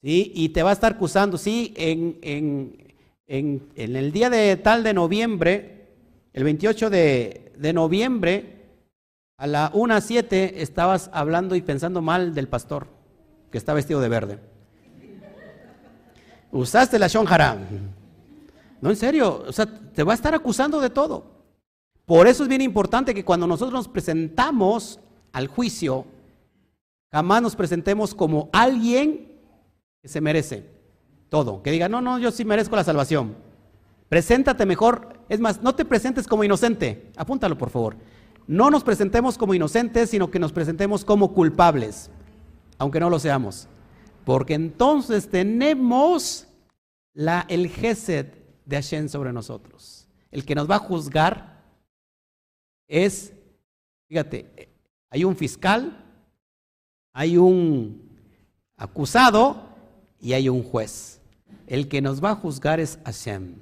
[0.01, 2.94] Y te va a estar acusando, sí, en, en,
[3.26, 5.88] en, en el día de tal de noviembre,
[6.32, 8.59] el 28 de, de noviembre,
[9.36, 12.88] a la 1 a 7 estabas hablando y pensando mal del pastor,
[13.51, 14.38] que está vestido de verde.
[16.51, 17.59] Usaste la shonjara.
[18.80, 21.38] No, en serio, o sea, te va a estar acusando de todo.
[22.07, 24.99] Por eso es bien importante que cuando nosotros nos presentamos
[25.32, 26.07] al juicio,
[27.12, 29.28] jamás nos presentemos como alguien
[30.03, 30.64] que se merece
[31.28, 31.62] todo.
[31.62, 33.36] Que diga, no, no, yo sí merezco la salvación.
[34.09, 35.20] Preséntate mejor.
[35.28, 37.11] Es más, no te presentes como inocente.
[37.16, 37.96] Apúntalo, por favor.
[38.46, 42.11] No nos presentemos como inocentes, sino que nos presentemos como culpables,
[42.78, 43.68] aunque no lo seamos.
[44.24, 46.46] Porque entonces tenemos
[47.12, 48.26] la, el Gesed
[48.64, 50.09] de Hashem sobre nosotros.
[50.30, 51.62] El que nos va a juzgar
[52.86, 53.34] es,
[54.09, 54.70] fíjate,
[55.11, 56.05] hay un fiscal,
[57.12, 58.16] hay un
[58.76, 59.68] acusado
[60.21, 61.21] y hay un juez.
[61.66, 63.57] El que nos va a juzgar es Hashem.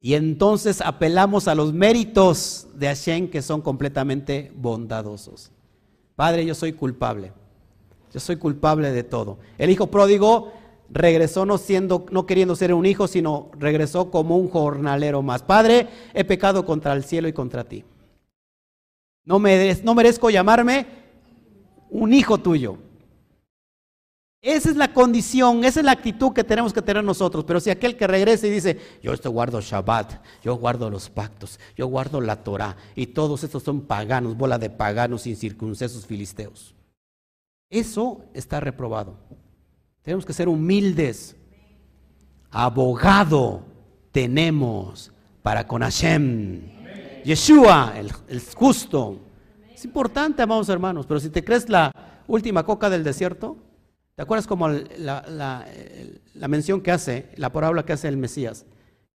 [0.00, 5.50] Y entonces apelamos a los méritos de Hashem que son completamente bondadosos.
[6.14, 7.32] Padre, yo soy culpable.
[8.12, 9.38] Yo soy culpable de todo.
[9.58, 10.52] El hijo pródigo
[10.90, 15.42] regresó no siendo no queriendo ser un hijo, sino regresó como un jornalero más.
[15.42, 17.84] Padre, he pecado contra el cielo y contra ti.
[19.24, 20.86] No, me, no merezco llamarme
[21.90, 22.76] un hijo tuyo.
[24.44, 27.44] Esa es la condición, esa es la actitud que tenemos que tener nosotros.
[27.44, 31.58] Pero si aquel que regresa y dice, yo esto guardo Shabbat, yo guardo los pactos,
[31.74, 36.74] yo guardo la Torah, y todos estos son paganos, bola de paganos incircuncisos filisteos.
[37.70, 39.16] Eso está reprobado.
[40.02, 41.36] Tenemos que ser humildes.
[42.50, 43.64] Abogado
[44.12, 45.10] tenemos
[45.42, 47.22] para con Hashem.
[47.24, 49.20] Yeshua, el, el justo.
[49.74, 51.90] Es importante, amados hermanos, pero si te crees la
[52.26, 53.56] última coca del desierto,
[54.14, 55.66] ¿Te acuerdas como la,
[56.48, 58.64] mención que hace, la parábola que hace el Mesías?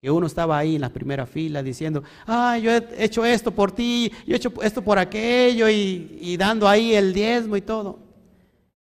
[0.02, 3.72] Que uno estaba ahí en la primera fila diciendo, ah, yo he hecho esto por
[3.72, 8.00] ti, yo he hecho esto por aquello y, dando ahí el diezmo y todo.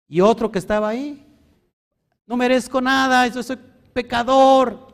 [0.07, 1.23] Y otro que estaba ahí,
[2.25, 3.57] no merezco nada, yo soy
[3.93, 4.87] pecador.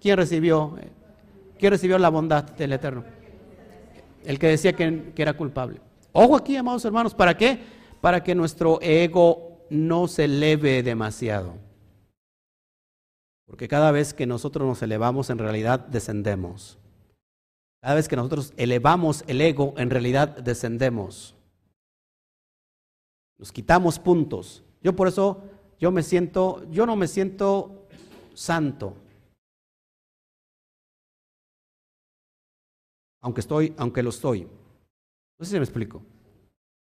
[0.00, 0.76] ¿Quién recibió?
[1.58, 3.04] ¿Quién recibió la bondad del Eterno?
[4.24, 5.80] El que decía que, que era culpable.
[6.12, 7.58] Ojo aquí, amados hermanos, ¿para qué?
[8.00, 11.58] Para que nuestro ego no se eleve demasiado.
[13.46, 16.78] Porque cada vez que nosotros nos elevamos, en realidad descendemos.
[17.82, 21.36] Cada vez que nosotros elevamos el ego, en realidad descendemos.
[23.38, 24.64] Nos quitamos puntos.
[24.82, 25.42] Yo por eso,
[25.78, 27.86] yo me siento, yo no me siento
[28.32, 28.96] santo.
[33.20, 34.42] Aunque estoy, aunque lo estoy.
[35.38, 36.02] No sé si me explico.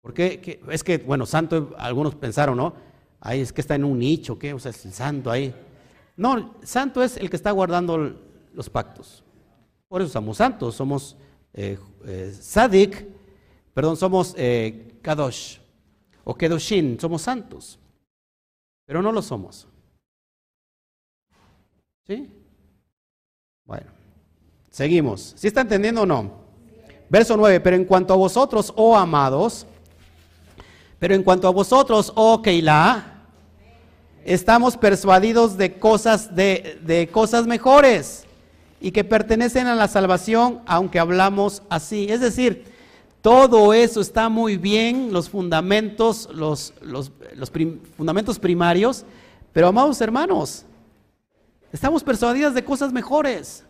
[0.01, 2.73] Porque es que, bueno, santo, algunos pensaron, ¿no?
[3.19, 4.53] Ahí es que está en un nicho, ¿qué?
[4.53, 5.53] O sea, es el santo ahí.
[6.17, 8.19] No, santo es el que está guardando
[8.53, 9.23] los pactos.
[9.87, 11.17] Por eso somos santos, somos
[11.53, 13.05] eh, eh, sadik,
[13.73, 15.57] perdón, somos eh, kadosh
[16.23, 17.79] o kedoshin, somos santos.
[18.85, 19.67] Pero no lo somos.
[22.07, 22.29] ¿Sí?
[23.65, 23.91] Bueno,
[24.69, 25.33] seguimos.
[25.37, 26.41] ¿Sí está entendiendo o no?
[27.09, 29.67] Verso 9, pero en cuanto a vosotros, oh amados,
[31.01, 33.23] pero en cuanto a vosotros, oh Keilah,
[34.23, 38.27] estamos persuadidos de cosas, de, de cosas mejores
[38.79, 42.05] y que pertenecen a la salvación, aunque hablamos así.
[42.07, 42.65] Es decir,
[43.23, 47.51] todo eso está muy bien, los fundamentos, los, los, los
[47.97, 49.03] fundamentos primarios,
[49.53, 50.65] pero amados hermanos,
[51.73, 53.65] estamos persuadidos de cosas mejores.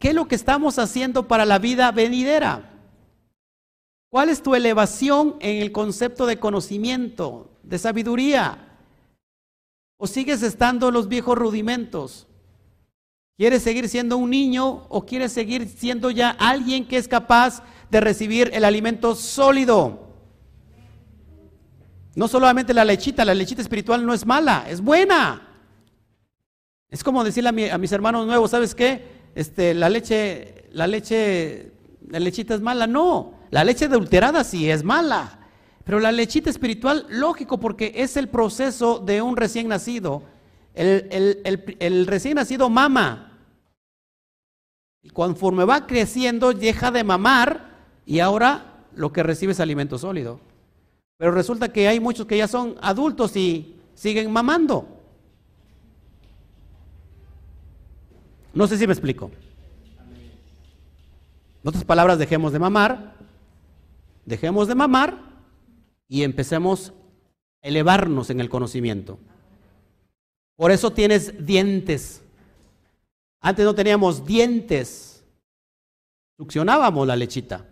[0.00, 2.71] ¿Qué es lo que estamos haciendo para la vida venidera?
[4.12, 8.58] ¿Cuál es tu elevación en el concepto de conocimiento, de sabiduría?
[9.96, 12.26] ¿O sigues estando los viejos rudimentos?
[13.38, 18.02] ¿Quieres seguir siendo un niño o quieres seguir siendo ya alguien que es capaz de
[18.02, 20.08] recibir el alimento sólido?
[22.14, 25.48] No solamente la lechita, la lechita espiritual no es mala, es buena.
[26.90, 29.06] Es como decirle a, mis hermanos nuevos, ¿sabes qué?
[29.34, 31.72] Este, la leche, la leche,
[32.10, 32.86] la lechita es mala.
[32.86, 35.38] No, la leche adulterada sí es mala,
[35.84, 40.22] pero la lechita espiritual, lógico, porque es el proceso de un recién nacido.
[40.72, 43.38] El, recién nacido mama.
[45.12, 47.76] Conforme va creciendo, deja de mamar
[48.06, 50.40] y ahora lo que recibe es alimento sólido.
[51.18, 54.88] Pero resulta que hay muchos que ya son adultos y siguen mamando.
[58.54, 59.30] No sé si me explico.
[61.62, 63.11] En otras palabras, dejemos de mamar
[64.24, 65.18] Dejemos de mamar
[66.08, 66.92] y empecemos
[67.62, 69.18] a elevarnos en el conocimiento.
[70.56, 72.22] Por eso tienes dientes.
[73.40, 75.24] Antes no teníamos dientes.
[76.36, 77.66] Succionábamos la lechita.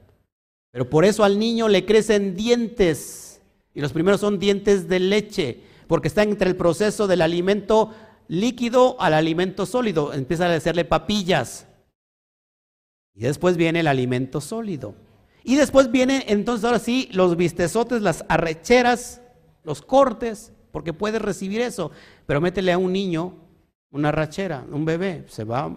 [0.72, 3.40] Pero por eso al niño le crecen dientes.
[3.74, 5.61] Y los primeros son dientes de leche.
[5.86, 7.94] Porque está entre el proceso del alimento
[8.26, 10.12] líquido al alimento sólido.
[10.12, 11.66] Empieza a hacerle papillas.
[13.14, 14.94] Y después viene el alimento sólido.
[15.45, 19.22] Y después viene entonces ahora sí los vistezotes, las arrecheras,
[19.64, 21.91] los cortes, porque puedes recibir eso.
[22.26, 23.34] Pero métele a un niño
[23.91, 25.70] una arrachera, un bebé, se va,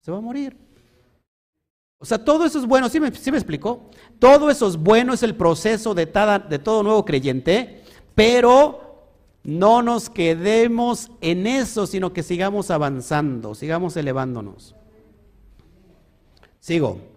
[0.00, 0.56] se va a morir.
[1.98, 3.90] O sea, todo eso es bueno, ¿sí me, sí me explicó?
[4.18, 7.82] Todo eso es bueno, es el proceso de, de todo nuevo creyente,
[8.14, 9.08] pero
[9.42, 14.74] no nos quedemos en eso, sino que sigamos avanzando, sigamos elevándonos.
[16.60, 17.13] Sigo.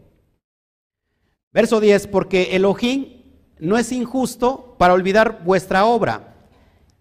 [1.58, 3.24] Verso 10, porque Elohim
[3.58, 6.36] no es injusto para olvidar vuestra obra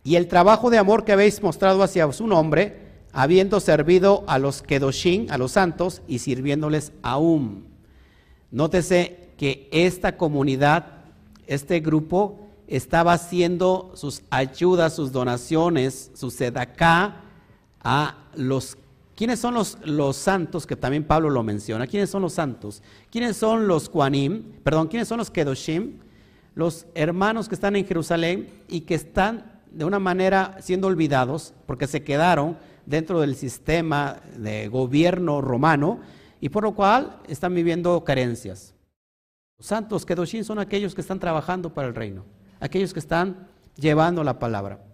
[0.02, 4.62] y el trabajo de amor que habéis mostrado hacia su nombre, habiendo servido a los
[4.62, 7.66] Kedoshim, a los santos, y sirviéndoles aún.
[8.50, 11.04] Nótese que esta comunidad,
[11.46, 17.24] este grupo, estaba haciendo sus ayudas, sus donaciones, su sedaká
[17.84, 18.78] a los
[19.16, 21.86] ¿Quiénes son los, los, santos que también Pablo lo menciona?
[21.86, 22.82] ¿Quiénes son los santos?
[23.10, 24.42] ¿Quiénes son los Kuanim?
[24.62, 26.00] Perdón, ¿quiénes son los Kedoshim?
[26.54, 31.86] Los hermanos que están en Jerusalén y que están de una manera siendo olvidados porque
[31.86, 36.00] se quedaron dentro del sistema de gobierno romano
[36.38, 38.74] y por lo cual están viviendo carencias.
[39.56, 42.24] Los santos Kedoshim son aquellos que están trabajando para el reino,
[42.60, 44.85] aquellos que están llevando la palabra.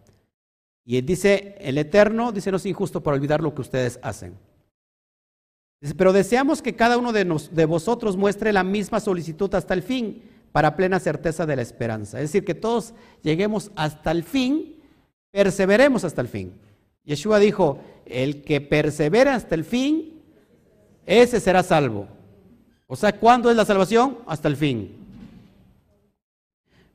[0.85, 4.35] Y dice, el Eterno, dice, no es injusto para olvidar lo que ustedes hacen.
[5.97, 10.22] Pero deseamos que cada uno de, de vosotros muestre la misma solicitud hasta el fin,
[10.53, 12.18] para plena certeza de la esperanza.
[12.18, 14.76] Es decir, que todos lleguemos hasta el fin,
[15.30, 16.53] perseveremos hasta el fin.
[17.05, 20.20] Yeshua dijo, el que persevera hasta el fin,
[21.07, 22.07] ese será salvo.
[22.87, 24.18] O sea, ¿cuándo es la salvación?
[24.26, 24.95] Hasta el fin.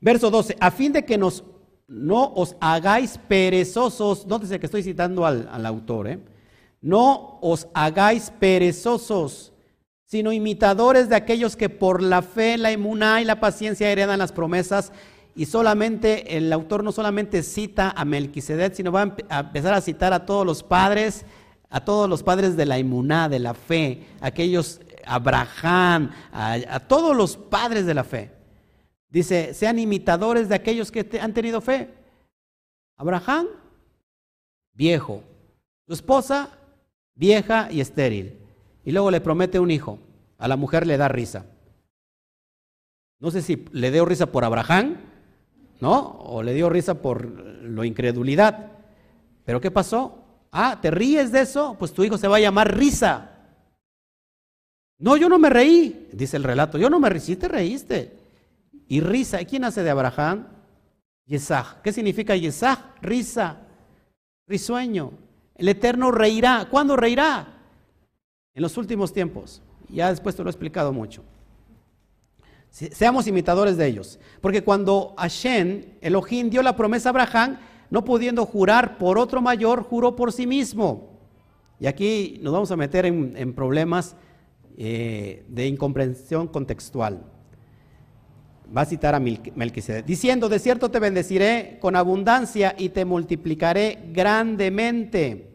[0.00, 1.42] Verso 12, a fin de que nos
[1.88, 6.18] no os hagáis perezosos, nótese que estoy citando al, autor, ¿eh?
[6.82, 9.54] no os hagáis perezosos,
[10.04, 14.32] sino imitadores de aquellos que por la fe, la inmuná y la paciencia heredan las
[14.32, 14.92] promesas.
[15.34, 20.12] Y solamente, el autor no solamente cita a Melquisedec, sino va a empezar a citar
[20.12, 21.24] a todos los padres,
[21.70, 27.36] a todos los padres de la inmuná, de la fe, aquellos, Abraham, a todos los
[27.36, 28.37] padres de la fe.
[29.08, 31.88] Dice, sean imitadores de aquellos que han tenido fe.
[32.96, 33.46] Abraham,
[34.74, 35.22] viejo.
[35.86, 36.58] Su esposa,
[37.14, 38.38] vieja y estéril.
[38.84, 39.98] Y luego le promete un hijo.
[40.36, 41.46] A la mujer le da risa.
[43.18, 44.96] No sé si le dio risa por Abraham,
[45.80, 46.18] ¿no?
[46.20, 48.72] O le dio risa por la incredulidad.
[49.44, 50.24] Pero ¿qué pasó?
[50.52, 51.76] Ah, ¿te ríes de eso?
[51.78, 53.34] Pues tu hijo se va a llamar risa.
[54.98, 56.78] No, yo no me reí, dice el relato.
[56.78, 58.17] Yo no me reí, sí te reíste.
[58.88, 60.46] Y risa, ¿quién hace de Abraham?
[61.26, 61.82] Yesaj.
[61.82, 62.78] ¿Qué significa Yesaj?
[63.02, 63.58] Risa,
[64.46, 65.12] risueño.
[65.54, 66.66] El Eterno reirá.
[66.70, 67.60] ¿Cuándo reirá?
[68.54, 69.60] En los últimos tiempos.
[69.90, 71.22] Ya después te lo he explicado mucho.
[72.70, 74.18] Seamos imitadores de ellos.
[74.40, 77.58] Porque cuando Hashem, Elohim, dio la promesa a Abraham,
[77.90, 81.18] no pudiendo jurar por otro mayor, juró por sí mismo.
[81.78, 84.16] Y aquí nos vamos a meter en, problemas
[84.78, 87.22] eh, de incomprensión contextual
[88.76, 93.98] va a citar a Melquisedec, diciendo, de cierto te bendeciré con abundancia y te multiplicaré
[94.12, 95.50] grandemente.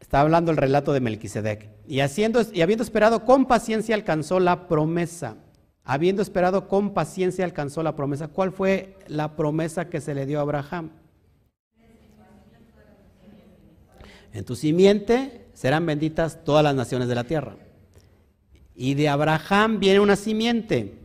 [0.00, 1.68] Está hablando el relato de Melquisedec.
[1.86, 5.36] Y, haciendo, y habiendo esperado con paciencia alcanzó la promesa.
[5.84, 8.28] Habiendo esperado con paciencia alcanzó la promesa.
[8.28, 10.90] ¿Cuál fue la promesa que se le dio a Abraham?
[14.32, 17.56] En tu simiente serán benditas todas las naciones de la tierra.
[18.74, 20.98] Y de Abraham viene una simiente.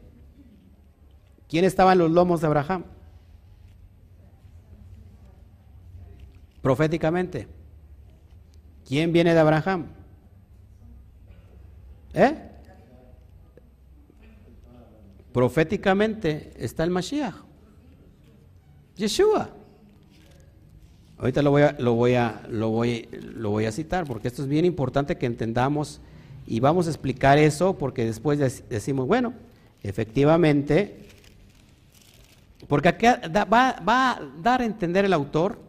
[1.49, 2.84] ¿Quién estaba en los lomos de Abraham?
[6.61, 7.47] Proféticamente.
[8.86, 9.88] ¿Quién viene de Abraham?
[12.13, 12.36] ¿Eh?
[15.32, 17.36] Proféticamente está el Mashiach.
[18.96, 19.50] Yeshua.
[21.20, 24.43] Ahorita lo voy a, lo voy a, lo voy, lo voy a citar porque esto
[24.43, 26.00] es bien importante que entendamos
[26.47, 29.33] y vamos a explicar eso porque después decimos, bueno,
[29.83, 31.05] efectivamente,
[32.67, 35.59] porque aquí va, a dar a entender el autor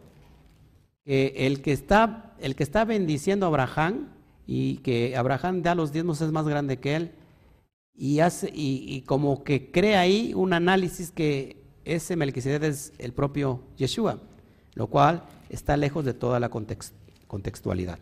[1.03, 4.07] que el que está, el que está bendiciendo a Abraham
[4.47, 7.11] y que Abraham da los diezmos es más grande que él,
[7.93, 13.61] y, hace, y, como que crea ahí un análisis que ese Melquisedec es el propio
[13.75, 14.21] Yeshua,
[14.73, 17.99] lo cual está lejos de toda la contextualidad.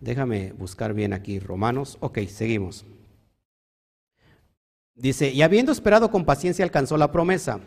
[0.00, 1.96] Déjame buscar bien aquí Romanos.
[2.00, 2.84] Ok, seguimos.
[4.94, 7.60] Dice, y habiendo esperado con paciencia alcanzó la promesa.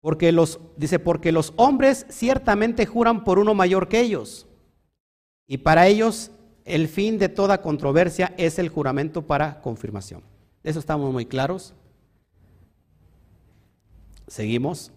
[0.00, 4.46] Porque los, dice, porque los hombres ciertamente juran por uno mayor que ellos.
[5.46, 6.30] Y para ellos
[6.64, 10.22] el fin de toda controversia es el juramento para confirmación.
[10.62, 11.74] De eso estamos muy claros.
[14.26, 14.92] Seguimos.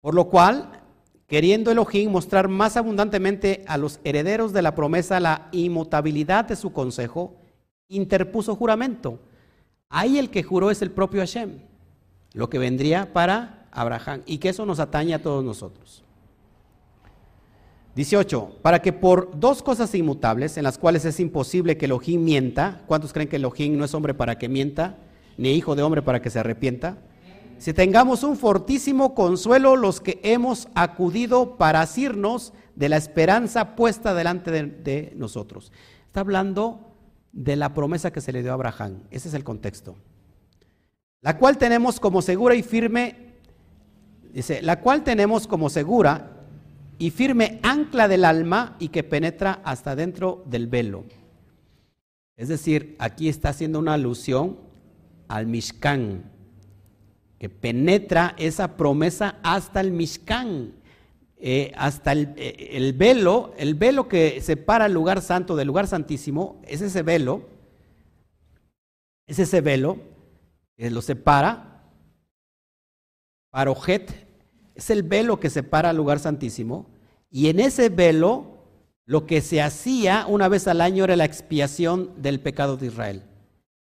[0.00, 0.83] Por lo cual,
[1.26, 6.72] queriendo Elohim mostrar más abundantemente a los herederos de la promesa la inmutabilidad de su
[6.72, 7.36] consejo,
[7.88, 9.18] interpuso juramento.
[9.88, 11.58] Ahí el que juró es el propio Hashem,
[12.32, 16.04] lo que vendría para Abraham, y que eso nos atañe a todos nosotros.
[17.94, 18.56] 18.
[18.60, 23.12] Para que por dos cosas inmutables, en las cuales es imposible que Elohim mienta, ¿cuántos
[23.12, 24.98] creen que Elohim no es hombre para que mienta,
[25.36, 26.98] ni hijo de hombre para que se arrepienta?
[27.58, 34.14] Si tengamos un fortísimo consuelo los que hemos acudido para asirnos de la esperanza puesta
[34.14, 35.72] delante de, de nosotros.
[36.06, 36.94] Está hablando
[37.32, 39.02] de la promesa que se le dio a Abraham.
[39.10, 39.96] Ese es el contexto.
[41.20, 43.32] La cual tenemos como segura y firme,
[44.32, 46.34] dice, la cual tenemos como segura
[46.98, 51.04] y firme ancla del alma y que penetra hasta dentro del velo.
[52.36, 54.58] Es decir, aquí está haciendo una alusión
[55.28, 56.30] al Mishkan,
[57.44, 60.72] que penetra esa promesa hasta el Mishkan,
[61.36, 66.62] eh, hasta eh, el, velo, el velo que separa el lugar santo del lugar santísimo,
[66.66, 67.42] es ese velo,
[69.26, 69.98] es ese velo
[70.74, 71.82] que lo separa,
[73.50, 74.26] Parojet
[74.74, 76.86] es el velo que separa el lugar santísimo.
[77.30, 78.64] Y en ese velo,
[79.04, 83.22] lo que se hacía una vez al año era la expiación del pecado de Israel.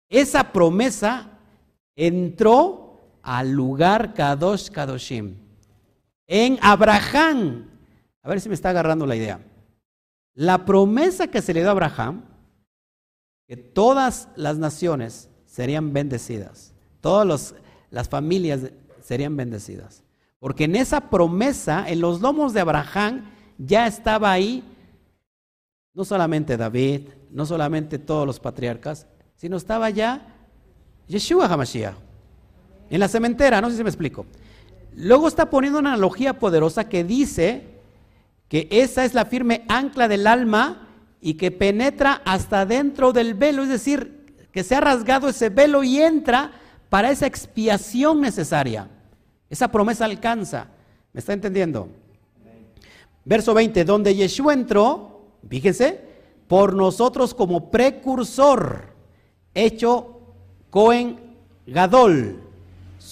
[0.09, 1.39] Esa promesa
[1.95, 2.86] entró
[3.27, 5.35] al lugar Kadosh Kadoshim.
[6.27, 7.65] En Abraham.
[8.23, 9.41] A ver si me está agarrando la idea.
[10.33, 12.23] La promesa que se le dio a Abraham,
[13.45, 17.53] que todas las naciones serían bendecidas, todas
[17.89, 18.61] las familias
[19.01, 20.03] serían bendecidas.
[20.39, 24.63] Porque en esa promesa, en los lomos de Abraham, ya estaba ahí
[25.93, 29.05] no solamente David, no solamente todos los patriarcas,
[29.35, 30.33] sino estaba ya
[31.07, 32.06] Yeshua HaMashiach.
[32.89, 34.25] En la cementera, no sé si me explico.
[34.95, 37.67] Luego está poniendo una analogía poderosa que dice
[38.47, 40.87] que esa es la firme ancla del alma
[41.21, 45.83] y que penetra hasta dentro del velo, es decir, que se ha rasgado ese velo
[45.83, 46.51] y entra
[46.89, 48.87] para esa expiación necesaria.
[49.49, 50.67] Esa promesa alcanza.
[51.13, 51.89] ¿Me está entendiendo?
[53.25, 56.01] Verso 20, donde Yeshua entró, fíjense,
[56.47, 58.93] por nosotros como precursor,
[59.53, 60.21] hecho
[60.69, 61.19] Cohen
[61.65, 62.46] Gadol,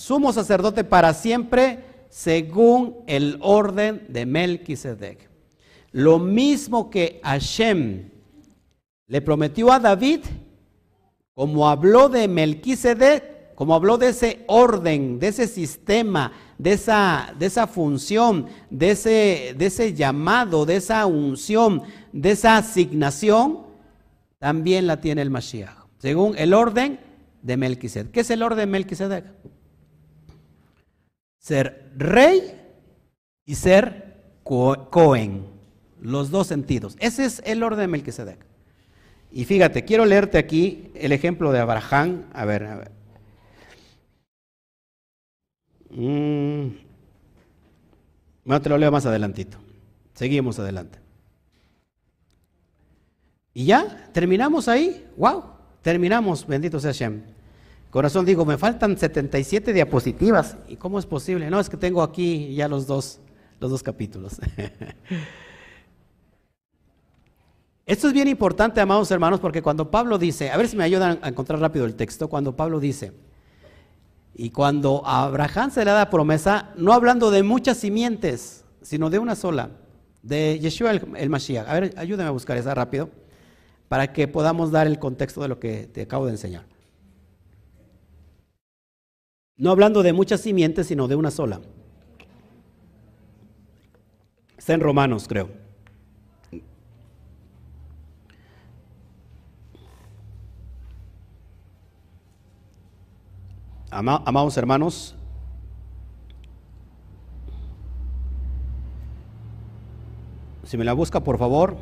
[0.06, 1.80] sumo sacerdote para siempre,
[2.10, 5.28] según el orden de Melquisedec.
[5.94, 8.12] Lo mismo que Hashem
[9.08, 10.20] le prometió a David,
[11.34, 17.48] como habló de Melquisedec, como habló de ese orden, de ese sistema, de esa, de
[17.48, 23.64] esa función, de ese, de ese llamado, de esa unción, de esa asignación,
[24.38, 27.00] también la tiene el Mashiach, según el orden
[27.42, 28.12] de Melquisedec.
[28.12, 29.26] ¿Qué es el orden de Melquisedec?
[31.46, 32.60] Ser rey
[33.46, 35.46] y ser Cohen,
[36.02, 36.98] los dos sentidos.
[37.00, 38.44] Ese es el orden de Melquisedec.
[39.32, 42.24] Y fíjate, quiero leerte aquí el ejemplo de Abraham.
[42.34, 42.92] A ver, a ver.
[45.92, 46.78] Mm.
[48.44, 49.60] Bueno, te lo leo más adelantito.
[50.16, 50.98] Seguimos adelante.
[53.54, 55.06] Y ya, terminamos ahí.
[55.16, 55.44] ¡Wow!
[55.84, 57.35] Terminamos, bendito sea Hashem.
[57.96, 60.58] Corazón, digo, me faltan 77 diapositivas.
[60.68, 61.50] ¿Y cómo es posible?
[61.50, 63.22] No, es que tengo aquí ya los dos,
[63.62, 64.34] los dos capítulos.
[67.86, 71.20] Esto es bien importante, amados hermanos, porque cuando Pablo dice, a ver si me ayudan
[71.22, 73.14] a encontrar rápido el texto, cuando Pablo dice,
[74.34, 79.20] y cuando a Abraham se le da promesa, no hablando de muchas simientes, sino de
[79.20, 79.70] una sola,
[80.22, 81.70] de Yeshua el, Mashiach.
[81.70, 83.10] A ver, ayúdame a buscar esa rápido,
[83.88, 86.75] para que podamos dar el contexto de lo que te acabo de enseñar.
[89.58, 91.62] No hablando de muchas simientes, sino de una sola.
[94.58, 95.66] Está en Romanos, creo.
[103.98, 105.16] amados hermanos,
[110.64, 111.78] si me la busca por favor.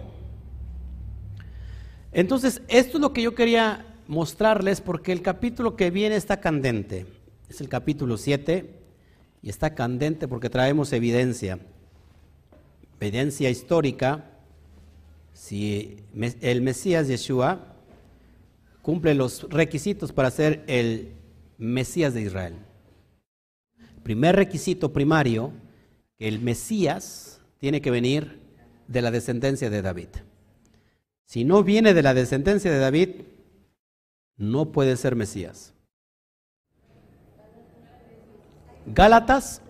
[2.12, 7.23] Entonces, esto es lo que yo quería mostrarles porque el capítulo que viene está candente.
[7.54, 8.68] Es el capítulo 7
[9.44, 11.60] y está candente porque traemos evidencia,
[13.00, 14.26] evidencia histórica.
[15.34, 15.98] Si
[16.42, 17.76] el Mesías Yeshua
[18.82, 21.12] cumple los requisitos para ser el
[21.60, 22.56] Mesías de Israel.
[24.02, 25.54] Primer requisito primario,
[26.18, 28.40] que el Mesías tiene que venir
[28.88, 30.10] de la descendencia de David.
[31.28, 33.10] Si no viene de la descendencia de David,
[34.38, 35.73] no puede ser Mesías.
[38.86, 39.62] Gálatas.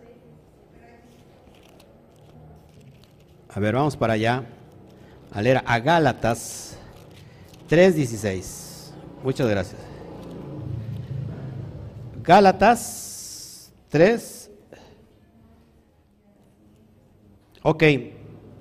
[3.50, 4.44] A ver, vamos para allá.
[5.32, 6.78] A leer a Gálatas
[7.70, 8.92] 3.16.
[9.24, 9.82] Muchas gracias.
[12.24, 14.52] Gálatas 3.
[17.62, 17.84] Ok.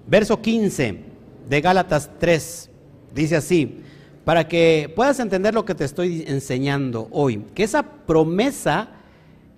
[0.06, 1.04] verso 15
[1.48, 2.70] de Gálatas 3.
[3.14, 3.82] Dice así,
[4.24, 8.88] para que puedas entender lo que te estoy enseñando hoy, que esa promesa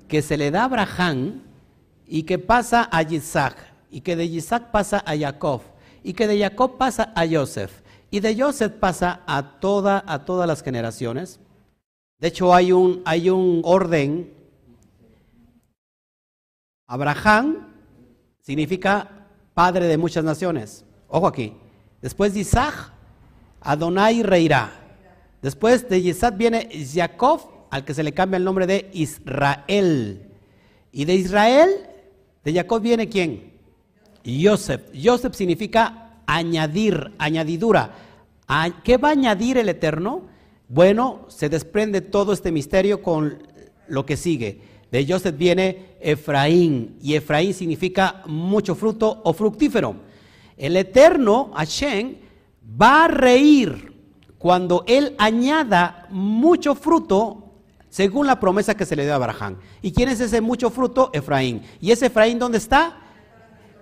[0.08, 1.42] que se le da a Abraham
[2.06, 3.56] y que pasa a Isaac,
[3.90, 5.62] y que de Isaac pasa a Jacob,
[6.02, 10.46] y que de Jacob pasa a Joseph, y de Joseph pasa a, toda, a todas
[10.46, 11.40] las generaciones.
[12.18, 14.32] De hecho, hay un, hay un orden.
[16.86, 17.66] Abraham
[18.40, 20.84] significa padre de muchas naciones.
[21.08, 21.56] Ojo aquí.
[22.00, 22.92] Después de Isaac,
[23.60, 24.70] Adonai reirá.
[25.40, 27.40] Después de Isaac viene Jacob,
[27.74, 30.30] al que se le cambia el nombre de Israel.
[30.92, 31.70] Y de Israel,
[32.44, 33.50] de Jacob viene quién?
[34.24, 34.82] Joseph.
[34.94, 37.90] Joseph significa añadir, añadidura.
[38.84, 40.22] ¿Qué va a añadir el Eterno?
[40.68, 43.42] Bueno, se desprende todo este misterio con
[43.88, 44.60] lo que sigue.
[44.92, 49.96] De Joseph viene Efraín, y Efraín significa mucho fruto o fructífero.
[50.56, 52.18] El Eterno, Hashem,
[52.80, 53.92] va a reír
[54.38, 57.40] cuando Él añada mucho fruto
[57.94, 59.56] según la promesa que se le dio a Abraham.
[59.80, 61.10] ¿Y quién es ese mucho fruto?
[61.12, 61.62] Efraín.
[61.80, 62.96] ¿Y ese Efraín dónde está?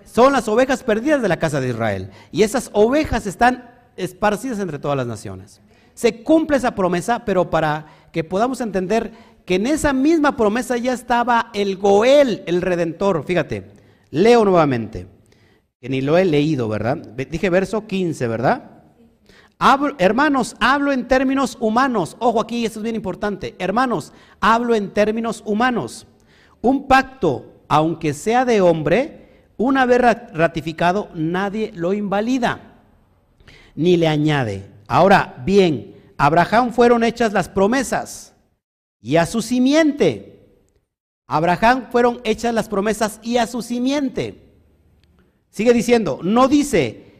[0.05, 2.11] Son las ovejas perdidas de la casa de Israel.
[2.31, 5.61] Y esas ovejas están esparcidas entre todas las naciones.
[5.95, 9.13] Se cumple esa promesa, pero para que podamos entender
[9.45, 13.23] que en esa misma promesa ya estaba el Goel, el Redentor.
[13.23, 13.71] Fíjate,
[14.11, 15.07] leo nuevamente,
[15.81, 16.97] que ni lo he leído, ¿verdad?
[16.97, 18.72] Dije verso 15, ¿verdad?
[19.97, 22.15] Hermanos, hablo en términos humanos.
[22.19, 23.55] Ojo aquí, esto es bien importante.
[23.59, 26.07] Hermanos, hablo en términos humanos.
[26.61, 30.01] Un pacto, aunque sea de hombre, una vez
[30.33, 32.73] ratificado, nadie lo invalida
[33.75, 34.69] ni le añade.
[34.87, 38.33] Ahora bien, a Abraham fueron hechas las promesas
[39.01, 40.29] y a su simiente.
[41.27, 44.43] Abraham fueron hechas las promesas y a su simiente.
[45.49, 47.12] Sigue diciendo, no dice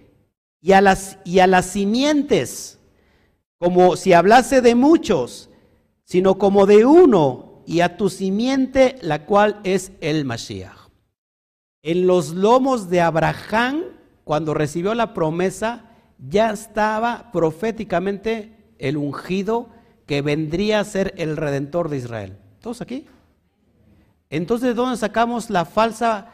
[0.63, 2.79] y a las, y a las simientes,
[3.57, 5.49] como si hablase de muchos,
[6.05, 10.89] sino como de uno y a tu simiente, la cual es el Mashiach.
[11.81, 13.83] En los lomos de Abraham,
[14.23, 19.67] cuando recibió la promesa, ya estaba proféticamente el ungido
[20.05, 22.37] que vendría a ser el redentor de Israel.
[22.61, 23.05] ¿Todos aquí?
[24.29, 26.31] Entonces, ¿de dónde sacamos la falsa,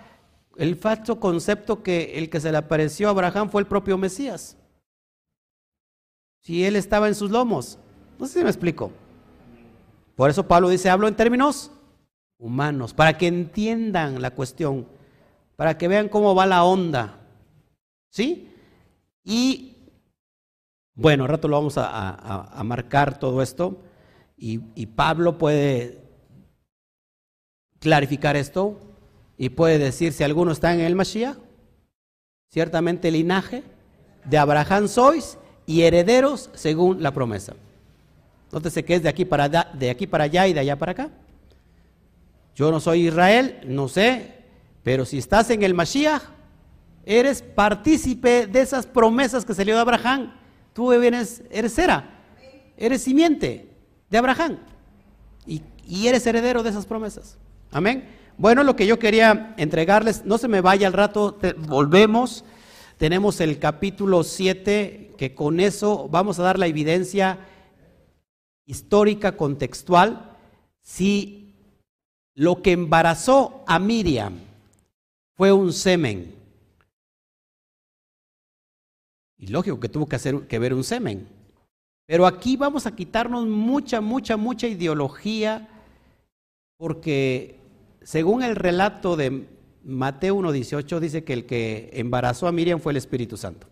[0.59, 4.57] el falso concepto que el que se le apareció a Abraham fue el propio Mesías?
[6.41, 7.79] Si él estaba en sus lomos.
[8.19, 8.91] No sé si me explico.
[10.15, 11.71] Por eso Pablo dice, hablo en términos
[12.37, 14.85] humanos, para que entiendan la cuestión,
[15.55, 17.19] para que vean cómo va la onda.
[18.09, 18.51] ¿Sí?
[19.23, 19.77] Y
[20.93, 23.81] bueno, al rato lo vamos a, marcar todo esto
[24.35, 24.57] y,
[24.87, 26.03] Pablo puede
[27.79, 28.77] clarificar esto
[29.39, 31.37] y puede decir si alguno está en el Mashiach,
[32.51, 33.63] ciertamente linaje
[34.25, 37.55] de Abraham sois y herederos según la promesa.
[38.51, 41.09] Nótese que es de aquí para de aquí para allá y de allá para acá.
[42.53, 44.43] Yo no soy Israel, no sé,
[44.83, 46.23] pero si estás en el Mashiach,
[47.05, 50.33] eres partícipe de esas promesas que dio a Abraham.
[50.73, 52.09] Tú eres, eres cera,
[52.75, 53.69] eres simiente
[54.09, 54.57] de Abraham
[55.45, 55.61] y,
[56.07, 57.37] eres heredero de esas promesas.
[57.71, 58.18] Amén.
[58.39, 61.37] Bueno, lo que yo quería entregarles, no se me vaya al rato,
[61.67, 62.45] volvemos.
[62.95, 67.37] Tenemos el capítulo 7, que con eso vamos a dar la evidencia
[68.65, 70.37] histórica, contextual,
[70.81, 71.53] si
[72.33, 74.39] lo que embarazó a Miriam
[75.35, 76.33] fue un semen
[79.37, 81.27] y lógico que tuvo que, hacer, que ver un semen.
[82.05, 85.67] Pero aquí vamos a quitarnos mucha, mucha, mucha ideología,
[86.77, 87.58] porque
[88.09, 89.47] según el relato de
[89.83, 93.67] Mateo 1.18 dice que el que embarazó a Miriam fue el Espíritu Santo.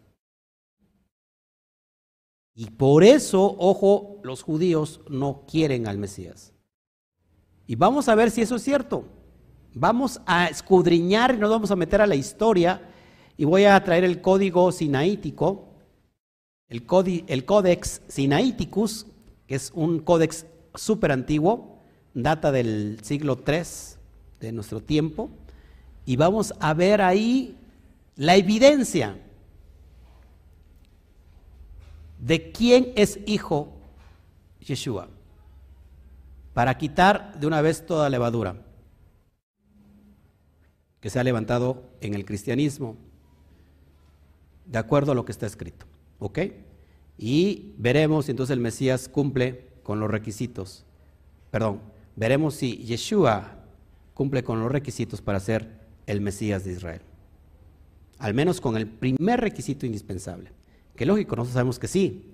[2.54, 6.54] Y por eso, ojo, los judíos no quieren al Mesías.
[7.66, 9.06] Y vamos a ver si eso es cierto.
[9.74, 12.88] Vamos a escudriñar y nos vamos a meter a la historia
[13.38, 15.66] y voy a traer el código sinaítico,
[16.70, 16.86] el,
[17.26, 19.08] el Codex Sinaiticus,
[19.48, 20.46] que es un códex
[20.76, 21.80] súper antiguo,
[22.14, 23.97] data del siglo III
[24.40, 25.30] de nuestro tiempo,
[26.06, 27.58] y vamos a ver ahí
[28.16, 29.18] la evidencia
[32.20, 33.74] de quién es hijo
[34.62, 35.10] Yeshua,
[36.54, 38.64] para quitar de una vez toda levadura
[41.00, 42.98] que se ha levantado en el cristianismo
[44.66, 45.86] de acuerdo a lo que está escrito.
[46.20, 46.40] ¿Ok?
[47.18, 50.86] Y veremos si entonces el Mesías cumple con los requisitos.
[51.52, 51.82] Perdón,
[52.16, 53.57] veremos si Yeshua
[54.18, 55.70] cumple con los requisitos para ser
[56.08, 57.02] el Mesías de Israel.
[58.18, 60.50] al menos con el primer requisito indispensable.
[60.96, 62.32] Que lógico, nosotros sabemos que sí,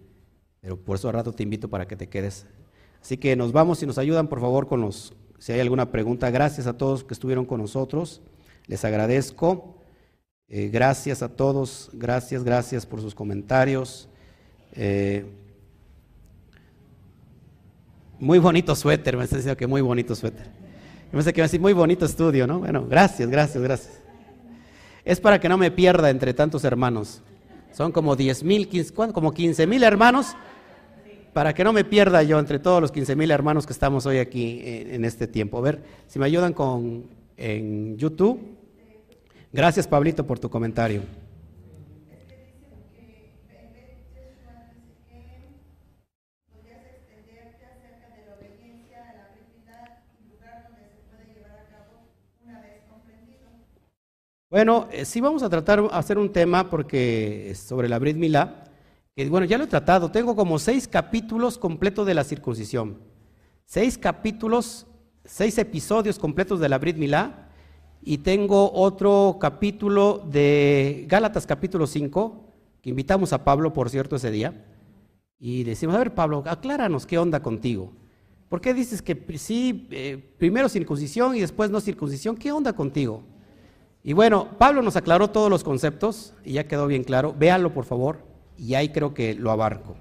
[0.61, 2.45] pero por eso al rato te invito para que te quedes.
[3.01, 6.31] Así que nos vamos y nos ayudan, por favor, con los, si hay alguna pregunta.
[6.31, 8.21] Gracias a todos que estuvieron con nosotros,
[8.67, 9.75] les agradezco.
[10.47, 14.07] Eh, gracias a todos, gracias, gracias por sus comentarios.
[14.71, 15.25] Eh,
[18.19, 20.62] muy bonito suéter, me está que muy bonito suéter.
[21.13, 22.59] Pensé que iba a muy bonito estudio, ¿no?
[22.59, 24.01] Bueno, gracias, gracias, gracias.
[25.05, 27.21] Es para que no me pierda entre tantos hermanos.
[27.71, 28.67] Son como 10 mil,
[29.13, 30.35] como 15 mil hermanos,
[31.31, 34.17] para que no me pierda yo entre todos los 15 mil hermanos que estamos hoy
[34.17, 35.59] aquí en, este tiempo.
[35.59, 37.03] A ver, si me ayudan con
[37.37, 38.39] en YouTube.
[39.51, 41.03] Gracias, Pablito, por tu comentario.
[54.53, 58.65] Bueno, eh, sí vamos a tratar hacer un tema porque sobre la Brit Milá,
[59.15, 62.99] que bueno, ya lo he tratado, tengo como seis capítulos completos de la circuncisión,
[63.65, 64.85] seis capítulos,
[65.25, 67.49] seis episodios completos de la Brit Milá,
[68.03, 72.53] y tengo otro capítulo de Gálatas capítulo 5,
[72.83, 74.67] que invitamos a Pablo, por cierto, ese día,
[75.39, 77.91] y decimos, a ver Pablo, acláranos qué onda contigo.
[78.49, 82.37] ¿Por qué dices que sí, eh, primero circuncisión y después no circuncisión?
[82.37, 83.32] ¿Qué onda contigo?
[84.03, 87.33] Y bueno, Pablo nos aclaró todos los conceptos y ya quedó bien claro.
[87.37, 88.19] Véanlo, por favor,
[88.57, 89.95] y ahí creo que lo abarco.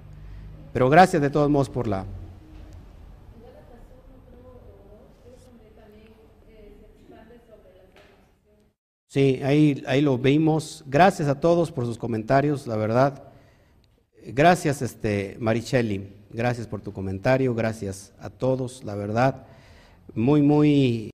[0.73, 2.05] Pero gracias de todos modos por la...
[9.07, 10.83] Sí, ahí, ahí lo vimos.
[10.87, 13.23] Gracias a todos por sus comentarios, la verdad.
[14.25, 16.09] Gracias, este, Marichelli.
[16.31, 17.53] Gracias por tu comentario.
[17.53, 19.45] Gracias a todos, la verdad.
[20.15, 21.11] Muy, muy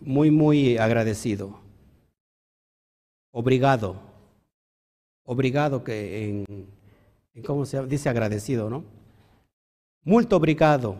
[0.00, 1.60] muy, muy agradecido.
[3.32, 4.00] Obrigado.
[5.24, 6.66] Obrigado que en,
[7.44, 7.88] ¿cómo se llama?
[7.88, 8.84] Dice agradecido, ¿no?
[10.04, 10.96] Muito obrigado.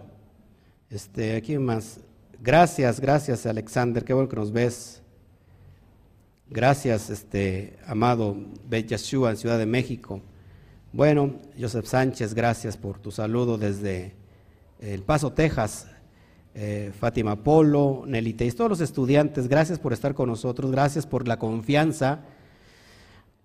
[0.91, 2.01] Este, aquí más.
[2.41, 5.03] Gracias, gracias Alexander, qué bueno que nos ves.
[6.51, 8.37] Gracias, este, amado
[8.71, 10.23] Yeshua en Ciudad de México.
[10.93, 14.15] Bueno, Joseph Sánchez, gracias por tu saludo desde
[14.81, 15.89] El Paso, Texas.
[16.61, 21.29] Eh, Fátima Polo, Nelly Teis, todos los estudiantes, gracias por estar con nosotros, gracias por
[21.29, 22.25] la confianza.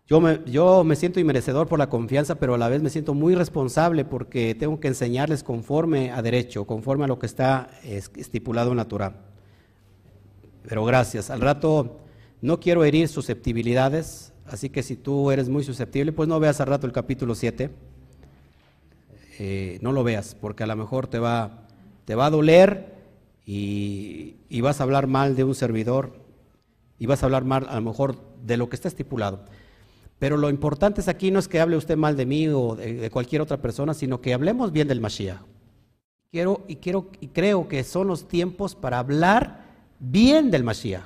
[0.07, 3.13] Yo me, yo me siento inmerecedor por la confianza, pero a la vez me siento
[3.13, 8.71] muy responsable porque tengo que enseñarles conforme a derecho, conforme a lo que está estipulado
[8.71, 9.13] en la Torah.
[10.67, 11.29] Pero gracias.
[11.29, 11.99] Al rato
[12.41, 16.67] no quiero herir susceptibilidades, así que si tú eres muy susceptible, pues no veas al
[16.67, 17.69] rato el capítulo 7.
[19.37, 21.67] Eh, no lo veas, porque a lo mejor te va,
[22.05, 23.02] te va a doler
[23.45, 26.13] y, vas a hablar mal de un servidor
[26.99, 29.45] y vas a hablar mal a lo mejor de lo que está estipulado.
[30.19, 33.09] Pero lo importante es aquí no es que hable usted mal de mí o de,
[33.09, 35.41] cualquier otra persona, sino que hablemos bien del Mashiach.
[36.31, 39.65] Quiero y quiero y creo que son los tiempos para hablar
[39.99, 41.03] bien del Mashiach,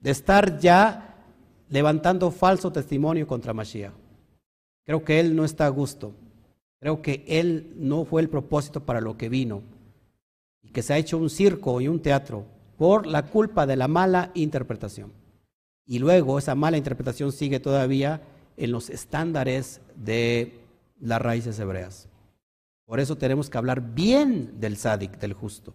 [0.00, 1.16] de estar ya
[1.68, 3.92] levantando falso testimonio contra Mashiach.
[4.84, 6.12] Creo que él no está a gusto.
[6.78, 9.62] Creo que él no fue el propósito para lo que vino
[10.76, 12.44] que se ha hecho un circo y un teatro
[12.76, 15.10] por la culpa de la mala interpretación.
[15.86, 18.20] Y luego esa mala interpretación sigue todavía
[18.58, 20.60] en los estándares de
[21.00, 22.10] las raíces hebreas.
[22.84, 25.72] Por eso tenemos que hablar bien del sádic, del justo.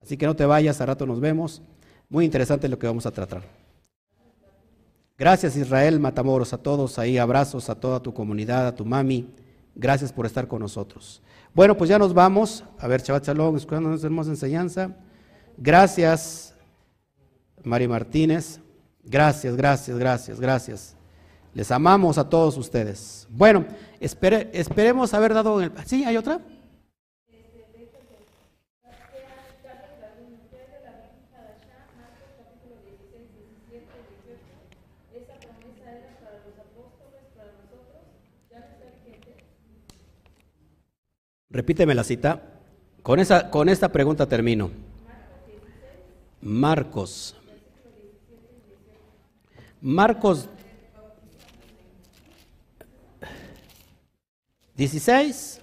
[0.00, 1.60] Así que no te vayas, a rato nos vemos.
[2.08, 3.42] Muy interesante lo que vamos a tratar.
[5.18, 9.28] Gracias Israel Matamoros, a todos ahí, abrazos a toda tu comunidad, a tu mami.
[9.74, 11.20] Gracias por estar con nosotros.
[11.56, 12.64] Bueno, pues ya nos vamos.
[12.78, 14.94] A ver, Chabat Shalom, escuchando nuestra hermosa enseñanza.
[15.56, 16.54] Gracias,
[17.64, 18.60] Mari Martínez.
[19.02, 20.96] Gracias, gracias, gracias, gracias.
[21.54, 23.26] Les amamos a todos ustedes.
[23.30, 23.64] Bueno,
[23.98, 25.62] esperemos haber dado...
[25.62, 26.04] El, ¿Sí?
[26.04, 26.42] ¿Hay otra?
[41.50, 42.42] Repíteme la cita.
[43.02, 44.70] Con, esa, con esta pregunta termino.
[46.40, 47.36] Marcos.
[49.80, 50.48] Marcos
[54.76, 55.60] 16.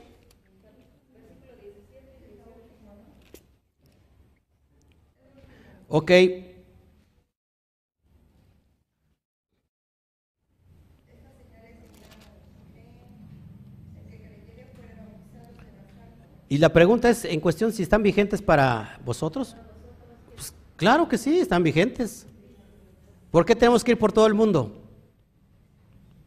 [5.87, 6.11] Ok.
[16.53, 19.55] Y la pregunta es en cuestión si están vigentes para vosotros.
[20.35, 22.27] Pues claro que sí, están vigentes.
[23.31, 24.83] ¿Por qué tenemos que ir por todo el mundo?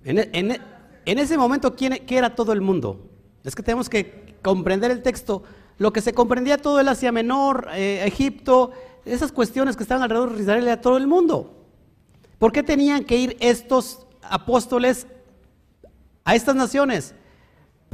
[0.02, 0.60] En, en,
[1.04, 3.08] en ese momento, ¿quién, ¿qué era todo el mundo?
[3.44, 5.44] Es que tenemos que comprender el texto.
[5.78, 8.72] Lo que se comprendía todo el Asia Menor, eh, Egipto,
[9.04, 11.54] esas cuestiones que estaban alrededor de Israel era todo el mundo.
[12.40, 15.06] ¿Por qué tenían que ir estos apóstoles
[16.24, 17.14] a estas naciones?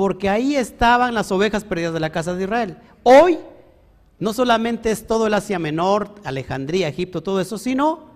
[0.03, 2.77] Porque ahí estaban las ovejas perdidas de la casa de Israel.
[3.05, 3.39] Hoy
[4.19, 8.11] no solamente es todo el Asia Menor, Alejandría, Egipto, todo eso, sino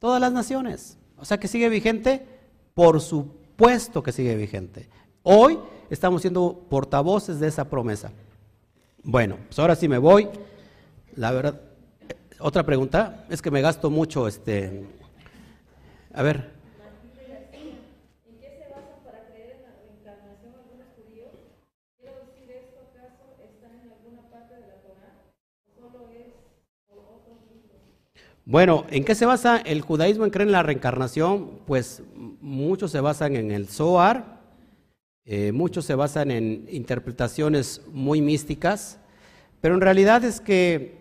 [0.00, 0.98] todas las naciones.
[1.16, 2.26] O sea que sigue vigente
[2.74, 4.88] por su puesto que sigue vigente.
[5.22, 8.10] Hoy estamos siendo portavoces de esa promesa.
[9.04, 10.28] Bueno, pues ahora sí me voy.
[11.14, 11.60] La verdad,
[12.40, 14.84] otra pregunta, es que me gasto mucho, este,
[16.12, 16.54] a ver.
[18.26, 21.30] ¿En qué se basa para creer en la reencarnación algunos judíos?
[22.00, 25.14] Quiero decir esto, ¿acaso está en alguna parte de la Torah?
[25.68, 26.34] ¿O solo es
[26.88, 27.80] por otros libros?
[28.46, 31.60] Bueno, ¿en qué se basa el judaísmo en creer en la reencarnación?
[31.66, 34.42] Pues muchos se basan en el Zohar,
[35.24, 38.98] eh, muchos se basan en interpretaciones muy místicas,
[39.62, 40.98] pero en realidad es que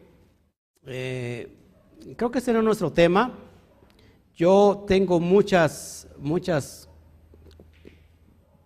[0.86, 1.54] eh,
[2.16, 3.38] creo que ese es nuestro tema.
[4.34, 6.88] Yo tengo muchas, muchas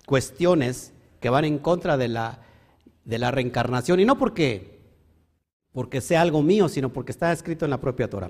[0.06, 2.44] cuestiones que van en contra de la,
[3.06, 4.82] de la reencarnación, y no porque,
[5.72, 8.30] porque sea algo mío, sino porque está escrito en la propia Torah.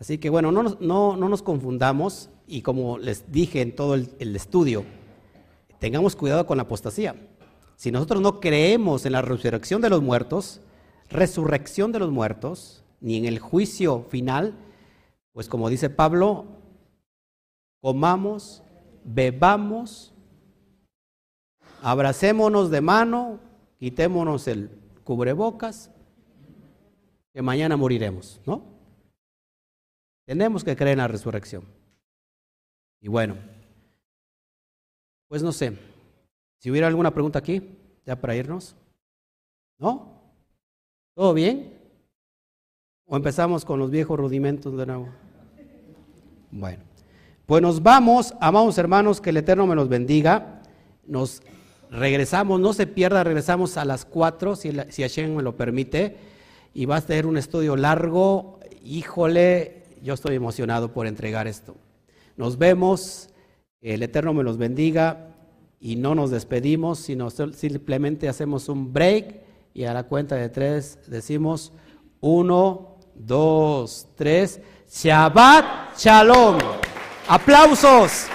[0.00, 4.34] Así que bueno, no, no, no nos confundamos y como les dije en todo el,
[4.34, 4.84] estudio,
[5.78, 7.14] tengamos cuidado con la apostasía.
[7.76, 10.62] Si nosotros no creemos en la resurrección de los muertos,
[11.10, 14.54] resurrección de los muertos, ni en el juicio final,
[15.32, 16.46] pues como dice Pablo,
[17.82, 18.62] comamos,
[19.04, 20.14] bebamos,
[21.82, 23.38] abracémonos de mano,
[23.78, 24.70] quitémonos el
[25.04, 25.90] cubrebocas,
[27.34, 28.69] que mañana moriremos, ¿no?
[30.30, 31.64] Tenemos que creer en la resurrección.
[33.00, 33.34] Y bueno,
[35.26, 35.76] pues no sé,
[36.58, 37.76] si hubiera alguna pregunta aquí,
[38.06, 38.76] ya para irnos.
[39.76, 40.22] ¿No?
[41.16, 41.76] ¿Todo bien?
[43.06, 45.08] ¿O empezamos con los viejos rudimentos de nuevo?
[46.52, 46.84] Bueno,
[47.44, 50.62] pues nos vamos, amados hermanos, que el Eterno me los bendiga.
[51.08, 51.42] Nos
[51.90, 56.18] regresamos, no se pierda, regresamos a las cuatro, si, si Hashem me lo permite,
[56.72, 61.76] y va a ser un estudio largo, híjole, yo estoy emocionado por entregar esto.
[62.36, 63.28] Nos vemos,
[63.80, 65.34] el Eterno me los bendiga
[65.78, 69.40] y no nos despedimos, sino simplemente hacemos un break
[69.74, 71.72] y a la cuenta de tres decimos
[72.20, 74.60] uno, dos, tres,
[74.90, 76.58] Shabbat Shalom.
[77.28, 78.26] Aplausos.